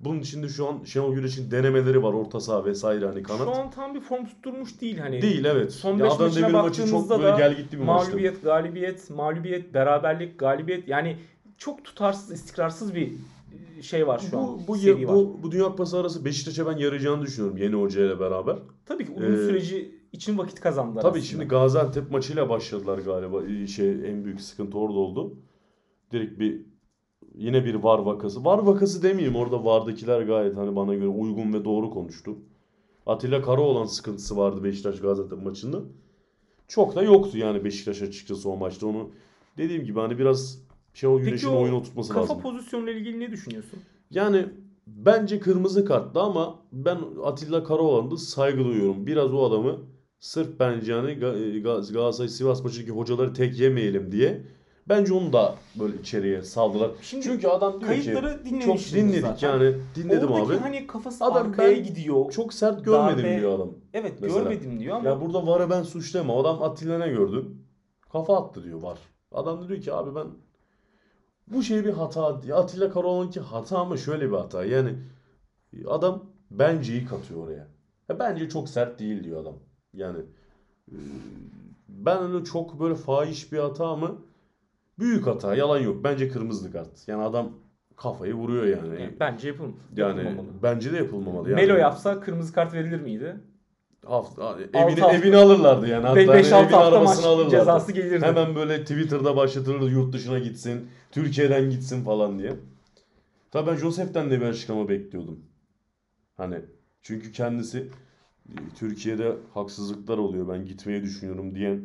Bunun 0.00 0.20
için 0.20 0.42
de 0.42 0.48
şu 0.48 0.68
an 0.68 0.84
Şenol 0.84 1.14
Güneş'in 1.14 1.50
denemeleri 1.50 2.02
var 2.02 2.12
orta 2.12 2.40
saha 2.40 2.64
vesaire 2.64 3.06
hani 3.06 3.22
kanat. 3.22 3.54
Şu 3.54 3.60
an 3.60 3.70
tam 3.70 3.94
bir 3.94 4.00
form 4.00 4.26
tutturmuş 4.26 4.80
değil 4.80 4.98
hani. 4.98 5.22
Değil 5.22 5.44
evet. 5.44 5.72
Son 5.72 5.98
Ya 5.98 6.04
beş 6.04 6.12
Adana 6.12 6.26
maçına 6.26 6.48
Demir 6.48 6.60
maçı 6.60 6.86
çok 6.86 7.10
böyle 7.10 7.36
gel 7.36 7.56
gitti 7.56 7.78
bir 7.78 7.84
maçtı. 7.84 8.08
Mağlubiyet, 8.10 8.42
galibiyet, 8.42 9.10
mağlubiyet, 9.10 9.74
beraberlik, 9.74 10.38
galibiyet 10.38 10.88
yani 10.88 11.16
çok 11.58 11.84
tutarsız, 11.84 12.32
istikrarsız 12.32 12.94
bir 12.94 13.12
şey 13.82 14.06
var 14.06 14.18
şu 14.30 14.38
an. 14.38 14.46
Bu, 14.46 14.66
bu, 14.68 14.76
seri 14.76 15.08
var. 15.08 15.14
bu, 15.14 15.40
bu 15.42 15.52
Dünya 15.52 15.64
Kupası 15.64 15.98
arası 15.98 16.24
Beşiktaş'a 16.24 16.66
ben 16.66 16.76
yarayacağını 16.76 17.22
düşünüyorum 17.22 17.58
yeni 17.58 17.74
hocayla 17.74 18.20
beraber. 18.20 18.58
Tabii 18.86 19.06
ki 19.06 19.12
uzun 19.12 19.32
Ee, 19.32 19.36
süreci 19.36 19.94
için 20.12 20.38
vakit 20.38 20.60
kazandılar 20.60 21.02
Tabii 21.02 21.10
aslında. 21.18 21.24
şimdi 21.24 21.44
Gaziantep 21.44 22.10
maçıyla 22.10 22.48
başladılar 22.48 22.98
galiba. 22.98 23.66
Şey 23.66 23.90
en 23.90 24.24
büyük 24.24 24.40
sıkıntı 24.40 24.78
orada 24.78 24.98
oldu. 24.98 25.34
Direkt 26.12 26.38
bir 26.38 26.60
yine 27.34 27.64
bir 27.64 27.74
var 27.74 27.98
vakası. 27.98 28.44
Var 28.44 28.58
vakası 28.58 29.02
demeyeyim 29.02 29.36
orada 29.36 29.64
vardakiler 29.64 30.22
gayet 30.22 30.56
hani 30.56 30.76
bana 30.76 30.94
göre 30.94 31.08
uygun 31.08 31.52
ve 31.52 31.64
doğru 31.64 31.90
konuştu. 31.90 32.36
Atilla 33.06 33.42
Karaoğlan 33.42 33.84
sıkıntısı 33.84 34.36
vardı 34.36 34.64
Beşiktaş 34.64 35.00
Gaziantep 35.00 35.42
maçında. 35.42 35.80
Çok 36.68 36.94
da 36.94 37.02
yoktu 37.02 37.38
yani 37.38 37.64
Beşiktaş 37.64 38.02
açıkçası 38.02 38.50
o 38.50 38.56
maçta 38.56 38.86
onu. 38.86 39.10
Dediğim 39.58 39.84
gibi 39.84 40.00
hani 40.00 40.18
biraz 40.18 40.61
Şenol 40.94 41.16
Peki 41.18 41.26
Güneş'in 41.30 41.48
o 41.48 41.60
oyunu 41.62 41.76
oturtması 41.76 42.12
Kafa 42.12 42.22
lazım. 42.22 42.40
pozisyonuyla 42.42 42.92
ilgili 42.92 43.20
ne 43.20 43.30
düşünüyorsun? 43.30 43.78
Yani 44.10 44.46
bence 44.86 45.40
kırmızı 45.40 45.84
karttı 45.84 46.20
ama 46.20 46.58
ben 46.72 46.98
Atilla 47.24 47.64
Karaoğlan'da 47.64 48.16
saygı 48.16 48.64
duyuyorum. 48.64 49.06
Biraz 49.06 49.34
o 49.34 49.44
adamı 49.44 49.78
Sırf 50.20 50.60
bence 50.60 50.92
yani 50.92 51.10
Ga- 51.10 51.92
Galatasaray 51.92 52.28
Sivas 52.28 52.64
maçındaki 52.64 52.90
hocaları 52.90 53.34
tek 53.34 53.60
yemeyelim 53.60 54.12
diye 54.12 54.42
bence 54.88 55.14
onu 55.14 55.32
da 55.32 55.54
böyle 55.80 55.96
içeriye 56.00 56.42
saldılar. 56.42 56.90
Şimdi 57.02 57.24
Çünkü 57.24 57.48
adam 57.48 57.80
diyor 57.80 57.80
ki 57.80 57.86
Kayıtları 58.04 58.36
çok 58.36 58.44
dinlemişsiniz 58.44 58.92
dinledik 59.04 59.20
zaten. 59.20 59.48
yani 59.48 59.74
dinledim 59.94 60.28
Oradaki 60.30 60.52
abi. 60.52 60.58
hani 60.58 60.86
kafası 60.86 61.24
Adam 61.24 61.46
arkaya 61.48 61.76
ben 61.76 61.84
gidiyor. 61.84 62.30
Çok 62.32 62.54
sert 62.54 62.84
görmedim 62.84 63.24
darbe- 63.24 63.40
diyor 63.40 63.56
adam. 63.56 63.70
evet 63.94 64.12
mesela. 64.20 64.38
görmedim 64.42 64.80
diyor 64.80 64.96
ama 64.96 65.08
Ya 65.08 65.20
burada 65.20 65.46
VAR'ı 65.46 65.70
ben 65.70 65.82
suçlamam. 65.82 66.38
Adam 66.38 66.62
Atilla 66.62 66.98
ne 66.98 67.08
gördün? 67.08 67.62
Kafa 68.12 68.36
attı 68.36 68.64
diyor 68.64 68.82
VAR. 68.82 68.98
Adam 69.32 69.60
da 69.62 69.68
diyor 69.68 69.80
ki 69.80 69.92
abi 69.92 70.14
ben 70.14 70.26
bu 71.46 71.62
şey 71.62 71.84
bir 71.84 71.92
hata. 71.92 72.26
Atilla 72.54 72.90
Karaoğlan'ınki 72.92 73.40
hata 73.40 73.78
ama 73.78 73.96
şöyle 73.96 74.30
bir 74.30 74.36
hata. 74.36 74.64
Yani 74.64 74.94
adam 75.86 76.24
benceyi 76.50 77.06
katıyor 77.06 77.46
oraya. 77.46 77.68
Ya 78.08 78.18
bence 78.18 78.48
çok 78.48 78.68
sert 78.68 78.98
değil 78.98 79.24
diyor 79.24 79.42
adam. 79.42 79.54
Yani 79.94 80.18
e, 80.90 80.96
ben 81.88 82.22
öyle 82.22 82.44
çok 82.44 82.80
böyle 82.80 82.94
fahiş 82.94 83.52
bir 83.52 83.58
hata 83.58 83.96
mı? 83.96 84.16
Büyük 84.98 85.26
hata. 85.26 85.54
Yalan 85.54 85.78
yok. 85.78 86.04
Bence 86.04 86.28
kırmızı 86.28 86.72
kart. 86.72 87.08
Yani 87.08 87.22
adam 87.22 87.52
kafayı 87.96 88.34
vuruyor 88.34 88.64
yani. 88.64 89.00
Yani 89.02 89.16
bence 89.20 89.48
yapın, 89.48 89.76
Yani 89.96 90.18
yapılmamalı. 90.18 90.52
bence 90.62 90.92
de 90.92 90.96
yapılmamalı. 90.96 91.50
Yani. 91.50 91.60
Melo 91.62 91.74
yapsa 91.76 92.20
kırmızı 92.20 92.52
kart 92.52 92.74
verilir 92.74 93.00
miydi? 93.00 93.36
Hafta, 94.06 94.58
evini, 94.74 95.00
hafta- 95.00 95.16
evini 95.16 95.36
alırlardı 95.36 95.88
yani. 95.88 96.06
Hatta 96.06 96.20
5-6 96.20 96.50
hani 96.50 96.62
hafta 96.62 96.78
maç 96.78 96.92
arabasını 96.92 97.26
alırlardı. 97.26 97.50
cezası 97.50 97.92
gelirdi. 97.92 98.24
Hemen 98.24 98.54
böyle 98.54 98.80
Twitter'da 98.80 99.36
başlatılır 99.36 99.90
yurt 99.90 100.12
dışına 100.12 100.38
gitsin, 100.38 100.88
Türkiye'den 101.10 101.70
gitsin 101.70 102.04
falan 102.04 102.38
diye. 102.38 102.52
Tabii 103.50 103.70
ben 103.70 103.76
Josep'ten 103.76 104.30
de 104.30 104.40
bir 104.40 104.46
açıklama 104.46 104.88
bekliyordum. 104.88 105.40
Hani 106.36 106.56
çünkü 107.02 107.32
kendisi 107.32 107.78
e, 108.48 108.54
Türkiye'de 108.78 109.36
haksızlıklar 109.54 110.18
oluyor 110.18 110.48
ben 110.48 110.66
gitmeyi 110.66 111.02
düşünüyorum 111.02 111.54
diyen 111.54 111.82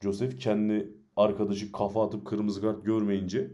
Joseph 0.00 0.38
kendi 0.38 0.88
arkadaşı 1.16 1.72
kafa 1.72 2.06
atıp 2.06 2.26
kırmızı 2.26 2.60
kart 2.60 2.84
görmeyince 2.84 3.50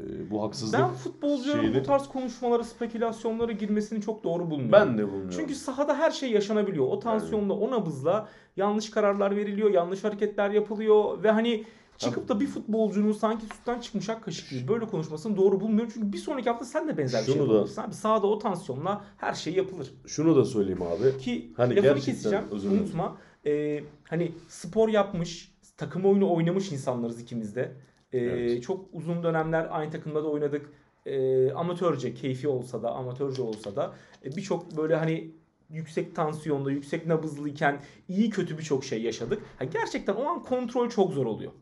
e, 0.00 0.30
bu 0.30 0.42
haksızlık 0.42 0.80
Ben 0.80 0.88
futbolcuların 0.92 1.60
şeyini- 1.60 1.80
bu 1.80 1.82
tarz 1.82 2.08
konuşmalara, 2.08 2.64
spekülasyonlara 2.64 3.52
girmesini 3.52 4.00
çok 4.02 4.24
doğru 4.24 4.42
bulmuyorum. 4.50 4.72
ben 4.72 4.98
de 4.98 5.02
bulmuyorum. 5.06 5.30
Çünkü 5.36 5.54
sahada 5.54 5.98
her 5.98 6.10
şey 6.10 6.30
yaşanabiliyor. 6.32 6.86
O 6.86 6.98
tansiyonla, 6.98 7.52
o 7.52 7.70
nabızla 7.70 8.28
yanlış 8.56 8.90
kararlar 8.90 9.36
veriliyor, 9.36 9.70
yanlış 9.70 10.04
hareketler 10.04 10.50
yapılıyor 10.50 11.22
ve 11.22 11.30
hani 11.30 11.64
çıkıp 11.98 12.28
da 12.28 12.40
bir 12.40 12.46
futbolcunun 12.46 13.12
sanki 13.12 13.46
sütten 13.46 13.80
çıkmış 13.80 14.08
ak 14.08 14.24
kaşık 14.24 14.50
gibi 14.50 14.68
böyle 14.68 14.86
konuşmasını 14.86 15.36
doğru 15.36 15.60
bulmuyorum. 15.60 15.90
Çünkü 15.94 16.12
bir 16.12 16.18
sonraki 16.18 16.50
hafta 16.50 16.64
sen 16.64 16.88
de 16.88 16.98
benzer 16.98 17.20
bir 17.20 17.26
şey 17.26 17.34
Şunu 17.34 17.48
da- 17.48 17.52
yapabilirsin. 17.52 17.82
Abi 17.82 17.94
sahada 17.94 18.26
o 18.26 18.38
tansiyonla 18.38 19.04
her 19.16 19.34
şey 19.34 19.52
yapılır. 19.54 19.94
Şunu 20.06 20.36
da 20.36 20.44
söyleyeyim 20.44 20.82
abi. 20.82 21.18
Ki 21.18 21.52
Hani 21.56 21.76
lafını 21.76 21.82
gerçekten, 21.92 22.12
keseceğim. 22.14 22.44
özür 22.50 22.70
dilerim. 22.70 22.84
Unutma. 22.84 23.16
Ee, 23.46 23.80
hani 24.08 24.32
spor 24.48 24.88
yapmış, 24.88 25.52
takım 25.76 26.04
oyunu 26.04 26.32
oynamış 26.34 26.72
insanlarız 26.72 27.20
ikimiz 27.20 27.56
de. 27.56 27.72
Ee, 28.16 28.24
Evet. 28.24 28.62
Çok 28.62 28.86
uzun 28.92 29.22
dönemler 29.22 29.68
aynı 29.70 29.90
takımda 29.90 30.24
da 30.24 30.28
oynadık. 30.28 30.70
Ee, 31.06 31.52
amatörce, 31.52 32.14
keyfi 32.14 32.48
olsa 32.48 32.82
da, 32.82 32.90
amatörce 32.94 33.42
olsa 33.42 33.76
da 33.76 33.94
e, 34.24 34.36
birçok 34.36 34.76
böyle 34.76 34.96
hani 34.96 35.30
yüksek 35.70 36.16
tansiyonda, 36.16 36.70
yüksek 36.70 37.06
nabızlıyken 37.06 37.80
iyi 38.08 38.30
kötü 38.30 38.58
birçok 38.58 38.84
şey 38.84 39.02
yaşadık. 39.02 39.42
Ha, 39.58 39.64
gerçekten 39.64 40.14
o 40.14 40.24
an 40.24 40.42
kontrol 40.42 40.88
çok 40.88 41.12
zor 41.12 41.26
oluyor. 41.26 41.52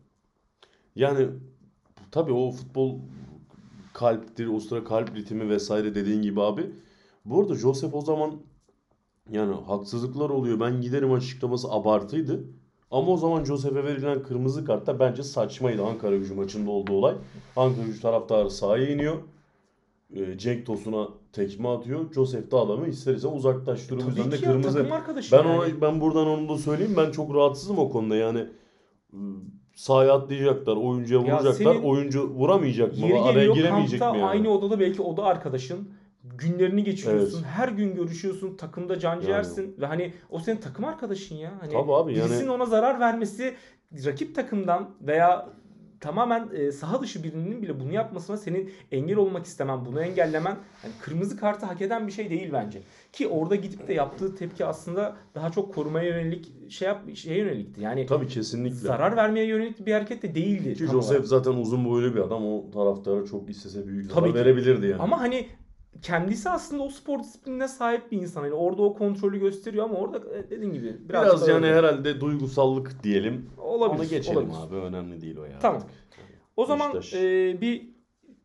Yani 0.96 1.28
tabii 2.10 2.32
o 2.32 2.50
futbol 2.50 2.98
kalptir, 3.92 4.46
o 4.46 4.60
sıra 4.60 4.84
kalp 4.84 5.16
ritmi 5.16 5.48
vesaire 5.48 5.94
dediğin 5.94 6.22
gibi 6.22 6.42
abi. 6.42 6.70
Bu 7.24 7.40
arada 7.40 7.54
Joseph 7.54 7.94
o 7.94 8.00
zaman 8.00 8.40
yani 9.30 9.54
haksızlıklar 9.54 10.30
oluyor. 10.30 10.60
Ben 10.60 10.80
giderim 10.80 11.12
açıklaması 11.12 11.68
abartıydı. 11.70 12.44
Ama 12.94 13.12
o 13.12 13.16
zaman 13.16 13.44
Joseph'e 13.44 13.84
verilen 13.84 14.22
kırmızı 14.22 14.64
kart 14.64 14.86
da 14.86 14.98
bence 15.00 15.22
saçmaydı 15.22 15.84
Ankara 15.84 16.16
gücü 16.16 16.34
maçında 16.34 16.70
olduğu 16.70 16.92
olay. 16.92 17.14
Ankara 17.56 17.86
gücü 17.86 18.00
taraftarı 18.00 18.50
sahaya 18.50 18.88
iniyor. 18.88 19.14
Ee, 20.16 20.38
Cenk 20.38 20.66
Tosun'a 20.66 21.08
tekme 21.32 21.68
atıyor. 21.68 22.12
Joseph 22.14 22.50
de 22.50 22.56
adamı 22.56 22.88
ister 22.88 23.14
istemez 23.14 23.36
uzaklaştırıyor. 23.36 24.06
Yüzden 24.08 24.22
Tabii 24.22 24.32
de 24.32 24.36
ki 24.36 24.44
ya, 24.44 24.50
kırmızı. 24.50 24.78
takım 24.78 24.92
arkadaşı 24.92 25.32
Ben 25.36 25.44
yani. 25.44 25.48
ona 25.58 25.80
ben 25.80 26.00
buradan 26.00 26.26
onu 26.26 26.48
da 26.48 26.58
söyleyeyim. 26.58 26.94
Ben 26.96 27.10
çok 27.10 27.34
rahatsızım 27.34 27.78
o 27.78 27.90
konuda. 27.90 28.16
Yani 28.16 28.38
ıı, 29.14 29.20
sahaya 29.74 30.12
atlayacaklar, 30.12 30.76
oyuncuya 30.76 31.20
Ya 31.20 31.26
vuracaklar. 31.34 31.76
Oyuncu 31.76 32.28
vuramayacak 32.30 32.98
mı? 32.98 33.06
Araya 33.22 33.52
giremeyecek 33.52 34.00
mi 34.00 34.06
yani? 34.06 34.24
aynı 34.24 34.48
odada 34.50 34.80
belki 34.80 35.02
oda 35.02 35.24
arkadaşın. 35.24 35.88
Günlerini 36.38 36.84
geçiriyorsun. 36.84 37.42
Her 37.42 37.68
gün 37.68 37.94
görüşüyorsun. 37.94 38.56
Takımda 38.56 38.98
can 38.98 39.20
ciğersin. 39.20 39.76
Ve 39.80 39.86
hani 39.86 40.12
o 40.30 40.38
senin 40.38 40.56
takım 40.60 40.84
arkadaşın 40.84 41.34
ya. 41.36 41.52
Hani 41.60 41.72
Tabii 41.72 41.92
abi 41.94 42.14
yani- 42.18 42.28
birisinin 42.30 42.48
ona 42.48 42.66
zarar 42.66 43.00
vermesi 43.00 43.54
rakip 44.04 44.34
takımdan 44.34 44.90
veya 45.00 45.48
tamamen 46.00 46.48
e, 46.54 46.72
saha 46.72 47.02
dışı 47.02 47.22
birinin 47.22 47.62
bile 47.62 47.80
bunu 47.80 47.92
yapmasına 47.92 48.36
senin 48.36 48.70
engel 48.92 49.16
olmak 49.16 49.46
istemen, 49.46 49.84
bunu 49.84 50.02
engellemen 50.02 50.56
hani 50.82 50.92
kırmızı 51.00 51.36
kartı 51.36 51.66
hak 51.66 51.82
eden 51.82 52.06
bir 52.06 52.12
şey 52.12 52.30
değil 52.30 52.50
bence. 52.52 52.82
Ki 53.12 53.28
orada 53.28 53.54
gidip 53.54 53.88
de 53.88 53.92
yaptığı 53.94 54.34
tepki 54.36 54.64
aslında 54.64 55.16
daha 55.34 55.50
çok 55.52 55.74
korumaya 55.74 56.08
yönelik 56.08 56.70
şey 56.70 56.88
yap 56.88 57.02
şeye 57.14 57.38
yönelikti. 57.38 57.80
Yani 57.80 58.06
Tabii 58.06 58.26
kesinlikle. 58.28 58.74
zarar 58.76 59.16
vermeye 59.16 59.46
yönelik 59.46 59.86
bir 59.86 59.92
hareket 59.92 60.22
de 60.22 60.34
değildi. 60.34 60.74
Ki 60.74 60.86
Joseph 60.86 61.10
olarak. 61.10 61.26
zaten 61.26 61.52
uzun 61.52 61.84
boylu 61.84 62.14
bir 62.14 62.20
adam. 62.20 62.46
O 62.46 62.70
taraftara 62.70 63.24
çok 63.26 63.50
istese 63.50 63.86
büyük 63.86 64.06
zarar 64.06 64.20
Tabii 64.20 64.32
ki. 64.32 64.38
verebilirdi 64.38 64.86
yani. 64.86 65.02
Ama 65.02 65.20
hani 65.20 65.46
kendisi 66.02 66.50
aslında 66.50 66.82
o 66.82 66.88
spor 66.88 67.18
disiplinine 67.18 67.68
sahip 67.68 68.12
bir 68.12 68.18
insan. 68.22 68.44
Yani 68.44 68.54
orada 68.54 68.82
o 68.82 68.94
kontrolü 68.94 69.38
gösteriyor 69.40 69.84
ama 69.84 69.94
orada 69.94 70.36
e, 70.38 70.50
dediğin 70.50 70.72
gibi 70.72 71.08
Biraz 71.08 71.26
birazcık 71.26 71.48
yani 71.48 71.66
öyle. 71.66 71.76
herhalde 71.76 72.20
duygusallık 72.20 73.02
diyelim. 73.04 73.50
olabilir. 73.58 73.98
Ona 73.98 74.04
geçelim 74.04 74.38
olabilir. 74.50 74.58
abi. 74.68 74.76
Önemli 74.76 75.20
değil 75.20 75.36
o 75.36 75.44
ya. 75.44 75.58
Tamam. 75.58 75.82
O 76.56 76.66
zaman 76.66 76.94
Beşiktaş. 76.94 77.22
e, 77.22 77.58
bir 77.60 77.94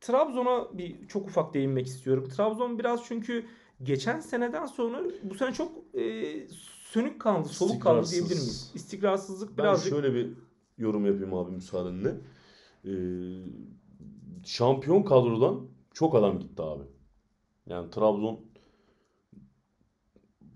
Trabzon'a 0.02 0.78
bir 0.78 1.08
çok 1.08 1.28
ufak 1.28 1.54
değinmek 1.54 1.88
istiyorum. 1.88 2.30
Trabzon 2.38 2.80
biraz 2.80 3.04
çünkü 3.06 3.46
geçen 3.84 4.20
seneden 4.20 4.66
sonra 4.66 5.02
bu 5.24 5.36
sene 5.36 5.54
çok 5.54 5.72
e, 5.94 6.24
sönük 6.82 7.22
kaldı, 7.22 7.48
soluk 7.48 7.82
kaldı 7.82 8.08
diyebilir 8.12 8.36
miyiz? 8.36 8.72
İstikrarsızlık 8.76 9.50
Ben 9.58 9.64
birazcık 9.64 9.90
şöyle 9.94 10.14
bir 10.14 10.30
yorum 10.78 11.06
yapayım 11.06 11.34
abi 11.34 11.52
müsaadenle. 11.52 12.16
Ee, 12.86 12.90
şampiyon 14.46 15.04
kadrodan 15.04 15.62
çok 15.94 16.16
adam 16.16 16.40
gitti 16.40 16.62
abi. 16.62 16.84
Yani 17.70 17.90
Trabzon 17.90 18.40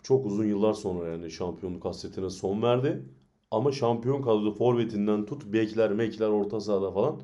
çok 0.03 0.26
uzun 0.26 0.45
yıllar 0.45 0.74
sonra 0.74 1.09
yani 1.09 1.32
şampiyonluk 1.32 1.86
hasretine 1.86 2.30
son 2.30 2.61
verdi. 2.61 3.05
Ama 3.51 3.72
şampiyon 3.72 4.22
kadroda 4.22 4.51
forvetinden 4.51 5.26
tut 5.26 5.45
bekler 5.45 5.91
mekler 5.91 6.28
orta 6.28 6.59
sahada 6.59 6.91
falan 6.91 7.22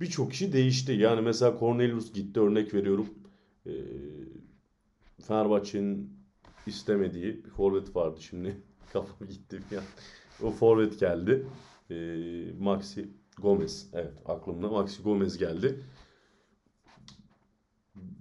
birçok 0.00 0.30
kişi 0.30 0.52
değişti. 0.52 0.92
Yani 0.92 1.20
mesela 1.20 1.58
Cornelius 1.58 2.12
gitti 2.12 2.40
örnek 2.40 2.74
veriyorum. 2.74 3.06
Ee, 3.66 3.72
Fenerbahçe'nin 5.22 6.12
istemediği 6.66 7.44
bir 7.44 7.50
forvet 7.50 7.96
vardı 7.96 8.20
şimdi. 8.22 8.62
Kafam 8.92 9.28
gitti 9.28 9.60
bir. 9.70 9.78
O 10.46 10.50
forvet 10.50 11.00
geldi. 11.00 11.46
Ee, 11.90 12.52
Maxi 12.60 13.08
Gomez. 13.42 13.90
Evet 13.92 14.14
aklımda 14.26 14.68
Maxi 14.68 15.02
Gomez 15.02 15.38
geldi. 15.38 15.80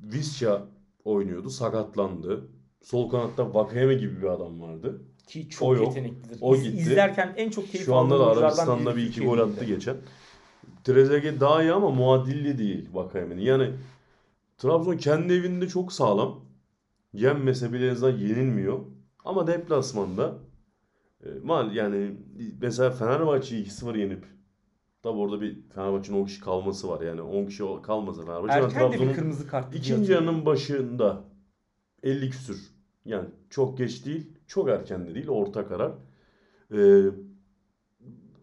Visca 0.04 0.68
oynuyordu. 1.06 1.50
Sakatlandı. 1.50 2.48
Sol 2.82 3.10
kanatta 3.10 3.54
Vakayeme 3.54 3.94
gibi 3.94 4.22
bir 4.22 4.28
adam 4.28 4.62
vardı. 4.62 5.02
ki 5.28 5.50
çok 5.50 5.70
O 5.70 5.76
yok. 5.76 5.88
yeteneklidir. 5.88 6.38
O 6.42 6.56
gitti. 6.58 6.78
İzlerken 6.78 7.34
en 7.38 7.50
çok 7.50 7.68
keyif 7.72 7.86
Şu 7.86 7.96
anda 7.96 8.20
da 8.20 8.28
Arabistan'da 8.28 8.96
bir 8.96 9.04
iki 9.04 9.22
gol 9.22 9.40
attı 9.40 9.66
geçen. 9.66 9.98
Trezeguet 10.84 11.40
daha 11.40 11.62
iyi 11.64 11.72
ama 11.74 11.90
muadilli 11.90 12.58
değil 12.58 12.90
Vakayeme'nin. 12.94 13.42
Yani 13.42 13.70
Trabzon 14.58 14.98
kendi 14.98 15.34
evinde 15.34 15.68
çok 15.68 15.94
sağlam. 15.94 16.46
Yenmese 17.14 17.74
bile 17.74 17.88
en 17.88 17.92
azından 17.92 18.18
yenilmiyor. 18.18 18.80
Ama 19.26 19.48
deplasmanda 19.48 20.34
e, 21.26 21.28
mal 21.44 21.76
yani 21.76 22.12
mesela 22.62 22.92
Fenerbahçe'yi 22.92 23.66
2-0 23.66 23.98
yenip 24.00 24.26
tabi 25.04 25.18
orada 25.18 25.42
bir 25.42 25.58
Fenerbahçe'nin 25.76 26.22
10 26.22 26.26
kişi 26.26 26.42
kalması 26.42 26.90
var. 26.90 27.02
Yani 27.02 27.22
10 27.22 27.46
kişi 27.46 27.64
kalmasa 27.84 28.26
Fenerbahçe. 28.26 28.60
Erken 28.60 28.92
de 28.92 29.10
bir 29.10 29.14
kırmızı 29.14 29.48
kart. 29.48 29.76
İkinci 29.76 30.12
yarının 30.12 30.46
başında 30.46 31.24
50 32.04 32.30
küsür. 32.30 32.74
Yani 33.06 33.30
çok 33.50 33.78
geç 33.78 34.06
değil, 34.06 34.30
çok 34.48 34.70
erken 34.70 35.08
de 35.08 35.16
değil, 35.16 35.28
orta 35.28 35.68
karar. 35.68 35.92
Ee, 36.72 37.04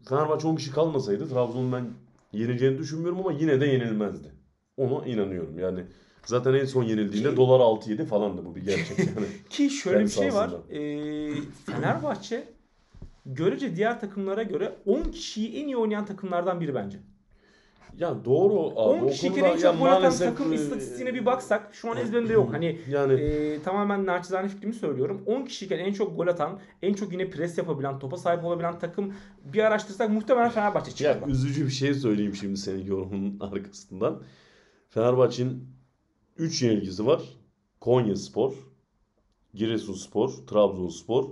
Fenerbahçe 0.09 0.49
10 0.49 0.57
kişi 0.57 0.73
kalmasaydı 0.73 1.29
Trabzon'un 1.29 1.73
ben 1.73 1.85
yeneceğini 2.33 2.79
düşünmüyorum 2.79 3.19
ama 3.19 3.33
yine 3.33 3.61
de 3.61 3.67
yenilmezdi. 3.67 4.33
Ona 4.77 5.07
inanıyorum. 5.07 5.59
Yani 5.59 5.85
zaten 6.27 6.55
en 6.55 6.65
son 6.65 6.83
yenildiğinde 6.83 7.31
Ki- 7.31 7.37
dolar 7.37 7.61
6-7 7.61 8.05
falandı 8.05 8.45
bu 8.45 8.57
bir 8.57 8.65
gerçek 8.65 8.99
yani. 8.99 9.27
Ki 9.51 9.71
şöyle 9.71 10.05
bir 10.05 10.09
şey 10.09 10.35
var. 10.35 10.51
Ee, 10.71 11.35
Fenerbahçe 11.67 12.49
görece 13.27 13.77
diğer 13.77 14.01
takımlara 14.01 14.43
göre 14.43 14.73
10 14.87 15.03
kişiyi 15.03 15.63
en 15.63 15.67
iyi 15.67 15.77
oynayan 15.77 16.07
takımlardan 16.07 16.61
biri 16.61 16.75
bence. 16.75 16.99
Ya 17.99 18.25
doğru 18.25 18.81
abi. 18.81 19.01
10 19.01 19.07
o 19.07 19.09
kişiyken 19.09 19.45
en 19.45 19.57
çok 19.57 19.79
gol 19.79 19.87
atan 19.87 20.13
takım 20.13 20.53
e, 20.53 20.55
istatistiğine 20.55 21.15
bir 21.15 21.27
baksak 21.27 21.75
şu 21.75 21.91
an 21.91 21.97
ezberimde 21.97 22.33
yok. 22.33 22.53
Hani 22.53 22.81
yani 22.89 23.13
e, 23.13 23.63
tamamen 23.63 24.07
naçizane 24.07 24.49
fikrimi 24.49 24.75
söylüyorum. 24.75 25.23
10 25.27 25.45
kişiyken 25.45 25.79
en 25.79 25.93
çok 25.93 26.17
gol 26.17 26.27
atan, 26.27 26.61
en 26.83 26.95
çok 26.95 27.13
yine 27.13 27.31
pres 27.31 27.59
yapabilen, 27.59 27.99
topa 27.99 28.17
sahip 28.17 28.45
olabilen 28.45 28.79
takım 28.79 29.15
bir 29.45 29.65
araştırsak 29.65 30.11
muhtemelen 30.11 30.51
Fenerbahçe 30.51 30.91
çıkar. 30.91 31.17
ya 31.17 31.27
üzücü 31.27 31.67
bir 31.67 31.71
şey 31.71 31.95
söyleyeyim 31.95 32.35
şimdi 32.35 32.57
senin 32.57 32.87
yorumunun 32.87 33.41
arkasından. 33.41 34.23
Fenerbahçe'nin 34.89 35.69
3 36.39 36.63
yenilgisi 36.63 37.07
var. 37.07 37.23
Konyaspor, 37.81 38.53
Giresunspor, 39.55 40.29
Trabzonspor. 40.29 41.25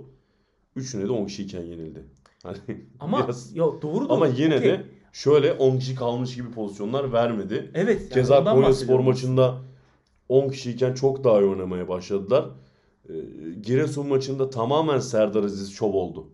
Üçüne 0.79 1.03
de 1.07 1.11
10 1.11 1.25
kişiyken 1.25 1.61
yenildi. 1.61 2.03
Hani 2.43 2.57
Ama 2.99 3.23
biraz- 3.23 3.55
yo 3.55 3.81
doğru 3.81 4.09
da 4.09 4.13
ama 4.13 4.27
yine 4.27 4.55
okey. 4.57 4.69
de 4.69 4.85
şöyle 5.13 5.53
10 5.53 5.77
kişi 5.77 5.95
kalmış 5.95 6.35
gibi 6.35 6.51
pozisyonlar 6.51 7.13
vermedi. 7.13 7.71
evet 7.73 8.01
yani 8.01 8.09
Keza 8.09 8.39
ondan 8.39 8.53
Konyaspor 8.55 8.71
bahsediyorum. 8.73 9.05
maçında 9.05 9.57
10 10.29 10.49
kişiyken 10.49 10.93
çok 10.93 11.23
daha 11.23 11.41
iyi 11.41 11.45
oynamaya 11.49 11.87
başladılar. 11.87 12.45
Ee, 13.09 13.13
Giresun 13.63 14.07
maçında 14.07 14.49
tamamen 14.49 14.99
Serdar 14.99 15.43
Aziz 15.43 15.71
şov 15.73 15.93
oldu. 15.93 16.27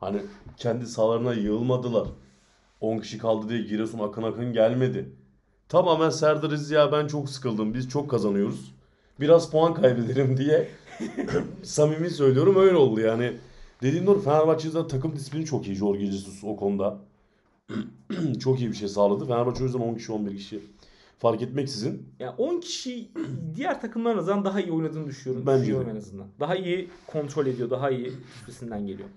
Hani 0.00 0.22
kendi 0.56 0.86
sahalarına 0.86 1.34
yığılmadılar. 1.34 2.08
10 2.80 2.98
kişi 2.98 3.18
kaldı 3.18 3.48
diye 3.48 3.62
Giresun 3.62 3.98
akın 3.98 4.22
akın 4.22 4.52
gelmedi. 4.52 5.12
Tamamen 5.68 6.10
Serdar 6.10 6.50
Aziz 6.52 6.70
ya 6.70 6.92
ben 6.92 7.06
çok 7.06 7.30
sıkıldım 7.30 7.74
biz 7.74 7.88
çok 7.88 8.10
kazanıyoruz. 8.10 8.74
Biraz 9.20 9.50
puan 9.50 9.74
kaybedelim 9.74 10.36
diye 10.36 10.68
samimi 11.62 12.10
söylüyorum 12.10 12.56
öyle 12.56 12.76
oldu 12.76 13.00
yani. 13.00 13.32
Dediğim 13.82 14.06
doğru 14.06 14.20
Fenerbahçe'de 14.20 14.86
takım 14.86 15.16
disiplini 15.16 15.44
çok 15.44 15.66
iyi 15.66 15.76
Jorge 15.76 16.06
Jesus 16.06 16.44
o 16.44 16.56
konuda. 16.56 16.98
çok 18.40 18.60
iyi 18.60 18.70
bir 18.70 18.76
şey 18.76 18.88
sağladı. 18.88 19.26
Fenerbahçe 19.26 19.62
o 19.62 19.66
yüzden 19.66 19.80
10 19.80 19.94
kişi 19.94 20.12
11 20.12 20.36
kişi 20.36 20.60
fark 21.18 21.42
etmeksizin 21.42 22.06
Yani 22.20 22.34
10 22.38 22.60
kişi 22.60 23.08
diğer 23.54 23.80
takımların 23.80 24.18
azından 24.18 24.44
daha 24.44 24.60
iyi 24.60 24.72
oynadığını 24.72 25.06
düşünüyorum. 25.06 25.46
Bence 25.46 25.60
düşünüyorum 25.62 25.90
en 25.90 25.96
azından. 25.96 26.26
Daha 26.40 26.56
iyi 26.56 26.88
kontrol 27.06 27.46
ediyor, 27.46 27.70
daha 27.70 27.90
iyi 27.90 28.12
üstesinden 28.36 28.86
geliyor. 28.86 29.08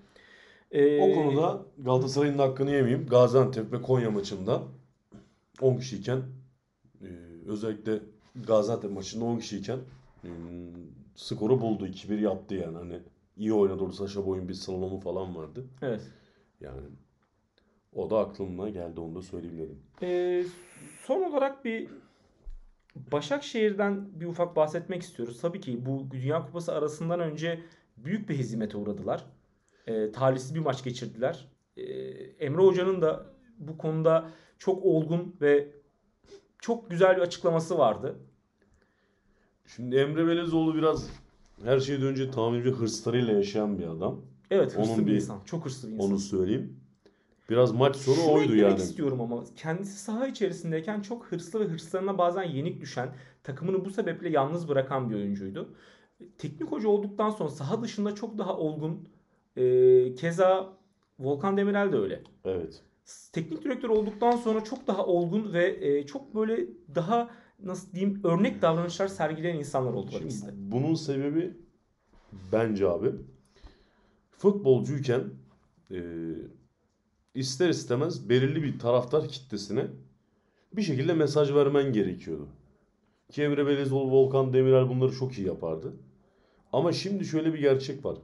Ee, 0.70 1.00
O 1.00 1.14
konuda 1.14 1.62
Galatasaray'ın 1.78 2.38
hakkını 2.38 2.70
yemeyeyim. 2.70 3.06
Gaziantep 3.06 3.72
ve 3.72 3.82
Konya 3.82 4.10
maçında 4.10 4.62
10 5.60 5.76
kişiyken 5.76 6.22
e, 7.02 7.08
özellikle 7.46 8.00
Gaziantep 8.46 8.90
maçında 8.90 9.24
10 9.24 9.38
kişiyken 9.38 9.78
e, 10.24 10.30
skoru 11.16 11.60
buldu. 11.60 11.86
2-1 11.86 12.20
yaptı 12.20 12.54
yani. 12.54 12.76
Hani 12.76 13.00
iyi 13.36 13.52
oynadı 13.52 13.82
orada 13.82 13.96
Saşa 13.96 14.26
Boy'un 14.26 14.48
bir 14.48 14.54
slalomu 14.54 15.00
falan 15.00 15.36
vardı. 15.36 15.64
Evet. 15.82 16.02
Yani 16.60 16.80
o 17.92 18.10
da 18.10 18.18
aklımda 18.18 18.68
geldi 18.68 19.00
onu 19.00 19.14
da 19.14 19.22
söyleyeyim 19.22 19.58
dedim. 19.58 19.82
Ee, 20.02 20.44
son 21.02 21.22
olarak 21.22 21.64
bir 21.64 21.88
Başakşehir'den 23.12 24.20
bir 24.20 24.26
ufak 24.26 24.56
bahsetmek 24.56 25.02
istiyoruz. 25.02 25.40
Tabii 25.40 25.60
ki 25.60 25.86
bu 25.86 26.10
Dünya 26.10 26.46
Kupası 26.46 26.74
arasından 26.74 27.20
önce 27.20 27.60
büyük 27.96 28.28
bir 28.28 28.38
hezimete 28.38 28.76
uğradılar. 28.76 29.24
Ee, 29.86 30.12
talihsiz 30.12 30.54
bir 30.54 30.60
maç 30.60 30.84
geçirdiler. 30.84 31.48
Ee, 31.76 31.82
Emre 32.46 32.62
Hoca'nın 32.62 33.02
da 33.02 33.26
bu 33.58 33.78
konuda 33.78 34.30
çok 34.58 34.84
olgun 34.84 35.36
ve 35.40 35.68
çok 36.58 36.90
güzel 36.90 37.16
bir 37.16 37.22
açıklaması 37.22 37.78
vardı. 37.78 38.16
Şimdi 39.66 39.96
Emre 39.96 40.26
Belezoğlu 40.26 40.74
biraz 40.74 41.10
her 41.64 41.80
şeyden 41.80 42.06
önce 42.06 42.30
tamirci 42.30 42.70
hırslarıyla 42.70 43.32
yaşayan 43.32 43.78
bir 43.78 43.86
adam. 43.86 44.20
Evet 44.50 44.76
hırslı 44.76 44.92
Onun 44.92 45.06
bir 45.06 45.10
bir- 45.10 45.16
insan. 45.16 45.40
Çok 45.44 45.64
hırslı 45.64 45.88
bir 45.88 45.94
insan. 45.94 46.06
Onu 46.10 46.18
söyleyeyim. 46.18 46.76
Biraz 47.50 47.72
maç 47.72 47.96
sonu 47.96 48.14
Şunu 48.14 48.32
oydu 48.32 48.56
yani. 48.56 48.76
istiyorum 48.76 49.20
ama 49.20 49.44
kendisi 49.56 49.98
saha 49.98 50.26
içerisindeyken 50.26 51.00
çok 51.00 51.26
hırslı 51.26 51.60
ve 51.60 51.64
hırslarına 51.64 52.18
bazen 52.18 52.42
yenik 52.42 52.80
düşen, 52.80 53.08
takımını 53.42 53.84
bu 53.84 53.90
sebeple 53.90 54.28
yalnız 54.28 54.68
bırakan 54.68 55.10
bir 55.10 55.14
oyuncuydu. 55.14 55.74
Teknik 56.38 56.72
hoca 56.72 56.88
olduktan 56.88 57.30
sonra 57.30 57.48
saha 57.50 57.82
dışında 57.82 58.14
çok 58.14 58.38
daha 58.38 58.56
olgun. 58.56 59.08
Ee, 59.56 60.14
keza 60.14 60.72
Volkan 61.18 61.56
Demirel 61.56 61.92
de 61.92 61.96
öyle. 61.96 62.22
Evet. 62.44 62.82
Teknik 63.32 63.64
direktör 63.64 63.88
olduktan 63.88 64.36
sonra 64.36 64.64
çok 64.64 64.86
daha 64.86 65.06
olgun 65.06 65.52
ve 65.52 65.86
e, 65.86 66.06
çok 66.06 66.34
böyle 66.34 66.66
daha 66.94 67.30
nasıl 67.62 67.92
diyeyim 67.92 68.20
örnek 68.24 68.62
davranışlar 68.62 69.08
sergileyen 69.08 69.56
insanlar 69.56 69.92
oldular 69.92 70.12
Şimdi 70.18 70.24
ikisi 70.24 70.46
de. 70.46 70.50
bunun 70.56 70.94
sebebi 70.94 71.56
bence 72.52 72.88
abi 72.88 73.12
futbolcuyken 74.30 75.24
e, 75.90 75.98
ister 77.34 77.68
istemez 77.68 78.28
belirli 78.28 78.62
bir 78.62 78.78
taraftar 78.78 79.28
kitlesine 79.28 79.86
bir 80.72 80.82
şekilde 80.82 81.14
mesaj 81.14 81.54
vermen 81.54 81.92
gerekiyordu. 81.92 82.48
Ki 83.30 83.42
Emre 83.42 83.66
Belezoğlu, 83.66 84.10
Volkan 84.10 84.52
Demirel 84.52 84.88
bunları 84.88 85.12
çok 85.12 85.38
iyi 85.38 85.46
yapardı. 85.46 85.96
Ama 86.72 86.92
şimdi 86.92 87.24
şöyle 87.24 87.52
bir 87.54 87.58
gerçek 87.58 88.04
var. 88.04 88.18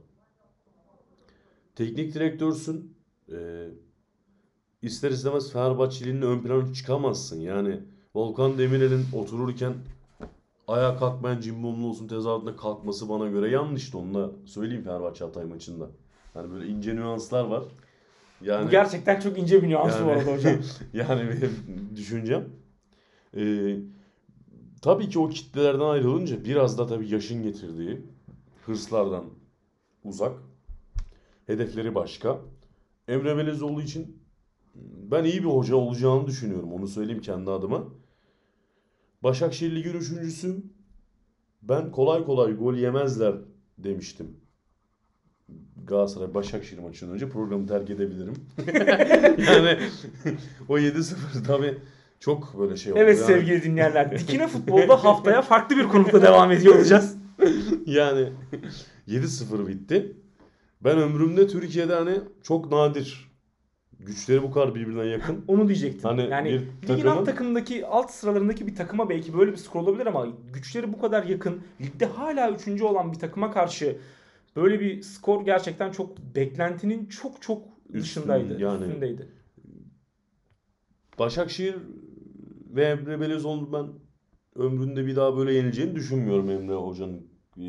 Teknik 1.75 2.13
direktörsün. 2.13 2.95
E, 3.31 3.67
ister 4.81 5.11
istemez 5.11 5.51
Fenerbahçeli'nin 5.53 6.21
ön 6.21 6.43
plana 6.43 6.73
çıkamazsın. 6.73 7.39
Yani 7.39 7.79
Volkan 8.15 8.57
Demirel'in 8.57 9.05
otururken 9.13 9.73
ayağa 10.67 10.97
kalkmayan 10.97 11.41
cimbomlu 11.41 11.87
olsun 11.87 12.07
tezahüratında 12.07 12.55
kalkması 12.55 13.09
bana 13.09 13.27
göre 13.27 13.49
yanlıştı. 13.49 13.97
Onu 13.97 14.13
da 14.13 14.31
söyleyeyim 14.45 14.83
Fenerbahçe 14.83 15.25
Hatay 15.25 15.45
maçında. 15.45 15.87
Yani 16.35 16.51
böyle 16.51 16.67
ince 16.67 16.95
nüanslar 16.95 17.43
var. 17.43 17.63
Yani 18.41 18.65
Bu 18.67 18.69
gerçekten 18.71 19.19
çok 19.19 19.39
ince 19.39 19.63
bir 19.63 19.69
nüans 19.69 19.93
bu 20.03 20.09
yani- 20.09 20.11
arada 20.11 20.33
hocam. 20.33 20.55
yani 20.93 21.21
benim 21.29 21.89
düşüncem. 21.95 22.49
Ee, 23.37 23.77
tabii 24.81 25.09
ki 25.09 25.19
o 25.19 25.29
kitlelerden 25.29 25.85
ayrılınca 25.85 26.45
biraz 26.45 26.77
da 26.77 26.87
tabii 26.87 27.13
yaşın 27.13 27.43
getirdiği 27.43 28.01
hırslardan 28.65 29.23
uzak. 30.03 30.33
Hedefleri 31.47 31.95
başka. 31.95 32.37
Emre 33.07 33.37
Belezoğlu 33.37 33.81
için 33.81 34.17
ben 35.11 35.23
iyi 35.23 35.43
bir 35.43 35.49
hoca 35.49 35.75
olacağını 35.75 36.27
düşünüyorum. 36.27 36.73
Onu 36.73 36.87
söyleyeyim 36.87 37.21
kendi 37.21 37.51
adıma. 37.51 37.83
Başakşehir 39.23 39.75
Ligi'nin 39.75 39.99
üçüncüsü. 39.99 40.63
Ben 41.61 41.91
kolay 41.91 42.25
kolay 42.25 42.53
gol 42.53 42.75
yemezler 42.75 43.35
demiştim. 43.77 44.27
Galatasaray 45.87 46.33
Başakşehir 46.33 46.81
maçından 46.81 47.13
önce 47.13 47.29
programı 47.29 47.67
terk 47.67 47.89
edebilirim. 47.89 48.33
yani 49.37 49.79
o 50.69 50.79
7-0 50.79 51.15
tabii 51.47 51.77
çok 52.19 52.59
böyle 52.59 52.77
şey 52.77 52.93
oldu. 52.93 53.01
Evet 53.01 53.17
Yani- 53.17 53.27
sevgili 53.27 53.63
dinleyenler. 53.63 54.19
Dikine 54.19 54.47
Futbol'da 54.47 55.03
haftaya 55.03 55.41
farklı 55.41 55.77
bir 55.77 55.83
konukla 55.83 56.21
devam 56.21 56.51
ediyor 56.51 56.75
olacağız. 56.75 57.15
Yani 57.85 58.29
7-0 59.07 59.67
bitti. 59.67 60.17
Ben 60.83 60.97
ömrümde 60.97 61.47
Türkiye'de 61.47 61.93
hani 61.93 62.19
çok 62.43 62.71
nadir 62.71 63.32
güçleri 63.99 64.43
bu 64.43 64.51
kadar 64.51 64.75
birbirine 64.75 65.05
yakın. 65.05 65.45
Onu 65.47 65.67
diyecektim. 65.67 66.01
Hani 66.03 66.29
yani 66.29 66.49
bir 66.49 66.59
ligin 66.59 66.71
takımın- 66.87 67.07
alt 67.17 67.25
takımındaki 67.25 67.85
alt 67.85 68.11
sıralarındaki 68.11 68.67
bir 68.67 68.75
takıma 68.75 69.09
belki 69.09 69.37
böyle 69.37 69.51
bir 69.51 69.57
skor 69.57 69.79
olabilir 69.81 70.05
ama 70.05 70.27
güçleri 70.53 70.93
bu 70.93 70.99
kadar 71.01 71.23
yakın. 71.23 71.61
Ligde 71.81 72.05
hala 72.05 72.51
üçüncü 72.51 72.83
olan 72.83 73.11
bir 73.13 73.19
takıma 73.19 73.51
karşı 73.51 73.97
böyle 74.55 74.79
bir 74.79 75.01
skor 75.01 75.45
gerçekten 75.45 75.91
çok 75.91 76.17
beklentinin 76.35 77.05
çok 77.05 77.41
çok 77.41 77.61
dışındaydı. 77.93 78.61
yani. 78.61 78.83
Üstündeydi. 78.85 79.27
Başakşehir 81.19 81.75
ve 82.69 82.83
Emre 82.85 83.19
Belezoğlu 83.21 83.73
ben 83.73 83.87
ömründe 84.63 85.05
bir 85.05 85.15
daha 85.15 85.37
böyle 85.37 85.53
yenileceğini 85.53 85.95
düşünmüyorum 85.95 86.49
Emre 86.49 86.73
Hoca'nın 86.75 87.27
e, 87.61 87.65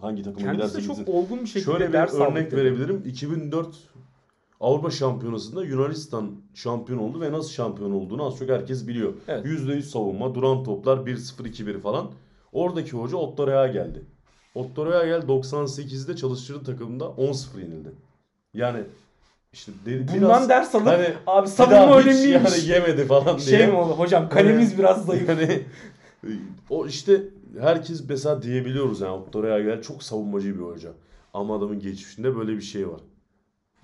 hangi 0.00 0.22
takıma 0.22 0.38
Kendisi 0.46 0.56
giderse 0.56 0.78
de 0.78 0.82
çok 0.86 0.96
gitsin. 0.96 1.12
olgun 1.12 1.40
bir 1.40 1.46
şekilde 1.46 1.64
Şöyle 1.72 1.88
bir 1.88 1.92
ders 1.92 2.14
örnek 2.14 2.52
verebilirim. 2.52 3.02
2004 3.06 3.76
Avrupa 4.60 4.90
Şampiyonası'nda 4.90 5.64
Yunanistan 5.64 6.30
şampiyon 6.54 6.98
oldu 6.98 7.20
ve 7.20 7.32
nasıl 7.32 7.50
şampiyon 7.50 7.90
olduğunu 7.92 8.26
az 8.26 8.38
çok 8.38 8.48
herkes 8.48 8.88
biliyor. 8.88 9.12
Evet. 9.28 9.46
%100 9.46 9.82
savunma, 9.82 10.34
duran 10.34 10.64
toplar 10.64 10.96
1-0 10.98 11.42
2-1 11.48 11.80
falan. 11.80 12.10
Oradaki 12.52 12.92
hoca 12.92 13.16
Otto 13.16 13.46
Rehagel 13.46 13.72
geldi. 13.72 14.02
Otto 14.54 14.86
Rehagel 14.86 15.20
98'de 15.28 16.16
çalıştırdığı 16.16 16.64
takımda 16.64 17.04
10-0 17.04 17.60
yenildi. 17.60 17.92
Yani 18.54 18.80
işte 19.52 19.72
de- 19.86 20.08
Bundan 20.08 20.20
biraz 20.20 20.48
ders 20.48 20.74
alıp 20.74 20.86
hani 20.86 21.08
abi 21.26 21.48
savunma 21.48 21.98
önemliymiş. 21.98 22.66
yani 22.66 22.68
yemedi 22.72 23.04
falan 23.06 23.38
diye. 23.38 23.58
şey 23.58 23.66
mi 23.66 23.72
oldu 23.76 23.92
hocam 23.92 24.28
kalemiz 24.28 24.78
biraz 24.78 25.06
zayıf. 25.06 25.28
Yani 25.28 25.62
o 26.70 26.86
işte 26.86 27.22
herkes 27.60 28.08
mesela 28.08 28.42
diyebiliyoruz 28.42 29.00
yani 29.00 29.12
Otto 29.12 29.42
Rehagel 29.42 29.82
çok 29.82 30.02
savunmacı 30.02 30.54
bir 30.54 30.64
hoca. 30.64 30.90
Ama 31.34 31.56
adamın 31.58 31.80
geçmişinde 31.80 32.36
böyle 32.36 32.52
bir 32.52 32.60
şey 32.62 32.88
var. 32.88 33.00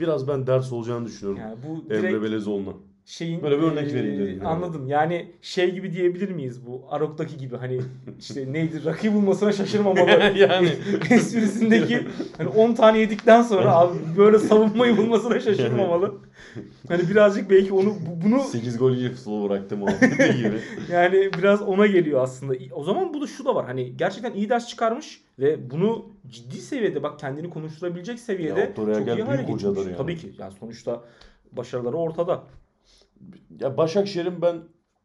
Biraz 0.03 0.28
ben 0.28 0.46
ders 0.46 0.72
olacağını 0.72 1.07
düşünüyorum 1.07 1.40
Yani 1.40 1.59
bu 1.66 1.94
Emre 1.94 2.09
direkt 2.09 2.22
Belezoğlu'na. 2.22 2.72
Şeyin 3.07 3.42
Böyle 3.42 3.59
bir 3.59 3.62
örnek 3.62 3.94
vereyim 3.94 4.18
dedim 4.18 4.36
yani. 4.38 4.48
Anladım. 4.48 4.88
Yani 4.88 5.32
şey 5.40 5.70
gibi 5.70 5.92
diyebilir 5.92 6.30
miyiz 6.30 6.66
bu? 6.66 6.84
Arok'taki 6.90 7.36
gibi 7.36 7.57
hani 7.57 7.80
işte 8.18 8.53
neydi 8.53 8.84
rakı 8.84 9.14
bulmasına 9.14 9.53
şaşırmamalı. 9.53 10.11
yani 10.36 10.68
esprisindeki 11.11 12.00
hani 12.38 12.48
10 12.48 12.74
tane 12.74 12.98
yedikten 12.98 13.42
sonra 13.42 13.76
abi 13.76 13.98
böyle 14.16 14.38
savunmayı 14.38 14.96
bulmasına 14.96 15.40
şaşırmamalı. 15.40 16.14
Hani 16.88 17.09
birazcık 17.09 17.50
belki 17.50 17.72
onu 17.72 17.86
bu- 17.90 18.24
bunu 18.28 18.40
8 18.40 18.78
gol 18.78 18.92
yiyip 18.92 19.14
futbolu 19.14 19.50
bıraktı 19.50 19.76
muhabbeti 19.76 20.36
gibi. 20.36 20.59
yani 20.92 21.30
biraz 21.38 21.62
ona 21.62 21.86
geliyor 21.86 22.22
aslında. 22.22 22.55
O 22.72 22.84
zaman 22.84 23.14
bu 23.14 23.20
da 23.20 23.26
şu 23.26 23.44
da 23.44 23.55
var. 23.55 23.66
Hani 23.66 23.96
gerçekten 23.96 24.32
iyi 24.32 24.48
ders 24.48 24.68
çıkarmış 24.68 25.20
ve 25.38 25.70
bunu 25.70 26.07
ciddi 26.28 26.57
seviyede 26.57 27.03
bak 27.03 27.18
kendini 27.18 27.50
konuşturabilecek 27.50 28.18
seviyede 28.20 28.61
Ya 28.61 28.74
çok 28.74 28.88
iyi 29.09 29.22
hale 29.22 29.42
getirmiş. 29.42 29.62
yani. 29.86 29.96
Tabii 29.96 30.16
ki. 30.16 30.32
Yani 30.38 30.53
sonuçta 30.61 31.05
başarıları 31.53 31.96
ortada. 31.96 32.44
Ya 33.61 33.77
Başakşehir'in 33.77 34.43
ben 34.43 34.57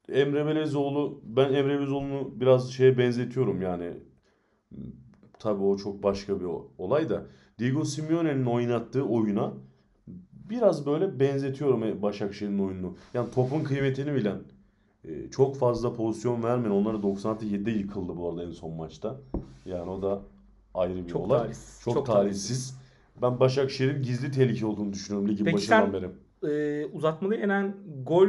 Emre 0.09 0.45
Belezoğlu 0.45 1.21
ben 1.23 1.53
Emre 1.53 1.77
Belezoğlu'nu 1.79 2.39
biraz 2.39 2.71
şeye 2.71 2.97
benzetiyorum 2.97 3.61
yani. 3.61 3.91
Tabii 5.39 5.63
o 5.63 5.77
çok 5.77 6.03
başka 6.03 6.39
bir 6.39 6.45
olay 6.77 7.09
da. 7.09 7.25
Diego 7.59 7.85
Simeone'nin 7.85 8.45
oynattığı 8.45 9.03
oyuna 9.03 9.53
biraz 10.31 10.85
böyle 10.85 11.19
benzetiyorum 11.19 12.01
Başakşehir'in 12.01 12.59
oyununu. 12.59 12.95
Yani 13.13 13.31
topun 13.31 13.63
kıymetini 13.63 14.15
bilen, 14.15 14.39
e, 15.03 15.29
çok 15.29 15.55
fazla 15.57 15.93
pozisyon 15.93 16.43
vermeyen, 16.43 16.71
onları 16.71 16.97
97'de 16.97 17.71
yıkıldı 17.71 18.17
bu 18.17 18.29
arada 18.29 18.43
en 18.43 18.51
son 18.51 18.73
maçta. 18.73 19.19
Yani 19.65 19.89
o 19.91 20.01
da 20.01 20.21
ayrı 20.73 20.95
bir 21.05 21.07
Çok 21.07 21.21
olay. 21.27 21.39
talihsiz. 21.39 21.83
Çok, 21.83 22.05
talihsiz. 22.05 22.77
Ben 23.21 23.39
Başakşehir'in 23.39 24.03
gizli 24.03 24.31
tehlike 24.31 24.65
olduğunu 24.65 24.93
düşünüyorum 24.93 25.29
ligin 25.29 25.45
Peki 25.45 25.55
başından 25.57 25.81
sen- 25.83 25.93
beri. 25.93 26.09
Ee, 26.43 26.85
uzatmalı 26.93 27.35
yenen 27.35 27.75
gol 28.03 28.27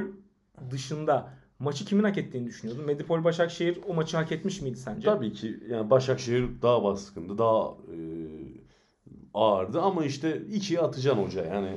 dışında 0.70 1.30
maçı 1.58 1.84
kimin 1.84 2.04
hak 2.04 2.18
ettiğini 2.18 2.46
düşünüyordun? 2.46 2.84
Medipol 2.86 3.24
Başakşehir 3.24 3.78
o 3.88 3.94
maçı 3.94 4.16
hak 4.16 4.32
etmiş 4.32 4.60
miydi 4.62 4.76
sence? 4.78 5.04
Tabii 5.04 5.32
ki 5.32 5.60
yani 5.70 5.90
Başakşehir 5.90 6.44
daha 6.62 6.84
baskındı, 6.84 7.38
daha 7.38 7.68
e, 7.68 7.96
ağırdı 9.34 9.80
ama 9.80 10.04
işte 10.04 10.42
ikiye 10.52 10.80
atacaksın 10.80 11.22
hoca 11.22 11.44
yani 11.44 11.68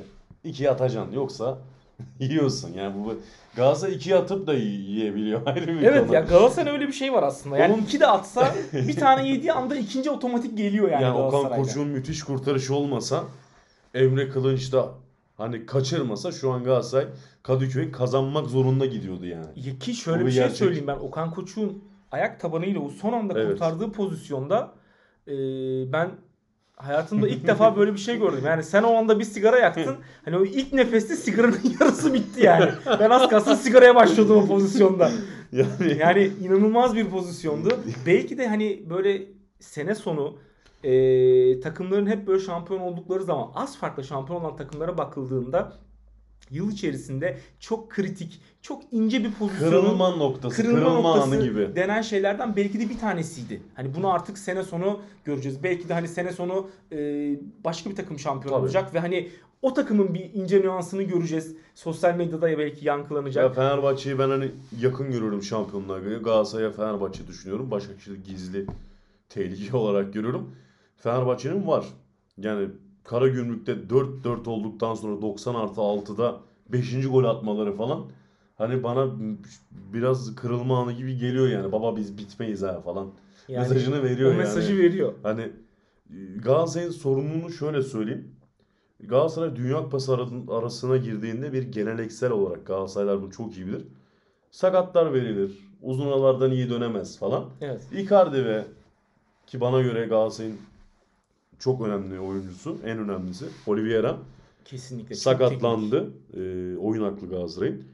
ikiye 0.44 0.70
atacaksın 0.70 1.12
yoksa 1.14 1.58
yiyorsun 2.20 2.72
yani 2.72 2.94
bu 3.04 3.14
Galatasaray 3.56 3.94
ikiye 3.94 4.16
atıp 4.16 4.46
da 4.46 4.54
yi- 4.54 4.64
yiyebiliyor 4.90 5.40
ayrı 5.46 5.66
bir 5.66 5.82
Evet 5.82 6.00
konu. 6.06 6.14
ya 6.14 6.20
Galatasaray'ın 6.20 6.74
öyle 6.74 6.88
bir 6.88 6.92
şey 6.92 7.12
var 7.12 7.22
aslında. 7.22 7.58
Yani 7.58 7.74
Onun- 7.74 7.82
iki 7.82 8.00
de 8.00 8.06
atsa 8.06 8.54
bir 8.72 8.96
tane 8.96 9.28
yediği 9.28 9.52
anda 9.52 9.76
ikinci 9.76 10.10
otomatik 10.10 10.58
geliyor 10.58 10.90
yani, 10.90 11.02
Yani 11.02 11.18
Okan. 11.18 11.56
Koçuk'un 11.56 11.88
müthiş 11.88 12.22
kurtarışı 12.22 12.74
olmasa 12.74 13.24
Emre 13.94 14.28
Kılınç 14.28 14.72
da 14.72 14.88
hani 15.42 15.66
kaçırmasa 15.66 16.32
şu 16.32 16.50
an 16.52 16.64
Galatasaray 16.64 17.06
Kadıköy 17.42 17.92
kazanmak 17.92 18.46
zorunda 18.46 18.86
gidiyordu 18.86 19.26
yani. 19.26 19.46
Ya 19.56 19.78
ki 19.78 19.94
şöyle 19.94 20.20
bir 20.20 20.26
bir 20.26 20.30
şey 20.32 20.42
gerçek. 20.42 20.56
söyleyeyim 20.58 20.86
ben 20.86 20.96
Okan 20.96 21.30
Koçuk'un 21.30 21.84
ayak 22.10 22.40
tabanıyla 22.40 22.80
o 22.80 22.88
son 22.88 23.12
anda 23.12 23.34
Evet. 23.40 23.48
kurtardığı 23.52 23.92
pozisyonda 23.92 24.72
e, 25.28 25.32
ben 25.92 26.10
hayatımda 26.76 27.28
ilk 27.28 27.46
defa 27.46 27.76
böyle 27.76 27.92
bir 27.92 27.98
şey 27.98 28.18
gördüm. 28.18 28.42
Yani 28.46 28.62
sen 28.62 28.82
o 28.82 28.94
anda 28.94 29.18
bir 29.18 29.24
sigara 29.24 29.58
yaktın. 29.58 29.96
Hani 30.24 30.36
o 30.36 30.44
ilk 30.44 30.72
nefeste 30.72 31.16
sigaranın 31.16 31.60
yarısı 31.80 32.14
bitti 32.14 32.44
yani. 32.44 32.70
Ben 33.00 33.10
az 33.10 33.28
kalsın 33.28 33.54
sigaraya 33.54 33.94
başladım 33.94 34.36
o 34.36 34.46
pozisyonda. 34.46 35.10
Yani, 35.52 35.98
Yani 35.98 36.30
inanılmaz 36.40 36.96
bir 36.96 37.10
pozisyondu. 37.10 37.78
Belki 38.06 38.38
de 38.38 38.48
hani 38.48 38.82
böyle 38.90 39.22
sene 39.60 39.94
sonu 39.94 40.36
e, 40.84 41.60
takımların 41.60 42.06
hep 42.06 42.26
böyle 42.26 42.40
şampiyon 42.40 42.80
oldukları 42.80 43.22
zaman 43.22 43.50
az 43.54 43.78
farklı 43.78 44.04
şampiyon 44.04 44.40
olan 44.40 44.56
takımlara 44.56 44.98
bakıldığında 44.98 45.72
yıl 46.50 46.72
içerisinde 46.72 47.38
çok 47.60 47.90
kritik, 47.90 48.40
çok 48.62 48.82
ince 48.92 49.24
bir 49.24 49.32
pozisyonun 49.32 49.70
kırılma 49.70 50.16
noktası, 50.16 50.56
kırılma, 50.56 50.78
kırılma, 50.78 51.02
noktası 51.02 51.36
anı 51.36 51.44
gibi. 51.44 51.76
denen 51.76 52.02
şeylerden 52.02 52.56
belki 52.56 52.80
de 52.80 52.90
bir 52.90 52.98
tanesiydi. 52.98 53.62
Hani 53.74 53.94
bunu 53.94 54.12
artık 54.12 54.38
sene 54.38 54.62
sonu 54.62 55.00
göreceğiz. 55.24 55.62
Belki 55.62 55.88
de 55.88 55.94
hani 55.94 56.08
sene 56.08 56.32
sonu 56.32 56.70
e, 56.92 56.96
başka 57.64 57.90
bir 57.90 57.96
takım 57.96 58.18
şampiyon 58.18 58.54
Tabii. 58.54 58.64
olacak 58.64 58.94
ve 58.94 59.00
hani 59.00 59.28
o 59.62 59.74
takımın 59.74 60.14
bir 60.14 60.30
ince 60.34 60.60
nüansını 60.60 61.02
göreceğiz. 61.02 61.56
Sosyal 61.74 62.14
medyada 62.14 62.48
ya 62.48 62.58
belki 62.58 62.86
yankılanacak. 62.86 63.44
Ya 63.44 63.52
Fenerbahçe'yi 63.52 64.18
ben 64.18 64.28
hani 64.28 64.50
yakın 64.80 65.10
görüyorum 65.10 65.42
şampiyonluğa 65.42 65.98
göre. 65.98 66.18
Galatasaray'a 66.18 66.70
Fenerbahçe 66.70 67.26
düşünüyorum. 67.26 67.70
Başakşehir 67.70 68.16
gizli 68.24 68.66
tehlike 69.28 69.76
olarak 69.76 70.14
görüyorum. 70.14 70.56
Fenerbahçe'nin 71.02 71.66
var. 71.66 71.86
Yani 72.38 72.68
Karagümrük'te 73.04 73.72
4-4 73.72 74.48
olduktan 74.48 74.94
sonra 74.94 75.22
90 75.22 75.54
artı 75.54 75.80
6'da 75.80 76.40
5. 76.68 77.08
gol 77.08 77.24
atmaları 77.24 77.76
falan. 77.76 78.06
Hani 78.58 78.82
bana 78.82 79.06
biraz 79.72 80.34
kırılma 80.34 80.82
anı 80.82 80.92
gibi 80.92 81.18
geliyor 81.18 81.48
yani. 81.48 81.72
Baba 81.72 81.96
biz 81.96 82.18
bitmeyiz 82.18 82.62
ha 82.62 82.80
falan. 82.80 83.10
Yani 83.48 83.68
mesajını 83.68 84.02
veriyor 84.02 84.28
o 84.28 84.32
yani. 84.32 84.38
mesajı 84.38 84.78
veriyor. 84.78 85.12
Hani 85.22 85.40
e, 86.10 86.16
Galatasaray'ın 86.44 86.90
sorununu 86.90 87.50
şöyle 87.50 87.82
söyleyeyim. 87.82 88.34
Galatasaray 89.00 89.56
Dünya 89.56 89.76
Kupası 89.82 90.12
arasın- 90.14 90.46
arasına 90.48 90.96
girdiğinde 90.96 91.52
bir 91.52 91.62
geleneksel 91.62 92.30
olarak 92.30 92.66
Galatasaraylar 92.66 93.22
bunu 93.22 93.30
çok 93.30 93.56
iyi 93.56 93.66
bilir. 93.66 93.84
Sakatlar 94.50 95.12
verilir. 95.14 95.58
Uzun 95.82 96.06
aralardan 96.06 96.50
iyi 96.52 96.70
dönemez 96.70 97.18
falan. 97.18 97.44
Evet. 97.60 97.82
Icardi 97.92 98.44
ve 98.44 98.64
ki 99.46 99.60
bana 99.60 99.80
göre 99.82 100.06
Galatasaray'ın 100.06 100.58
çok 101.62 101.80
önemli 101.80 102.20
oyuncusu, 102.20 102.78
en 102.84 102.98
önemlisi 102.98 103.44
Oliveira 103.66 104.18
Kesinlikle. 104.64 105.14
sakatlandı. 105.14 106.12
E, 106.34 106.40
oyun 106.76 107.02
aklı 107.02 107.28
Galatasaray'ın. 107.28 107.84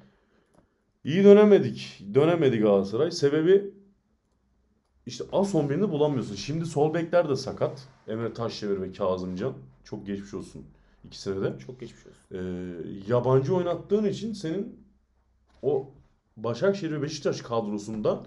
İyi 1.04 1.24
dönemedik. 1.24 2.04
Dönemedi 2.14 2.58
Galatasaray. 2.58 3.10
Sebebi 3.10 3.70
işte 5.06 5.24
az 5.32 5.54
11'ini 5.54 5.90
bulamıyorsun. 5.90 6.34
Şimdi 6.34 6.66
sol 6.66 6.94
bekler 6.94 7.28
de 7.28 7.36
sakat. 7.36 7.88
Emre 8.06 8.32
Taşdemir 8.32 8.80
ve 8.80 8.92
Kazımcan. 8.92 9.54
Çok 9.84 10.06
geçmiş 10.06 10.34
olsun 10.34 10.64
ikisine 11.04 11.42
de. 11.42 11.58
Çok 11.58 11.80
geçmiş 11.80 12.06
olsun. 12.06 12.20
Ee, 12.32 13.02
yabancı 13.08 13.54
oynattığın 13.54 14.04
için 14.04 14.32
senin 14.32 14.86
o 15.62 15.90
Başakşehir 16.36 16.92
ve 16.92 17.02
Beşiktaş 17.02 17.42
kadrosundan 17.42 18.26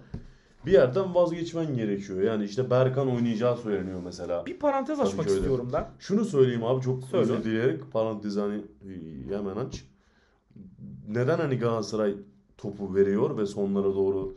bir 0.66 0.72
yerden 0.72 1.14
vazgeçmen 1.14 1.76
gerekiyor. 1.76 2.22
Yani 2.22 2.44
işte 2.44 2.70
Berkan 2.70 3.10
oynayacağı 3.10 3.56
söyleniyor 3.56 4.00
mesela. 4.04 4.46
Bir 4.46 4.58
parantez 4.58 4.98
Tabii 4.98 5.08
açmak 5.08 5.26
istiyorum 5.26 5.70
ben. 5.72 5.88
Şunu 5.98 6.24
söyleyeyim 6.24 6.64
abi 6.64 6.82
çok 6.82 7.04
Söyle. 7.04 7.22
özür 7.32 7.44
dileyerek 7.44 7.92
parantez 7.92 8.36
hani 8.36 8.56
e, 8.58 9.34
hemen 9.36 9.56
aç. 9.56 9.84
Neden 11.08 11.38
hani 11.38 11.58
Galatasaray 11.58 12.14
topu 12.58 12.94
veriyor 12.94 13.36
ve 13.36 13.46
sonlara 13.46 13.94
doğru 13.94 14.36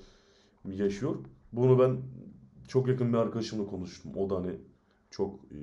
yaşıyor? 0.65 1.15
Bunu 1.53 1.80
ben 1.80 1.97
çok 2.67 2.88
yakın 2.88 3.13
bir 3.13 3.17
arkadaşımla 3.17 3.65
konuştum. 3.65 4.11
O 4.17 4.30
da 4.30 4.36
hani 4.36 4.51
çok 5.09 5.36
e, 5.36 5.57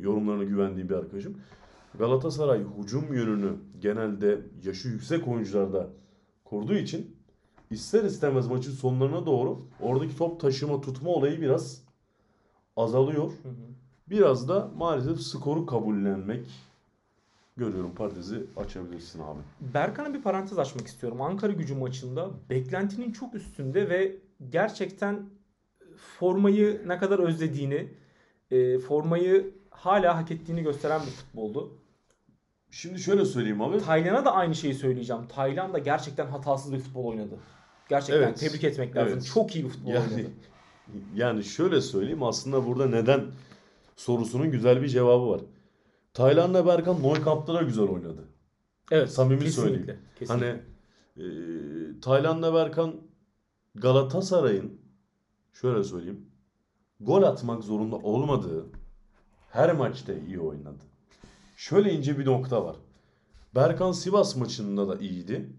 yorumlarına 0.00 0.44
güvendiğim 0.44 0.88
bir 0.88 0.94
arkadaşım. 0.94 1.36
Galatasaray 1.98 2.60
hücum 2.78 3.14
yönünü 3.14 3.52
genelde 3.80 4.40
yaşı 4.64 4.88
yüksek 4.88 5.28
oyuncularda 5.28 5.90
kurduğu 6.44 6.74
için 6.74 7.13
ister 7.74 8.04
istemez 8.04 8.46
maçın 8.46 8.72
sonlarına 8.72 9.26
doğru 9.26 9.60
oradaki 9.80 10.16
top 10.16 10.40
taşıma 10.40 10.80
tutma 10.80 11.10
olayı 11.10 11.40
biraz 11.40 11.82
azalıyor. 12.76 13.32
Hı 13.42 13.48
hı. 13.48 13.54
Biraz 14.10 14.48
da 14.48 14.70
maalesef 14.76 15.20
skoru 15.20 15.66
kabullenmek 15.66 16.46
görüyorum. 17.56 17.94
Parantezi 17.94 18.46
açabilirsin 18.56 19.20
abi. 19.20 19.40
Berkan'a 19.74 20.14
bir 20.14 20.22
parantez 20.22 20.58
açmak 20.58 20.86
istiyorum. 20.86 21.22
Ankara 21.22 21.52
gücü 21.52 21.74
maçında 21.74 22.30
beklentinin 22.50 23.12
çok 23.12 23.34
üstünde 23.34 23.88
ve 23.88 24.16
gerçekten 24.50 25.22
formayı 26.18 26.82
ne 26.86 26.98
kadar 26.98 27.18
özlediğini, 27.18 27.88
e, 28.50 28.78
formayı 28.78 29.54
hala 29.70 30.16
hak 30.16 30.30
ettiğini 30.30 30.62
gösteren 30.62 31.00
bir 31.00 31.10
futboldu. 31.10 31.72
Şimdi 32.70 32.98
şöyle 32.98 33.24
söyleyeyim 33.24 33.62
abi. 33.62 33.78
Taylan'a 33.78 34.24
da 34.24 34.32
aynı 34.34 34.54
şeyi 34.54 34.74
söyleyeceğim. 34.74 35.22
Taylan 35.28 35.72
da 35.72 35.78
gerçekten 35.78 36.26
hatasız 36.26 36.72
bir 36.72 36.78
futbol 36.78 37.04
oynadı. 37.04 37.38
Gerçekten 37.88 38.22
Evet. 38.22 38.38
tebrik 38.38 38.64
etmek 38.64 38.96
lazım. 38.96 39.12
Evet. 39.12 39.30
Çok 39.34 39.56
iyi 39.56 39.64
bir 39.64 39.68
futbol 39.70 39.90
Yani 39.90 40.14
oynadı. 40.14 40.30
yani 41.14 41.44
şöyle 41.44 41.80
söyleyeyim 41.80 42.22
aslında 42.22 42.66
burada 42.66 42.86
neden 42.86 43.24
sorusunun 43.96 44.50
güzel 44.50 44.82
bir 44.82 44.88
cevabı 44.88 45.28
var. 45.28 45.40
Taylan'la 46.14 46.66
Berkan 46.66 47.02
Nou 47.02 47.24
Camp'ta 47.24 47.54
da 47.54 47.62
güzel 47.62 47.84
oynadı. 47.84 48.28
Evet. 48.90 49.10
samimi 49.10 49.44
kesinlikle, 49.44 49.62
söyleyeyim. 49.62 50.00
Kesinlikle. 50.18 50.46
Hani 50.46 50.60
e, 51.96 52.00
Taylan'la 52.00 52.54
Berkan 52.54 52.94
Galatasaray'ın 53.74 54.80
şöyle 55.52 55.84
söyleyeyim 55.84 56.26
gol 57.00 57.22
atmak 57.22 57.64
zorunda 57.64 57.96
olmadığı 57.96 58.66
her 59.50 59.72
maçta 59.72 60.12
iyi 60.12 60.40
oynadı. 60.40 60.84
Şöyle 61.56 61.92
ince 61.92 62.18
bir 62.18 62.26
nokta 62.26 62.64
var. 62.64 62.76
Berkan 63.54 63.92
Sivas 63.92 64.36
maçında 64.36 64.88
da 64.88 64.98
iyiydi. 64.98 65.50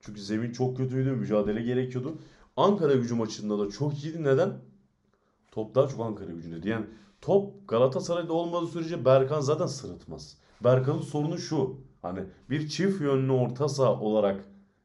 Çünkü 0.00 0.20
zemin 0.20 0.52
çok 0.52 0.76
kötüydü, 0.76 1.12
mücadele 1.12 1.62
gerekiyordu. 1.62 2.18
Ankara 2.56 2.94
gücü 2.94 3.14
maçında 3.14 3.58
da 3.58 3.70
çok 3.70 4.04
iyiydi. 4.04 4.24
Neden? 4.24 4.52
Top 5.50 5.74
daha 5.74 5.88
çok 5.88 6.00
Ankara 6.00 6.32
gücündeydi. 6.32 6.68
Yani 6.68 6.86
top 7.20 7.68
Galatasaray'da 7.68 8.32
olmadığı 8.32 8.66
sürece 8.66 9.04
Berkan 9.04 9.40
zaten 9.40 9.66
sırıtmaz. 9.66 10.36
Berkan'ın 10.64 11.00
sorunu 11.00 11.38
şu. 11.38 11.76
Hani 12.02 12.20
bir 12.50 12.68
çift 12.68 13.00
yönlü 13.00 13.32
orta 13.32 13.68
saha 13.68 14.00
olarak 14.00 14.44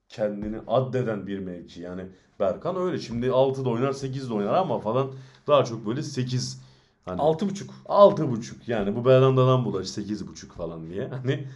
kendini 0.09 0.59
addeden 0.67 1.27
bir 1.27 1.39
mevki. 1.39 1.81
Yani 1.81 2.05
Berkan 2.39 2.75
öyle. 2.75 2.99
Şimdi 2.99 3.27
6'da 3.27 3.69
oynar 3.69 3.91
8'de 3.91 4.33
oynar 4.33 4.53
ama 4.53 4.79
falan 4.79 5.11
daha 5.47 5.65
çok 5.65 5.85
böyle 5.85 6.03
8 6.03 6.61
hani 7.05 7.21
6.5. 7.21 7.63
Altı 7.85 8.31
buçuk 8.31 8.67
yani 8.67 8.95
bu 8.95 9.05
Belanda'dan 9.05 9.65
bulaş 9.65 9.87
sekiz 9.87 10.27
buçuk 10.27 10.51
falan 10.51 10.89
diye. 10.89 11.07
Hani 11.07 11.47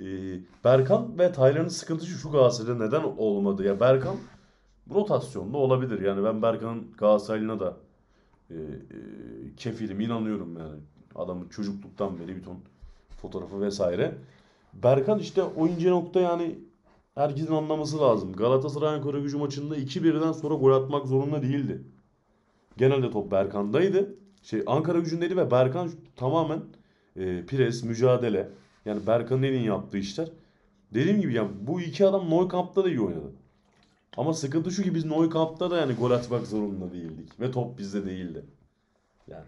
e, 0.00 0.04
Berkan 0.64 1.18
ve 1.18 1.32
Taylan'ın 1.32 1.68
sıkıntısı 1.68 2.10
şu 2.10 2.30
Galatasaray'da 2.30 2.84
neden 2.84 3.02
olmadı 3.02 3.64
ya 3.64 3.80
Berkan 3.80 4.16
rotasyonda 4.94 5.58
olabilir 5.58 6.00
yani 6.00 6.24
ben 6.24 6.42
Berkan'ın 6.42 6.92
Galatasaray'ına 6.98 7.60
da 7.60 7.76
e, 8.50 8.54
e, 8.54 8.58
kefilim 9.56 10.00
inanıyorum 10.00 10.56
yani 10.58 10.80
adamın 11.14 11.48
çocukluktan 11.48 12.18
beri 12.18 12.36
bir 12.36 12.42
ton 12.42 12.58
fotoğrafı 13.22 13.60
vesaire. 13.60 14.14
Berkan 14.74 15.18
işte 15.18 15.42
o 15.42 15.66
ince 15.66 15.90
nokta 15.90 16.20
yani 16.20 16.58
herkesin 17.14 17.52
anlaması 17.52 18.00
lazım. 18.00 18.32
Galatasaray 18.32 18.94
Ankara 18.94 19.18
gücü 19.18 19.36
maçında 19.36 19.76
2-1'den 19.76 20.32
sonra 20.32 20.54
gol 20.54 20.72
atmak 20.72 21.06
zorunda 21.06 21.42
değildi. 21.42 21.82
Genelde 22.76 23.10
top 23.10 23.30
Berkan'daydı. 23.30 24.14
Şey 24.42 24.62
Ankara 24.66 24.98
gücündeydi 24.98 25.36
ve 25.36 25.50
Berkan 25.50 25.90
tamamen 26.16 26.60
e, 27.16 27.46
pres, 27.46 27.84
mücadele. 27.84 28.50
Yani 28.86 29.06
Berkan'ın 29.06 29.42
en 29.42 29.52
iyi 29.52 29.66
yaptığı 29.66 29.98
işler. 29.98 30.28
Dediğim 30.94 31.20
gibi 31.20 31.34
yani 31.34 31.50
bu 31.60 31.80
iki 31.80 32.06
adam 32.06 32.30
Nou 32.30 32.48
Camp'ta 32.52 32.84
da 32.84 32.88
iyi 32.88 33.00
oynadı. 33.00 33.32
Ama 34.16 34.34
sıkıntı 34.34 34.70
şu 34.70 34.82
ki 34.82 34.94
biz 34.94 35.04
Nou 35.04 35.32
Camp'ta 35.34 35.70
da 35.70 35.76
yani 35.76 35.94
gol 35.94 36.10
atmak 36.10 36.46
zorunda 36.46 36.92
değildik. 36.92 37.40
Ve 37.40 37.50
top 37.50 37.78
bizde 37.78 38.06
değildi. 38.06 38.44
Yani 39.28 39.44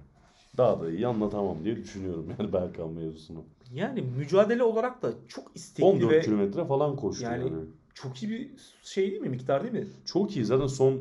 daha 0.56 0.80
da 0.80 0.90
iyi 0.90 1.06
anlatamam 1.06 1.64
diye 1.64 1.76
düşünüyorum 1.76 2.26
yani 2.38 2.52
Berkan 2.52 2.90
mevzusunu. 2.92 3.44
Yani 3.74 4.02
mücadele 4.02 4.62
olarak 4.62 5.02
da 5.02 5.12
çok 5.28 5.56
istekli 5.56 5.84
14 5.84 6.12
ve 6.12 6.20
kilometre 6.20 6.64
falan 6.64 6.96
koştu 6.96 7.24
Yani- 7.24 7.42
yani. 7.44 7.64
çok 7.94 8.22
iyi 8.22 8.30
bir 8.30 8.50
şey 8.82 9.10
değil 9.10 9.22
mi? 9.22 9.28
Miktar 9.28 9.62
değil 9.62 9.84
mi? 9.84 9.90
Çok 10.04 10.36
iyi 10.36 10.44
zaten 10.44 10.66
son 10.66 11.00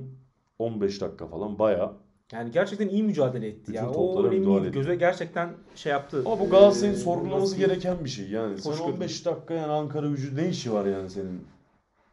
15 0.60 1.02
dakika 1.02 1.28
falan 1.28 1.60
bayağı. 1.60 1.94
Yani 2.32 2.52
gerçekten 2.52 2.90
iyi 2.90 3.04
mücadele 3.04 3.48
etti. 3.48 3.62
Bütün 3.62 3.74
Yani 3.74 3.88
o 3.90 3.94
toplara 3.94 4.36
etti. 4.66 4.72
Göze 4.72 4.96
gerçekten 4.96 5.50
şey 5.76 5.92
yaptı. 5.92 6.24
Ama 6.26 6.40
bu 6.40 6.50
Galatasaray'ın 6.50 6.96
Ee, 6.96 6.98
sorgulaması 7.00 7.42
nasıl 7.44 7.56
diyeyim? 7.58 7.70
gereken 7.82 8.06
bir 8.06 8.10
şey. 8.10 8.30
Yani 8.30 8.58
sen 8.58 8.72
Hoş 8.72 8.82
15 8.82 9.26
dakika 9.26 9.54
yani 9.54 9.72
Ankara 9.72 10.08
gücü 10.08 10.36
ne 10.36 10.50
işi 10.50 10.74
var 10.74 10.86
yani 10.86 11.10
senin 11.10 11.48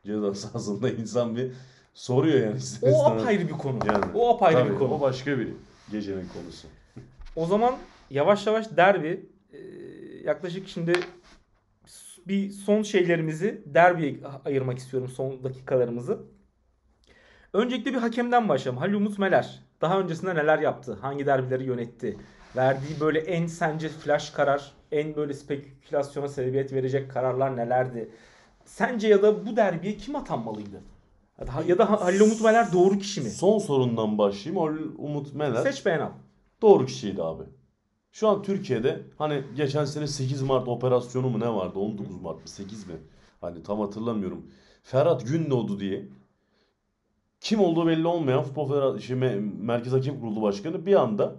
ceza 0.07 0.35
sahasında 0.35 0.91
insan 0.91 1.37
bir 1.37 1.53
soruyor 1.95 2.41
yani 2.47 2.57
ister 2.57 2.89
O 2.89 2.93
istemez. 2.97 3.23
apayrı 3.23 3.49
bir 3.49 3.53
konu. 3.53 3.79
Yani, 3.87 4.05
o 4.15 4.35
apayrı 4.35 4.59
Tabii, 4.59 4.73
bir 4.73 4.79
konu. 4.79 4.95
O 4.95 5.01
başka 5.01 5.39
bir 5.39 5.49
gecenin 5.91 6.29
konusu. 6.29 6.69
O 7.37 7.47
zaman 7.47 7.75
yavaş 8.11 8.47
yavaş 8.47 8.77
derbi 8.77 9.27
e, 9.53 9.59
yaklaşık 10.25 10.69
şimdi 10.69 10.93
bir 12.27 12.51
son 12.51 12.83
şeylerimizi 12.83 13.62
derbiye 13.67 14.17
ayırmak 14.45 14.79
istiyorum 14.79 15.09
son 15.09 15.45
dakikalarımızı. 15.45 16.19
Öncelikle 17.53 17.93
bir 17.93 17.99
hakemden 17.99 18.49
başlayalım. 18.49 18.81
Halil 18.81 18.95
Umut 18.95 19.19
Meler 19.19 19.62
daha 19.85 20.01
öncesinde 20.01 20.35
neler 20.35 20.59
yaptı? 20.59 20.99
Hangi 21.01 21.26
derbileri 21.26 21.64
yönetti? 21.64 22.16
Verdiği 22.57 23.01
böyle 23.01 23.18
en 23.18 23.47
sence 23.47 23.89
flash 23.89 24.30
karar, 24.30 24.72
en 24.93 25.16
böyle 25.16 25.35
spekülasyona 25.35 26.28
sebebiyet 26.28 26.72
verecek 26.72 27.11
kararlar 27.11 27.57
nelerdi? 27.57 28.11
Sence 28.64 29.09
ya 29.09 29.22
da 29.22 29.47
bu 29.47 29.57
derbiye 29.57 29.97
kim 29.97 30.16
atanmalıydı? 30.16 30.80
Ya 31.41 31.47
da, 31.47 31.53
ya 31.66 31.78
da 31.78 31.91
Halil 31.91 32.20
Umut 32.20 32.41
Meler 32.41 32.72
doğru 32.72 32.99
kişi 32.99 33.20
mi? 33.20 33.30
Son 33.30 33.59
sorundan 33.59 34.18
başlayayım. 34.18 34.64
Halil 34.64 34.89
Umut 34.99 35.35
Meler 35.35 35.62
Seç 35.62 35.87
beğen 35.87 36.01
al. 36.01 36.11
doğru 36.62 36.87
kişiydi 36.87 37.22
abi. 37.22 37.43
Şu 38.12 38.28
an 38.28 38.43
Türkiye'de 38.43 39.03
hani 39.18 39.43
geçen 39.57 39.85
sene 39.85 40.07
8 40.07 40.43
Mart 40.43 40.68
operasyonu 40.68 41.28
mu 41.28 41.41
ne 41.41 41.55
vardı? 41.55 41.78
19 41.78 42.20
Mart 42.20 42.37
mı 42.37 42.49
8 42.49 42.87
mi? 42.87 42.95
Hani 43.41 43.62
tam 43.62 43.80
hatırlamıyorum. 43.80 44.47
Ferhat 44.82 45.26
Gündoğdu 45.26 45.80
diye 45.80 46.09
kim 47.45 47.61
olduğu 47.61 47.87
belli 47.87 48.07
olmayan 48.07 48.43
Futbol 48.43 48.69
Federa- 48.71 49.01
şey, 49.01 49.17
Me- 49.17 49.41
Merkez 49.61 49.93
Hakem 49.93 50.21
Kurulu 50.21 50.43
Başkanı 50.43 50.87
bir 50.87 50.95
anda 50.95 51.33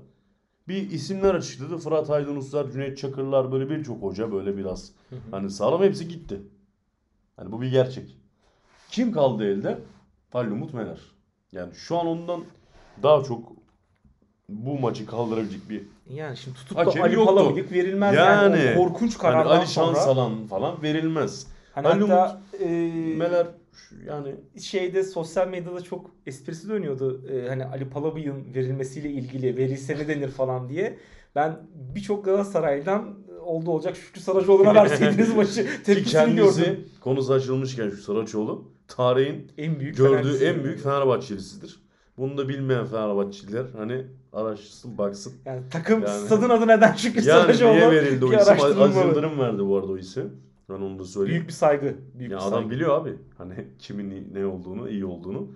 bir 0.67 0.91
isimler 0.91 1.35
açıkladı. 1.35 1.77
Fırat 1.77 2.09
Aydınuslar, 2.09 2.71
Cüneyt 2.71 2.97
Çakırlar 2.97 3.51
böyle 3.51 3.69
birçok 3.69 4.01
hoca 4.01 4.31
böyle 4.31 4.57
biraz 4.57 4.91
hani 5.31 5.49
sağlam 5.49 5.83
hepsi 5.83 6.07
gitti. 6.07 6.41
Hani 7.37 7.51
bu 7.51 7.61
bir 7.61 7.71
gerçek. 7.71 8.17
Kim 8.91 9.11
kaldı 9.11 9.45
elde? 9.45 9.79
Halil 10.33 10.51
Umut 10.51 10.73
Meler. 10.73 10.99
Yani 11.51 11.75
şu 11.75 11.97
an 11.97 12.07
ondan 12.07 12.43
daha 13.03 13.23
çok 13.23 13.51
bu 14.49 14.79
maçı 14.79 15.05
kaldırabilecek 15.05 15.69
bir 15.69 15.83
Yani 16.09 16.37
şimdi 16.37 16.57
tutup 16.57 16.77
da 16.77 17.03
Ali. 17.03 17.15
Palabıyık 17.15 17.71
verilmez 17.71 18.15
yani. 18.15 18.59
Yani. 18.59 18.75
Korkunç 18.75 19.13
hani 19.13 19.21
karardan 19.21 19.57
Ali 19.57 19.67
sonra. 19.67 19.95
Şansalan 19.95 20.47
falan 20.47 20.81
verilmez. 20.83 21.47
Hani 21.75 21.87
Ali 21.87 22.01
hatta 22.01 22.41
e, 22.59 22.65
Meler 23.17 23.47
yani 24.07 24.35
şeyde 24.61 25.03
sosyal 25.03 25.47
medyada 25.47 25.81
çok 25.81 26.11
esprisi 26.25 26.69
dönüyordu. 26.69 27.21
E, 27.31 27.47
hani 27.49 27.65
Ali 27.65 27.89
Palabıyık'ın 27.89 28.53
verilmesiyle 28.55 29.09
ilgili 29.09 29.57
verilse 29.57 29.95
ne 29.97 30.07
denir 30.07 30.29
falan 30.29 30.69
diye. 30.69 30.97
Ben 31.35 31.57
birçok 31.95 32.25
Galatasaray'dan 32.25 33.15
oldu 33.45 33.71
olacak 33.71 33.95
Şükrü 33.95 34.21
Saracoğlu'na 34.21 34.75
verseydiniz 34.75 35.33
maçı 35.35 35.53
ki 35.63 35.83
tepkisini 35.83 36.35
gördüm. 36.35 36.85
konusu 37.01 37.33
açılmışken 37.33 37.89
şu 37.89 37.97
Saraçoğlu 37.97 38.71
tarihin 38.87 39.51
En 39.57 39.79
büyük 39.79 39.97
gördüğü 39.97 40.43
en 40.45 40.63
büyük 40.63 40.79
Fenerbahçelisidir. 40.83 41.79
Bunu 42.17 42.37
da 42.37 42.49
bilmeyen 42.49 42.85
Fenerbahçeliler 42.85 43.65
hani 43.77 44.05
araştırsın 44.33 44.97
baksın. 44.97 45.33
Yani 45.45 45.61
takım 45.71 46.03
Yani- 46.03 46.25
stadın 46.25 46.49
adı 46.49 46.67
neden 46.67 46.93
Şükrü 46.93 47.23
Yani 47.29 47.41
Saracoğlu? 47.41 47.73
niye 47.75 47.91
verildi 47.91 48.25
o 48.25 48.27
isim? 48.27 48.39
Araştırılmalı. 48.39 49.07
Yıldırım 49.07 49.39
verdi 49.39 49.65
bu 49.65 49.77
arada 49.77 49.91
o 49.91 49.97
isim. 49.97 50.31
Ben 50.69 50.73
onu 50.73 50.99
da 50.99 51.05
söyleyeyim. 51.05 51.35
Büyük 51.35 51.47
bir 51.47 51.53
saygı. 51.53 51.95
Büyük 52.13 52.31
ya 52.31 52.37
bir 52.37 52.41
adam 52.43 52.51
saygı. 52.53 52.69
biliyor 52.69 53.01
abi. 53.01 53.15
Hani 53.37 53.53
kimin 53.79 54.33
ne 54.33 54.45
olduğunu, 54.45 54.89
iyi 54.89 55.05
olduğunu. 55.05 55.47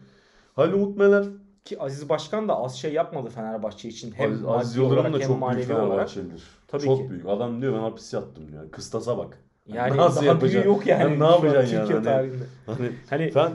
Halil 0.56 0.74
Umut 0.74 0.98
Meler, 0.98 1.26
Ki 1.66 1.80
Aziz 1.82 2.10
Başkan 2.10 2.48
da 2.48 2.56
az 2.58 2.76
şey 2.78 2.94
yapmadı 2.94 3.30
Fenerbahçe 3.30 3.90
için. 3.90 4.12
Hem 4.12 4.32
Aziz, 4.32 4.46
Aziz 4.46 4.76
Yıldırım 4.76 5.14
da 5.14 5.20
çok 5.20 5.52
büyük. 5.56 5.68
Fenerbahçelidir. 5.68 6.44
Tabii 6.68 6.84
çok 6.84 6.98
ki. 7.02 7.10
büyük. 7.10 7.26
Adam 7.28 7.62
diyor 7.62 7.74
ben 7.74 7.80
hapis 7.80 8.14
yattım 8.14 8.52
diyor. 8.52 8.72
Kıstasa 8.72 9.18
bak. 9.18 9.38
Yani 9.74 9.98
Nasıl 9.98 10.16
daha 10.16 10.22
büyüğü 10.22 10.28
yapacaksın? 10.34 10.70
yok 10.70 10.88
yani. 10.88 11.04
Hani 11.04 11.20
ne 11.20 11.24
yapacaksın 11.26 11.76
yani? 11.76 11.88
Türkiye 11.88 12.14
Hani-. 12.14 12.32
Hani 12.66 12.92
Hani 13.10 13.32
ben 13.36 13.52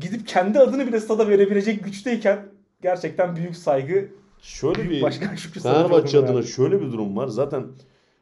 gidip 0.00 0.26
kendi 0.28 0.58
adını 0.58 0.86
bile 0.86 1.00
stada 1.00 1.28
verebilecek 1.28 1.84
güçteyken 1.84 2.46
gerçekten 2.82 3.36
büyük 3.36 3.56
saygı 3.56 4.08
şöyle 4.40 4.78
büyük 4.78 4.92
bir 4.92 5.02
başkan 5.02 5.34
Şükrü 5.34 5.60
Fenerbahçe 5.60 6.18
adına 6.18 6.36
verdi. 6.36 6.46
şöyle 6.46 6.80
bir 6.80 6.92
durum 6.92 7.16
var. 7.16 7.28
Zaten 7.28 7.66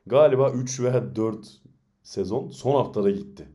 galiba 0.06 0.50
3 0.50 0.80
veya 0.80 1.16
4 1.16 1.59
sezon 2.02 2.48
son 2.48 2.74
haftada 2.76 3.10
gitti. 3.10 3.48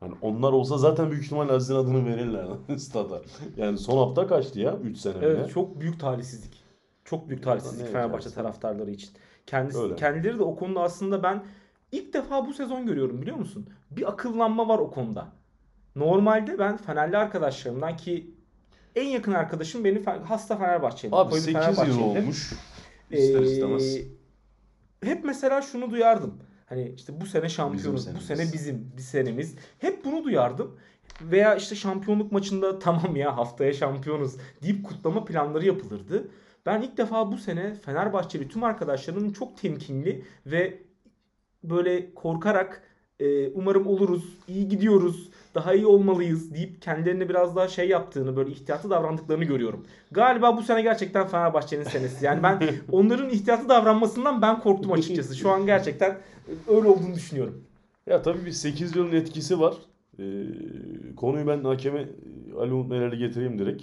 Hani 0.00 0.14
onlar 0.22 0.52
olsa 0.52 0.78
zaten 0.78 1.10
büyük 1.10 1.24
ihtimalle 1.24 1.52
Aziz'in 1.52 1.74
adını 1.74 2.06
verirler 2.06 2.46
stada. 2.78 3.22
Yani 3.56 3.78
son 3.78 3.98
hafta 3.98 4.26
kaçtı 4.26 4.60
ya 4.60 4.76
3 4.76 4.98
sene 4.98 5.16
bile. 5.16 5.26
Evet 5.26 5.50
çok 5.50 5.80
büyük 5.80 6.00
talihsizlik. 6.00 6.62
Çok 7.04 7.28
büyük 7.28 7.42
talihsizlik 7.42 7.80
Ne 7.80 7.86
Fenerbahçe 7.86 8.08
yapacaksın? 8.12 8.34
taraftarları 8.42 8.90
için. 8.90 9.10
Kendisi, 9.46 9.78
Öyle. 9.78 9.96
kendileri 9.96 10.38
de 10.38 10.42
o 10.42 10.56
konuda 10.56 10.80
aslında 10.82 11.22
ben 11.22 11.44
ilk 11.92 12.12
defa 12.14 12.46
bu 12.46 12.52
sezon 12.54 12.86
görüyorum 12.86 13.22
biliyor 13.22 13.36
musun? 13.36 13.66
Bir 13.90 14.08
akıllanma 14.08 14.68
var 14.68 14.78
o 14.78 14.90
konuda. 14.90 15.26
Normalde 15.96 16.58
ben 16.58 16.76
Fenerli 16.76 17.16
arkadaşlarımdan 17.16 17.96
ki 17.96 18.34
en 18.96 19.06
yakın 19.08 19.32
arkadaşım 19.32 19.84
benim 19.84 20.04
hasta 20.04 20.56
Fenerbahçeli. 20.56 21.14
Abi 21.16 21.30
koyu 21.30 21.46
bir 21.46 21.52
8 21.52 21.78
yıl 21.88 22.00
olmuş. 22.00 22.52
İster 23.10 23.40
Ee, 23.40 23.52
istemez. 23.52 23.96
hep 25.04 25.24
mesela 25.24 25.62
şunu 25.62 25.90
duyardım. 25.90 26.34
Hani 26.72 26.92
işte 26.96 27.20
bu 27.20 27.26
sene 27.26 27.48
şampiyonuz, 27.48 28.00
Bizim 28.00 28.14
bu 28.16 28.20
senemiz. 28.20 28.26
sene 28.50 28.52
bizim 28.52 28.92
bir 28.96 29.02
senemiz. 29.02 29.54
Hep 29.78 30.04
bunu 30.04 30.24
duyardım. 30.24 30.76
Veya 31.22 31.54
işte 31.56 31.74
şampiyonluk 31.74 32.32
maçında 32.32 32.78
tamam 32.78 33.16
ya 33.16 33.36
haftaya 33.36 33.72
şampiyonuz 33.72 34.36
deyip 34.62 34.84
kutlama 34.84 35.24
planları 35.24 35.66
yapılırdı. 35.66 36.28
Ben 36.66 36.82
ilk 36.82 36.96
defa 36.96 37.32
bu 37.32 37.36
sene 37.38 37.74
Fenerbahçeli 37.74 38.48
tüm 38.48 38.64
arkadaşlarımın 38.64 39.32
çok 39.32 39.58
temkinli 39.58 40.24
ve 40.46 40.82
böyle 41.64 42.14
korkarak 42.14 42.82
e, 43.20 43.48
umarım 43.48 43.86
oluruz, 43.86 44.24
iyi 44.48 44.68
gidiyoruz, 44.68 45.30
daha 45.54 45.74
iyi 45.74 45.86
olmalıyız 45.86 46.54
deyip 46.54 46.82
kendilerine 46.82 47.28
biraz 47.28 47.56
daha 47.56 47.68
şey 47.68 47.88
yaptığını, 47.88 48.36
böyle 48.36 48.50
ihtiyatlı 48.50 48.90
davrandıklarını 48.90 49.44
görüyorum. 49.44 49.86
Galiba 50.10 50.56
bu 50.56 50.62
sene 50.62 50.82
gerçekten 50.82 51.26
Fenerbahçe'nin 51.26 51.84
senesi. 51.84 52.24
Yani 52.24 52.42
ben 52.42 52.62
onların 52.92 53.30
ihtiyatlı 53.30 53.68
davranmasından 53.68 54.42
ben 54.42 54.60
korktum 54.60 54.92
açıkçası. 54.92 55.36
Şu 55.36 55.50
an 55.50 55.66
gerçekten 55.66 56.18
öyle 56.68 56.88
olduğunu 56.88 57.14
düşünüyorum. 57.14 57.64
Ya 58.06 58.22
tabii 58.22 58.46
bir 58.46 58.50
8 58.50 58.96
yılın 58.96 59.12
etkisi 59.12 59.60
var. 59.60 59.74
Ee, 60.18 60.22
konuyu 61.16 61.46
ben 61.46 61.64
hakeme 61.64 62.08
Ali 62.58 62.72
Umut 62.72 62.90
Meler'e 62.90 63.16
getireyim 63.16 63.58
direkt. 63.58 63.82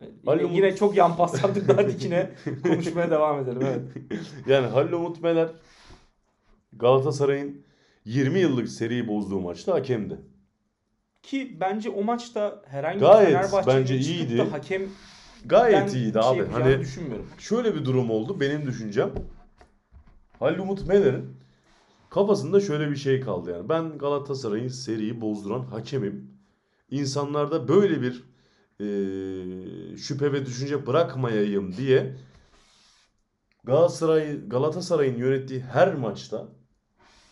Yine, 0.00 0.10
Ali 0.26 0.44
Umut- 0.44 0.56
yine 0.56 0.76
çok 0.76 0.96
yan 0.96 1.16
pas 1.16 1.42
yaptık 1.42 1.68
daha 1.68 1.88
dikine 1.88 2.30
konuşmaya 2.62 3.10
devam 3.10 3.40
edelim. 3.40 3.62
Evet. 3.64 3.82
Yani 4.46 4.66
Halil 4.66 4.92
Umut 4.92 5.22
Meler 5.22 5.48
Galatasaray'ın 6.72 7.62
20 8.04 8.38
yıllık 8.38 8.68
seriyi 8.68 9.08
bozduğu 9.08 9.40
maçta 9.40 9.74
hakemdi. 9.74 10.18
Ki 11.26 11.56
bence 11.60 11.90
o 11.90 12.04
maçta 12.04 12.62
herhangi 12.66 12.98
Gayet 13.00 13.28
bir 13.28 13.34
Fenerbahçe'nin 13.34 13.76
bence 13.76 14.02
çıkıp 14.02 14.16
iyiydi. 14.16 14.38
da 14.38 14.52
hakem 14.52 14.82
Gayet 15.46 15.94
iyiydi 15.94 16.20
abi. 16.20 16.36
şey 16.38 16.46
Hani 16.46 16.80
düşünmüyorum. 16.80 17.26
şöyle 17.38 17.74
bir 17.74 17.84
durum 17.84 18.10
oldu 18.10 18.40
benim 18.40 18.66
düşüncem. 18.66 19.10
Halil 20.38 20.58
Umut 20.58 20.86
Meler'in 20.86 21.36
kafasında 22.10 22.60
şöyle 22.60 22.90
bir 22.90 22.96
şey 22.96 23.20
kaldı 23.20 23.50
yani. 23.50 23.68
Ben 23.68 23.98
Galatasaray'ın 23.98 24.68
seriyi 24.68 25.20
bozduran 25.20 25.62
hakemim. 25.62 26.30
insanlarda 26.90 27.68
böyle 27.68 28.02
bir 28.02 28.24
e, 28.80 28.86
şüphe 29.96 30.32
ve 30.32 30.46
düşünce 30.46 30.86
bırakmayayım 30.86 31.76
diye 31.76 32.14
Galatasaray 33.64 34.48
Galatasaray'ın 34.48 35.18
yönettiği 35.18 35.60
her 35.60 35.94
maçta 35.94 36.48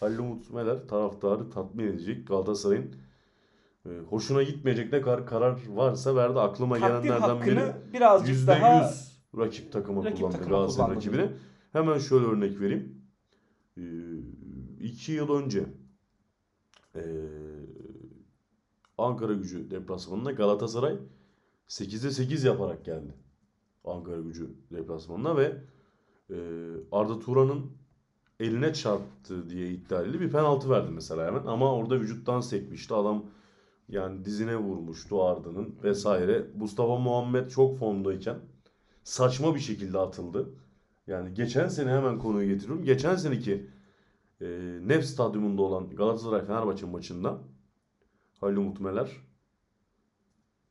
Halil 0.00 0.18
Umut 0.18 0.50
Meler 0.50 0.88
taraftarı 0.88 1.50
tatmin 1.50 1.86
edecek. 1.86 2.26
Galatasaray'ın 2.28 2.94
hoşuna 4.08 4.42
gitmeyecek 4.42 4.92
ne 4.92 5.00
kadar 5.00 5.26
karar 5.26 5.60
varsa 5.68 6.16
verdi. 6.16 6.40
Aklıma 6.40 6.78
Takdir 6.78 7.08
gelenlerden 7.08 7.46
biri 7.46 7.92
birazcık 7.92 8.46
daha 8.46 8.58
%100 8.58 9.14
rakip 9.38 9.72
takıma 9.72 10.04
rakip 10.04 10.18
kullandı 10.18 10.36
takıma 10.36 10.56
Galatasaray 10.56 10.86
kullandı 10.86 11.06
rakibine. 11.06 11.32
Hemen 11.72 11.98
şöyle 11.98 12.26
örnek 12.26 12.60
vereyim. 12.60 13.04
Ee, 13.76 13.82
iki 14.80 15.12
yıl 15.12 15.28
önce 15.30 15.64
ee, 16.96 17.00
Ankara 18.98 19.32
gücü 19.32 19.70
deplasmanında 19.70 20.32
Galatasaray 20.32 20.96
8'de 21.68 22.10
8 22.10 22.44
yaparak 22.44 22.84
geldi. 22.84 23.14
Ankara 23.84 24.20
gücü 24.20 24.50
deplasmanına 24.72 25.36
ve 25.36 25.56
ee, 26.30 26.34
Arda 26.92 27.18
Turan'ın 27.18 27.72
eline 28.40 28.72
çarptı 28.72 29.50
diye 29.50 29.70
iddia 29.70 30.02
edildi. 30.02 30.20
Bir 30.20 30.30
penaltı 30.30 30.70
verdi 30.70 30.90
mesela 30.90 31.26
hemen 31.26 31.46
ama 31.46 31.76
orada 31.76 32.00
vücuttan 32.00 32.40
sekmişti. 32.40 32.94
Adam 32.94 33.24
yani 33.88 34.24
dizine 34.24 34.56
vurmuştu 34.56 35.24
Arda'nın 35.24 35.74
vesaire. 35.82 36.46
Mustafa 36.56 36.98
Muhammed 36.98 37.48
çok 37.50 37.78
formdayken 37.78 38.36
saçma 39.04 39.54
bir 39.54 39.60
şekilde 39.60 39.98
atıldı. 39.98 40.48
Yani 41.06 41.34
geçen 41.34 41.68
sene 41.68 41.90
hemen 41.90 42.18
konuyu 42.18 42.48
getiriyorum. 42.48 42.84
Geçen 42.84 43.16
seneki 43.16 43.70
e, 44.40 44.46
Nef 44.82 45.04
Stadyumunda 45.04 45.62
olan 45.62 45.90
Galatasaray 45.90 46.44
Fenerbahçe 46.46 46.86
maçında 46.86 47.38
Halil 48.40 48.56
Umut 48.56 48.80
Meler 48.80 49.10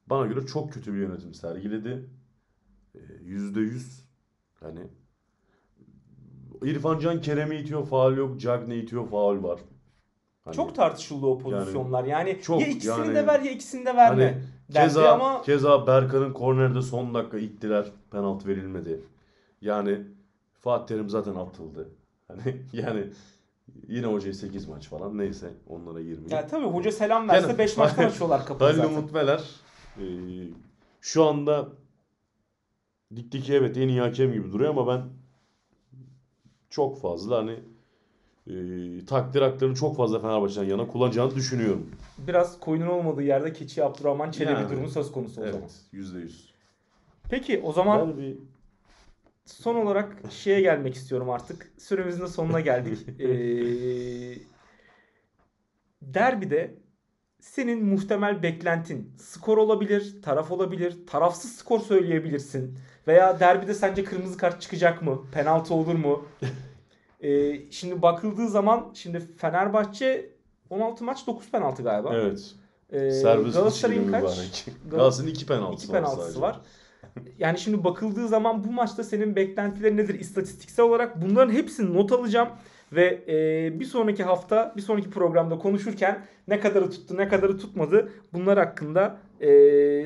bana 0.07 0.25
göre 0.25 0.45
çok 0.45 0.73
kötü 0.73 0.93
bir 0.93 0.99
yönetim 0.99 1.33
sergiledi. 1.33 2.09
E, 2.95 2.99
Yüzde 3.21 3.59
yüz 3.59 4.07
hani 4.59 4.87
İrfan 6.63 6.99
Can 6.99 7.21
Kerem'i 7.21 7.55
itiyor 7.55 7.85
faul 7.87 8.17
yok. 8.17 8.39
Cagney 8.39 8.79
itiyor 8.79 9.09
faul 9.09 9.43
var. 9.43 9.59
Hani 10.45 10.55
çok 10.55 10.75
tartışıldı 10.75 11.25
o 11.25 11.37
pozisyonlar. 11.37 12.03
Yani, 12.03 12.39
çok 12.41 12.61
ya 12.61 12.67
ikisini 12.67 12.91
yani- 12.91 13.15
de 13.15 13.27
ver 13.27 13.39
ya 13.39 13.51
ikisini 13.51 13.85
de 13.85 13.95
verme. 13.95 14.25
Hani 14.25 14.43
dendi 14.73 14.87
keza, 14.87 15.11
ama 15.13 15.41
keza 15.41 15.87
Berkan'ın 15.87 16.33
kornerde 16.33 16.81
son 16.81 17.13
dakika 17.13 17.37
ittiler. 17.37 17.85
Penaltı 18.11 18.47
verilmedi. 18.47 18.99
Yani 19.61 19.99
Fatih 20.59 20.87
Terim 20.87 21.09
zaten 21.09 21.35
atıldı. 21.35 21.89
Hani 22.27 22.61
yani 22.73 23.03
yine 23.87 24.05
hocaya 24.05 24.33
8 24.33 24.67
maç 24.67 24.87
falan 24.87 25.17
neyse 25.17 25.49
onlara 25.69 25.99
girmeyeyim. 26.01 26.29
ya 26.31 26.47
tabii 26.47 26.65
hoca 26.65 26.91
selam 26.91 27.29
verse 27.29 27.47
Yani- 27.47 27.57
5 27.57 27.77
maçtan 27.77 28.03
açıyorlar 28.07 28.45
kapıyı 28.45 28.69
Halil 28.69 28.81
zaten. 28.81 28.97
Umut 28.97 29.13
Meler 29.13 29.41
e, 29.97 30.05
şu 31.01 31.23
anda 31.23 31.67
ligdeki 33.11 33.53
evet 33.53 33.77
en 33.77 33.87
iyi 33.87 34.01
hakem 34.01 34.33
gibi 34.33 34.51
duruyor 34.51 34.69
ama 34.69 34.87
ben 34.87 35.01
çok 36.69 37.01
fazla 37.01 37.37
hani 37.37 37.59
e, 38.47 38.53
takdir 39.05 39.41
haklarını 39.41 39.75
çok 39.75 39.97
fazla 39.97 40.19
Fenerbahçe'den 40.19 40.65
yana 40.65 40.87
kullanacağını 40.87 41.35
düşünüyorum. 41.35 41.91
Biraz 42.17 42.59
koyunun 42.59 42.87
olmadığı 42.87 43.23
yerde 43.23 43.53
keçi 43.53 43.83
Abdurrahman 43.83 44.31
Çelebi 44.31 44.53
Yani. 44.53 44.69
durumu 44.69 44.89
söz 44.89 45.11
konusu 45.11 45.41
o 45.41 45.45
zaman. 45.45 45.59
Evet, 45.59 45.71
yüzde 45.91 46.19
yüz. 46.19 46.53
Peki 47.29 47.61
o 47.63 47.73
zaman 47.73 48.09
Ben 48.09 48.17
bir 48.17 48.37
son 49.45 49.75
olarak 49.75 50.15
şeye 50.29 50.61
gelmek 50.61 50.95
istiyorum 50.95 51.29
artık. 51.29 51.71
Süremizin 51.77 52.21
de 52.21 52.27
sonuna 52.27 52.59
geldik. 52.59 52.99
Ee, 53.19 54.37
derbide 56.01 56.75
senin 57.39 57.85
muhtemel 57.85 58.43
beklentin 58.43 59.11
skor 59.19 59.57
olabilir, 59.57 60.21
taraf 60.21 60.51
olabilir, 60.51 61.07
tarafsız 61.07 61.55
skor 61.55 61.79
söyleyebilirsin. 61.79 62.77
Veya 63.07 63.39
derbide 63.39 63.73
sence 63.73 64.03
kırmızı 64.03 64.37
kart 64.37 64.61
çıkacak 64.61 65.01
mı? 65.01 65.21
Penaltı 65.31 65.73
olur 65.73 65.95
mu? 65.95 66.25
Ee, 67.23 67.61
şimdi 67.71 68.01
bakıldığı 68.01 68.47
zaman 68.47 68.91
şimdi 68.93 69.19
Fenerbahçe 69.37 70.29
16 70.69 71.03
maç 71.03 71.27
9 71.27 71.51
penaltı 71.51 71.83
galiba. 71.83 72.15
evet. 72.15 72.55
Serbest 73.13 73.55
Galatasaray'ın 73.55 74.11
kaç? 74.11 74.65
Galatasaray'ın 74.91 75.33
iki 75.33 75.45
penaltısı, 75.45 75.85
İki 75.85 75.93
var 75.93 76.01
penaltısı 76.01 76.25
sadece. 76.25 76.41
var. 76.41 76.59
Yani 77.39 77.59
şimdi 77.59 77.83
bakıldığı 77.83 78.27
zaman 78.27 78.63
bu 78.63 78.71
maçta 78.71 79.03
senin 79.03 79.35
beklentilerin 79.35 79.97
nedir 79.97 80.19
istatistiksel 80.19 80.85
olarak? 80.85 81.21
Bunların 81.21 81.53
hepsini 81.53 81.93
not 81.93 82.11
alacağım 82.11 82.49
ve 82.91 83.23
e, 83.27 83.79
bir 83.79 83.85
sonraki 83.85 84.23
hafta, 84.23 84.73
bir 84.77 84.81
sonraki 84.81 85.09
programda 85.09 85.57
konuşurken 85.57 86.25
ne 86.47 86.59
kadarı 86.59 86.89
tuttu, 86.91 87.17
ne 87.17 87.27
kadarı 87.27 87.57
tutmadı 87.57 88.09
bunlar 88.33 88.57
hakkında 88.59 89.17
e, 89.39 89.49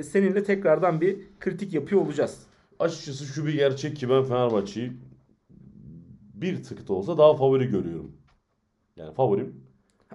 seninle 0.03 0.43
tekrardan 0.43 1.01
bir 1.01 1.17
kritik 1.39 1.73
yapıyor 1.73 2.01
olacağız. 2.01 2.39
Açıkçası 2.79 3.25
şu 3.25 3.45
bir 3.45 3.53
gerçek 3.53 3.95
ki 3.95 4.09
ben 4.09 4.23
Fenerbahçe'yi 4.23 4.91
bir 6.41 6.63
tık 6.63 6.87
da 6.87 6.93
olsa 6.93 7.17
daha 7.17 7.35
favori 7.35 7.67
görüyorum. 7.67 8.11
Yani 8.95 9.13
favorim 9.13 9.63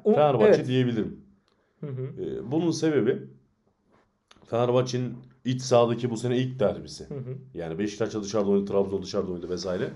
O, 0.05 0.15
Fenerbahçe 0.15 0.47
evet. 0.47 0.67
diyebilirim. 0.67 1.21
Hı 1.81 1.87
hı. 1.87 2.23
Ee, 2.23 2.53
bunun 2.53 2.71
sebebi 2.71 3.23
Fenerbahçe'nin 4.45 5.17
iç 5.45 5.63
sahadaki 5.63 6.11
bu 6.11 6.17
sene 6.17 6.39
ilk 6.39 6.61
derbisi. 6.61 7.05
Hı 7.11 7.15
hı. 7.15 7.39
Yani 7.55 7.79
Beşiktaş'ta 7.79 8.23
dışarıda 8.23 8.51
oynadı, 8.51 8.73
Trabzon 8.73 9.03
dışarıda 9.03 9.33
oynadı 9.33 9.49
vesaire. 9.49 9.91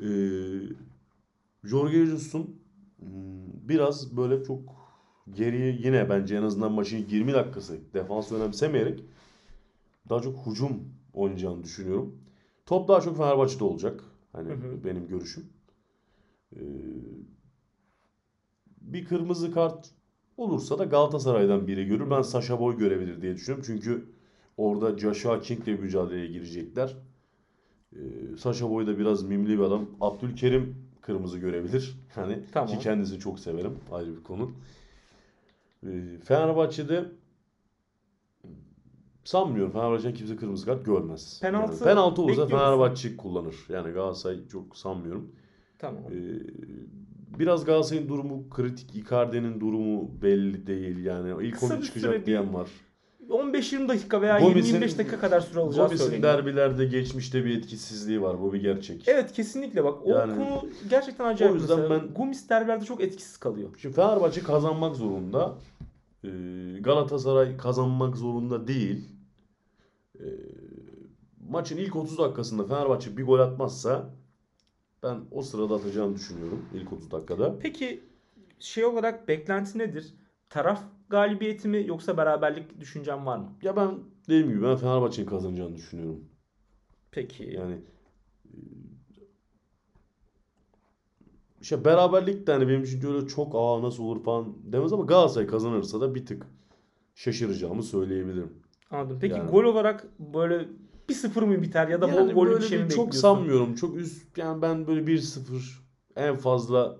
Ee, 0.00 0.06
Jorge 1.64 2.06
Jesus'un 2.06 2.60
hmm, 2.98 3.68
biraz 3.68 4.16
böyle 4.16 4.44
çok 4.44 4.60
geriye 5.34 5.78
yine 5.82 6.10
bence 6.10 6.36
en 6.36 6.42
azından 6.42 6.72
maçın 6.72 7.06
20 7.10 7.32
dakikası 7.32 7.78
defans 7.94 8.32
önemsemeyerek 8.32 9.04
daha 10.08 10.20
çok 10.20 10.46
hücum 10.46 10.72
oynayacağını 11.14 11.64
düşünüyorum. 11.64 12.20
Top 12.66 12.88
daha 12.88 13.00
çok 13.00 13.16
Fenerbahçe'de 13.16 13.64
olacak. 13.64 14.04
Hani 14.38 14.48
Hı 14.48 14.54
hı. 14.54 14.84
benim 14.84 15.08
görüşüm. 15.08 15.46
Ee, 16.56 16.60
bir 18.80 19.04
kırmızı 19.04 19.52
kart 19.52 19.90
olursa 20.36 20.78
da 20.78 20.84
Galatasaray'dan 20.84 21.66
biri 21.66 21.86
görür. 21.86 22.10
Ben 22.10 22.22
Sasha 22.22 22.60
Boy 22.60 22.78
görebilir 22.78 23.22
diye 23.22 23.34
düşünüyorum. 23.34 23.64
Çünkü 23.66 24.04
orada 24.56 24.98
Joshua 24.98 25.40
King'le 25.40 25.80
mücadeleye 25.80 26.26
girecekler. 26.26 26.96
Ee, 27.92 27.98
Sasha 28.38 28.70
Boy 28.70 28.86
da 28.86 28.98
biraz 28.98 29.22
mimli 29.22 29.58
bir 29.58 29.62
adam. 29.62 29.86
Abdülkerim 30.00 30.76
kırmızı 31.00 31.38
görebilir. 31.38 31.96
Hani 32.14 32.38
Tamam. 32.52 32.68
ki 32.68 32.78
kendisi 32.78 33.18
çok 33.18 33.40
severim. 33.40 33.78
Ayrı 33.92 34.16
bir 34.16 34.22
konu. 34.22 34.52
Ee, 35.86 36.18
Fenerbahçe'de 36.24 37.04
sanmıyorum. 39.28 39.72
Fenerbahçe'den 39.72 40.14
kimse 40.14 40.36
kırmızı 40.36 40.66
kart 40.66 40.84
görmez. 40.84 41.40
Penaltı 41.42 41.72
Yani 41.72 41.84
penaltı 41.84 42.22
olursa? 42.22 42.46
Fenerbahçe 42.46 43.16
kullanır. 43.16 43.54
Yani 43.68 43.92
Galatasaray 43.92 44.48
çok 44.52 44.76
sanmıyorum. 44.76 45.32
Tamam. 45.78 46.02
Ee, 46.10 47.38
biraz 47.38 47.64
Galatasaray'ın 47.64 48.08
durumu 48.08 48.50
kritik. 48.50 48.94
Icardi'nin 48.96 49.60
durumu 49.60 50.10
belli 50.22 50.66
değil. 50.66 51.04
Yani 51.04 51.46
ilk 51.46 51.54
Kısa 51.54 51.66
11 51.66 51.78
bir 51.80 51.86
çıkacak 51.86 52.26
diyen 52.26 52.54
var. 52.54 52.68
15-20 53.28 53.88
dakika 53.88 54.20
veya 54.22 54.38
Gomis'in- 54.40 54.74
20-25 54.80 54.98
dakika 54.98 55.20
kadar 55.20 55.40
süre 55.40 55.60
alacağı 55.60 55.88
söyleniyor. 55.88 56.22
derbilerde 56.22 56.84
geçmişte 56.86 57.44
bir 57.44 57.58
etkisizliği 57.58 58.22
var. 58.22 58.40
Bu 58.40 58.52
bir 58.52 58.60
gerçek. 58.62 59.08
Evet 59.08 59.32
kesinlikle 59.32 59.84
bak 59.84 60.06
o 60.06 60.10
Yani- 60.10 60.34
konu 60.34 60.68
gerçekten 60.90 61.24
acayip. 61.24 61.54
O 61.54 61.56
yüzden 61.58 61.80
mesela. 61.80 62.02
ben- 62.02 62.14
Gomis 62.14 62.48
derbilerde 62.48 62.84
çok 62.84 63.00
etkisiz 63.00 63.36
kalıyor. 63.36 63.68
Şimdi 63.78 63.94
Fenerbahçe 63.94 64.40
kazanmak 64.42 64.96
zorunda. 64.96 65.54
Ee, 66.24 66.28
Galatasaray 66.80 67.56
kazanmak 67.56 68.16
zorunda 68.16 68.68
değil. 68.68 69.08
Ee, 70.20 70.24
maçın 71.48 71.76
ilk 71.76 71.96
30 71.96 72.18
dakikasında 72.18 72.64
Fenerbahçe 72.64 73.16
bir 73.16 73.26
gol 73.26 73.38
atmazsa 73.38 74.10
ben 75.02 75.20
o 75.30 75.42
sırada 75.42 75.74
atacağını 75.74 76.14
düşünüyorum 76.14 76.66
ilk 76.74 76.92
30 76.92 77.10
dakikada. 77.10 77.58
Peki 77.58 78.04
şey 78.58 78.84
olarak 78.84 79.28
beklenti 79.28 79.78
nedir? 79.78 80.14
Taraf 80.50 80.82
galibiyeti 81.08 81.68
mi 81.68 81.84
yoksa 81.86 82.16
beraberlik 82.16 82.80
düşüncen 82.80 83.26
var 83.26 83.38
mı? 83.38 83.52
Ya 83.62 83.76
ben 83.76 83.98
dediğim 84.28 84.48
gibi 84.48 84.62
ben 84.62 84.76
Fenerbahçe'nin 84.76 85.26
kazanacağını 85.26 85.76
düşünüyorum. 85.76 86.24
Peki. 87.10 87.44
Yani 87.44 87.74
e, 88.44 88.58
işte 91.60 91.84
beraberlik 91.84 92.46
de 92.46 92.52
hani 92.52 92.68
benim 92.68 92.82
için 92.82 93.14
öyle 93.14 93.26
çok 93.26 93.54
aa 93.54 93.82
nasıl 93.82 94.02
olur 94.02 94.24
falan 94.24 94.54
demez 94.72 94.92
ama 94.92 95.04
Galatasaray 95.04 95.46
kazanırsa 95.46 96.00
da 96.00 96.14
bir 96.14 96.26
tık 96.26 96.46
şaşıracağımı 97.14 97.82
söyleyebilirim. 97.82 98.52
Anladım. 98.90 99.18
Peki 99.20 99.34
Yani- 99.34 99.50
gol 99.50 99.64
olarak 99.64 100.06
böyle 100.18 100.68
1-0 101.08 101.42
mı 101.42 101.62
biter 101.62 101.88
ya 101.88 102.00
da 102.00 102.12
bol 102.12 102.16
Yani 102.16 102.32
gollü 102.32 102.48
bir 102.48 102.54
böyle 102.54 102.66
şey 102.68 102.78
mi 102.78 102.84
bir 102.84 102.94
çok 102.94 103.14
sanmıyorum. 103.14 103.74
Çok 103.74 103.96
üst 103.96 104.38
yani 104.38 104.62
ben 104.62 104.86
böyle 104.86 105.06
1-0 105.06 105.82
en 106.16 106.36
fazla 106.36 106.96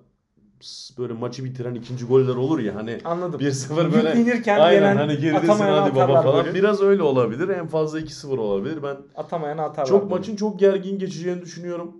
böyle 0.98 1.12
maçı 1.12 1.44
bitiren 1.44 1.74
ikinci 1.74 2.04
goller 2.06 2.34
olur 2.34 2.58
ya 2.58 2.74
hani 2.74 2.98
Anladım. 3.04 3.40
1-0 3.40 3.76
böyle 3.92 4.08
Yüklenirken 4.08 4.58
aynen 4.60 4.80
gelen 4.80 4.96
hani 4.96 5.18
geridesin 5.18 5.48
hadi 5.64 5.96
baba 5.96 6.22
falan. 6.22 6.44
golü. 6.44 6.54
Biraz 6.54 6.82
öyle 6.82 7.02
olabilir. 7.02 7.48
En 7.48 7.66
fazla 7.66 8.00
2-0 8.00 8.38
olabilir. 8.38 8.82
Ben 8.82 8.96
Atamayana 9.16 9.62
atarlar. 9.64 9.88
çok 9.88 10.02
golü. 10.02 10.10
maçın 10.10 10.36
çok 10.36 10.58
gergin 10.60 10.98
geçeceğini 10.98 11.42
düşünüyorum. 11.42 11.96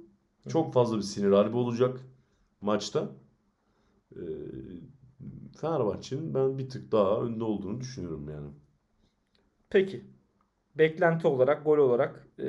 Çok 0.49 0.73
fazla 0.73 0.97
bir 0.97 1.03
sinir 1.03 1.33
harbi 1.33 1.57
olacak 1.57 2.01
maçta. 2.61 3.09
Ee, 4.17 4.21
Fenerbahçe'nin 5.61 6.35
ben 6.35 6.59
bir 6.59 6.69
tık 6.69 6.93
daha 6.93 7.21
önde 7.21 7.45
olduğunu 7.45 7.81
düşünüyorum 7.81 8.29
yani. 8.29 8.49
Peki. 9.71 10.05
Beklenti 10.79 11.27
olarak, 11.27 11.65
gol 11.65 11.79
olarak 11.79 12.27
e, 12.39 12.45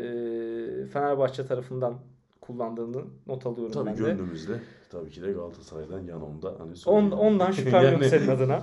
Fenerbahçe 0.93 1.45
tarafından 1.45 1.99
kullandığını 2.41 3.03
not 3.28 3.45
alıyorum 3.45 3.74
Tabii 3.74 3.86
ben 3.89 3.97
de. 3.97 4.01
gönlümüzde 4.01 4.53
tabii 4.89 5.09
ki 5.09 5.22
de 5.22 5.32
Galatasaray'dan 5.32 5.99
yan 5.99 6.22
onda. 6.22 6.55
Hani 6.59 6.74
On, 6.86 7.11
ondan 7.11 7.51
şüphem 7.51 7.84
yok 7.84 7.91
Yani- 7.91 8.05
senin 8.05 8.28
adına. 8.28 8.61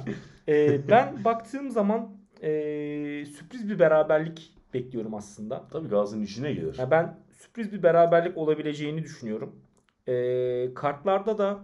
E, 0.48 0.88
ben 0.88 1.24
baktığım 1.24 1.70
zaman 1.70 2.09
e, 2.42 2.50
sürpriz 3.24 3.68
bir 3.68 3.78
beraberlik 3.78 4.54
bekliyorum 4.74 5.14
aslında. 5.14 5.64
Tabii 5.70 5.88
Galatasaray'ın 5.88 6.26
işine 6.26 6.52
gelir. 6.52 6.78
Ya 6.78 6.90
ben 6.90 7.18
sürpriz 7.32 7.72
bir 7.72 7.82
beraberlik 7.82 8.36
olabileceğini 8.36 9.02
düşünüyorum. 9.02 9.52
Ee, 10.09 10.68
kartlarda 10.74 11.38
da 11.38 11.59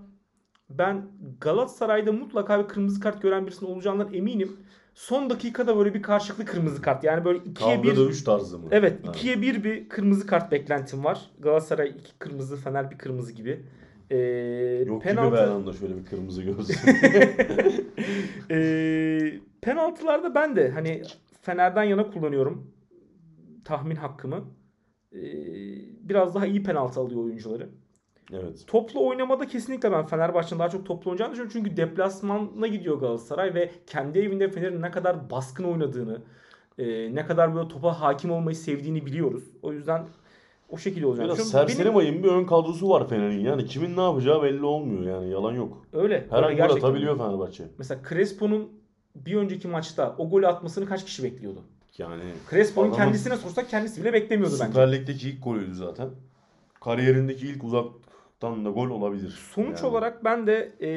ben 0.70 1.07
Galatasaray'da 1.40 2.12
mutlaka 2.12 2.62
bir 2.64 2.68
kırmızı 2.68 3.01
kart 3.01 3.22
gören 3.22 3.47
birisinin 3.47 3.70
olacağından 3.70 4.14
eminim. 4.14 4.57
Son 4.95 5.30
dakikada 5.30 5.76
böyle 5.76 5.95
bir 5.95 6.03
karşılıklı 6.03 6.45
kırmızı 6.45 6.82
kart. 6.82 7.05
Yani 7.05 7.24
böyle 7.24 7.38
ikiye 7.38 7.74
Kavga 7.76 7.90
bir. 7.90 7.97
dövüş 7.97 8.24
tarzı 8.24 8.59
mı? 8.59 8.68
Evet, 8.70 9.07
Ha. 9.07 9.11
ikiye 9.11 9.43
bir 9.43 9.64
bir 9.64 9.88
kırmızı 9.88 10.26
kart 10.26 10.53
beklentim 10.53 11.05
var. 11.05 11.30
Galatasaray 11.38 11.88
iki 11.88 12.18
kırmızı, 12.18 12.57
Fener 12.57 12.90
bir 12.90 12.99
kırmızı 12.99 13.32
gibi. 13.32 13.62
Ee, 14.11 14.16
Yok 14.86 15.03
gibi 15.03 15.14
penaltı, 15.14 15.36
ben 15.36 15.49
anda 15.49 15.72
şöyle 15.72 15.97
bir 15.97 16.05
kırmızı 16.05 16.43
görsün. 16.43 16.76
Ee, 18.51 19.32
penaltılarda 19.61 20.34
ben 20.34 20.57
de 20.57 20.70
hani 20.70 21.03
Fener'den 21.43 21.82
yana 21.84 22.11
kullanıyorum 22.11 22.70
tahmin 23.64 23.97
hakkımı. 23.97 24.45
Ee, 25.12 25.18
biraz 26.09 26.34
daha 26.34 26.47
iyi 26.47 26.62
penaltı 26.62 27.01
alıyor 27.01 27.24
oyuncuları. 27.24 27.68
Evet. 28.33 28.64
Toplu 28.66 29.07
oynamada 29.07 29.47
kesinlikle 29.47 29.93
ben 29.93 30.07
Fenerbahçe'nin 30.07 30.59
daha 30.61 30.68
çok 30.68 30.87
toplu 30.87 31.11
oynayacağını 31.11 31.33
düşünüyorum. 31.33 31.53
Çünkü 31.53 31.77
deplasmana 31.77 32.66
gidiyor 32.66 33.01
Galatasaray 33.01 33.55
ve 33.55 33.70
kendi 33.87 34.18
evinde 34.18 34.51
Fener'in 34.51 34.83
ne 34.83 34.91
kadar 34.91 35.31
baskın 35.31 35.64
oynadığını, 35.64 36.23
e, 36.79 37.14
ne 37.14 37.27
kadar 37.27 37.55
böyle 37.55 37.68
topa 37.68 38.01
hakim 38.01 38.31
olmayı 38.31 38.57
sevdiğini 38.57 39.07
biliyoruz. 39.07 39.45
O 39.62 39.73
yüzden 39.73 40.07
o 40.70 40.79
şekilde 40.79 41.07
olacağını 41.07 41.35
Biraz 41.35 41.51
serseri 41.51 41.81
Benim- 41.85 41.95
mayın 41.95 42.23
bir 42.23 42.29
ön 42.29 42.45
kadrosu 42.45 42.89
var 42.89 43.09
Fener'in. 43.09 43.41
Yani 43.41 43.66
kimin 43.66 43.97
ne 43.97 44.03
yapacağı 44.03 44.43
belli 44.43 44.64
olmuyor 44.64 45.03
yani 45.03 45.31
yalan 45.31 45.53
yok. 45.53 45.87
Öyle. 45.93 46.27
Her 46.31 46.43
an 46.43 46.57
gol 46.57 46.77
atabiliyor 46.77 47.18
Fenerbahçe. 47.18 47.64
Mesela 47.79 48.01
Crespo'nun 48.09 48.68
bir 49.16 49.35
önceki 49.35 49.68
maçta 49.68 50.14
o 50.18 50.31
golü 50.31 50.47
atmasını 50.47 50.87
kaç 50.87 51.05
kişi 51.05 51.23
bekliyordu? 51.23 51.61
Yani 51.99 52.23
Crespo'nun 52.51 52.93
kendisine 52.93 53.37
sorsak 53.37 53.70
kendisi 53.70 54.01
bile 54.01 54.12
beklemiyordu 54.12 54.55
bence. 54.55 54.73
Süper 54.73 54.93
Lig'deki 54.93 55.31
ilk 55.31 55.45
golüydü 55.45 55.75
zaten. 55.75 56.09
Kariyerindeki 56.81 57.47
ilk 57.47 57.64
uzaktan 57.64 58.03
da 58.43 58.70
gol 58.70 58.90
olabilir. 58.90 59.40
Sonuç 59.55 59.78
Yani. 59.78 59.86
olarak 59.86 60.24
ben 60.24 60.47
de 60.47 60.72
e, 60.80 60.90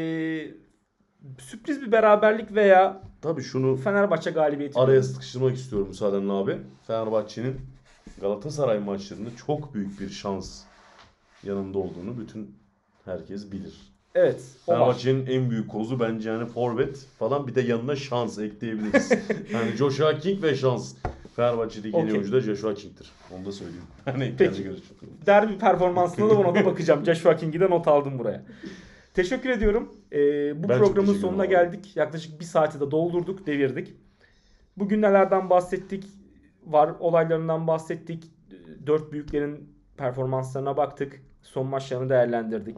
sürpriz 1.39 1.81
bir 1.81 1.91
beraberlik 1.91 2.55
veya 2.55 3.01
Tabii 3.21 3.41
şunu 3.41 3.75
Fenerbahçe 3.75 4.31
galibiyeti 4.31 4.79
araya 4.79 5.03
sıkıştırmak 5.03 5.55
istiyorum 5.55 5.87
müsaadenle 5.87 6.31
abi. 6.31 6.57
Fenerbahçe'nin 6.87 7.55
Galatasaray 8.21 8.79
maçlarında 8.79 9.29
çok 9.47 9.73
büyük 9.73 9.99
bir 9.99 10.09
şans 10.09 10.61
yanında 11.43 11.77
olduğunu 11.79 12.17
bütün 12.19 12.55
herkes 13.05 13.51
bilir. 13.51 13.73
Evet. 14.15 14.41
Fenerbahçe'nin 14.65 15.25
en 15.25 15.49
büyük 15.49 15.69
kozu 15.71 15.99
bence 15.99 16.29
yani 16.29 16.45
forvet 16.45 16.97
falan 17.19 17.47
bir 17.47 17.55
de 17.55 17.61
yanına 17.61 17.95
şans 17.95 18.39
ekleyebiliriz. 18.39 19.11
yani 19.53 19.71
Joshua 19.71 20.17
King 20.17 20.43
ve 20.43 20.55
şans. 20.55 20.95
Fenerbahçe'deki 21.35 21.97
en 21.97 22.01
iyi 22.01 22.03
Okey. 22.03 22.13
oyuncu 22.13 22.31
da 22.33 22.41
Joshua 22.41 22.73
King'tir. 22.73 23.11
Onu 23.35 23.45
da 23.45 23.51
söyleyeyim. 23.51 23.83
Hani 24.05 24.35
Peki. 24.37 24.63
görüşüm. 24.63 24.95
Derbi 25.25 25.57
performansına 25.57 26.29
da 26.29 26.33
ona 26.39 26.55
da 26.55 26.65
bakacağım. 26.65 27.05
Joshua 27.05 27.35
King'i 27.35 27.59
de 27.59 27.69
not 27.69 27.87
aldım 27.87 28.19
buraya. 28.19 28.43
Teşekkür 29.13 29.49
ediyorum. 29.49 29.95
Ee, 30.11 30.63
bu 30.63 30.69
Ben 30.69 30.77
programın 30.79 31.13
sonuna 31.13 31.41
abi. 31.41 31.49
geldik. 31.49 31.95
Yaklaşık 31.97 32.39
bir 32.39 32.45
saati 32.45 32.79
de 32.79 32.91
doldurduk, 32.91 33.47
devirdik. 33.47 33.93
Bugün 34.77 35.01
nelerden 35.01 35.49
bahsettik? 35.49 36.05
Var 36.65 36.91
olaylarından 36.99 37.67
bahsettik. 37.67 38.31
Dört 38.87 39.11
büyüklerin 39.11 39.75
performanslarına 39.97 40.77
baktık. 40.77 41.21
Son 41.41 41.67
maçlarını 41.67 42.09
değerlendirdik. 42.09 42.77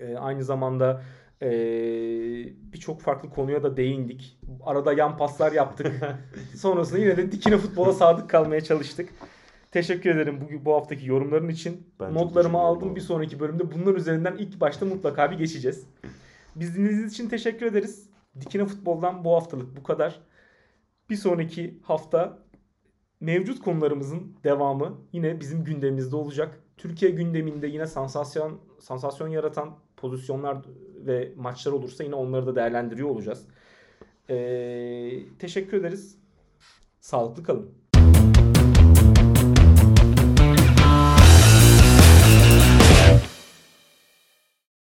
Ee, 0.00 0.16
aynı 0.16 0.44
zamanda 0.44 1.02
ee, 1.42 2.52
birçok 2.72 3.00
farklı 3.00 3.30
konuya 3.30 3.62
da 3.62 3.76
değindik. 3.76 4.38
Arada 4.64 4.92
yan 4.92 5.16
paslar 5.16 5.52
yaptık. 5.52 5.92
Sonrasında 6.56 6.98
yine 6.98 7.16
de 7.16 7.32
dikine 7.32 7.58
futbola 7.58 7.92
sadık 7.92 8.30
kalmaya 8.30 8.60
çalıştık. 8.60 9.08
Teşekkür 9.70 10.10
ederim 10.10 10.40
bu, 10.40 10.64
bu 10.64 10.74
haftaki 10.74 11.06
yorumların 11.06 11.48
için. 11.48 11.86
Ben 12.00 12.14
Notlarımı 12.14 12.58
aldım. 12.58 12.88
abi. 12.88 12.96
Bir 12.96 13.00
sonraki 13.00 13.40
bölümde 13.40 13.72
bunlar 13.72 13.94
üzerinden 13.94 14.36
ilk 14.38 14.60
başta 14.60 14.86
mutlaka 14.86 15.30
bir 15.30 15.38
geçeceğiz. 15.38 15.86
Biz 16.56 16.76
dinlediğiniz 16.76 17.12
için 17.12 17.28
teşekkür 17.28 17.66
ederiz. 17.66 18.10
Dikine 18.40 18.64
futboldan 18.64 19.24
bu 19.24 19.34
haftalık 19.34 19.76
bu 19.76 19.82
kadar. 19.82 20.20
Bir 21.10 21.16
sonraki 21.16 21.78
hafta 21.82 22.38
mevcut 23.20 23.62
konularımızın 23.62 24.36
devamı 24.44 24.98
yine 25.12 25.40
bizim 25.40 25.64
gündemimizde 25.64 26.16
olacak. 26.16 26.60
Türkiye 26.76 27.10
gündeminde 27.10 27.66
yine 27.66 27.86
sansasyon 27.86 28.60
sansasyon 28.80 29.28
yaratan 29.28 29.78
pozisyonlar 30.02 30.58
ve 31.06 31.32
maçlar 31.36 31.72
olursa 31.72 32.04
yine 32.04 32.14
onları 32.14 32.46
da 32.46 32.54
değerlendiriyor 32.54 33.08
olacağız. 33.08 33.46
Ee, 34.30 35.22
teşekkür 35.38 35.76
ederiz. 35.76 36.18
Sağlıklı 37.00 37.42
kalın. 37.42 37.81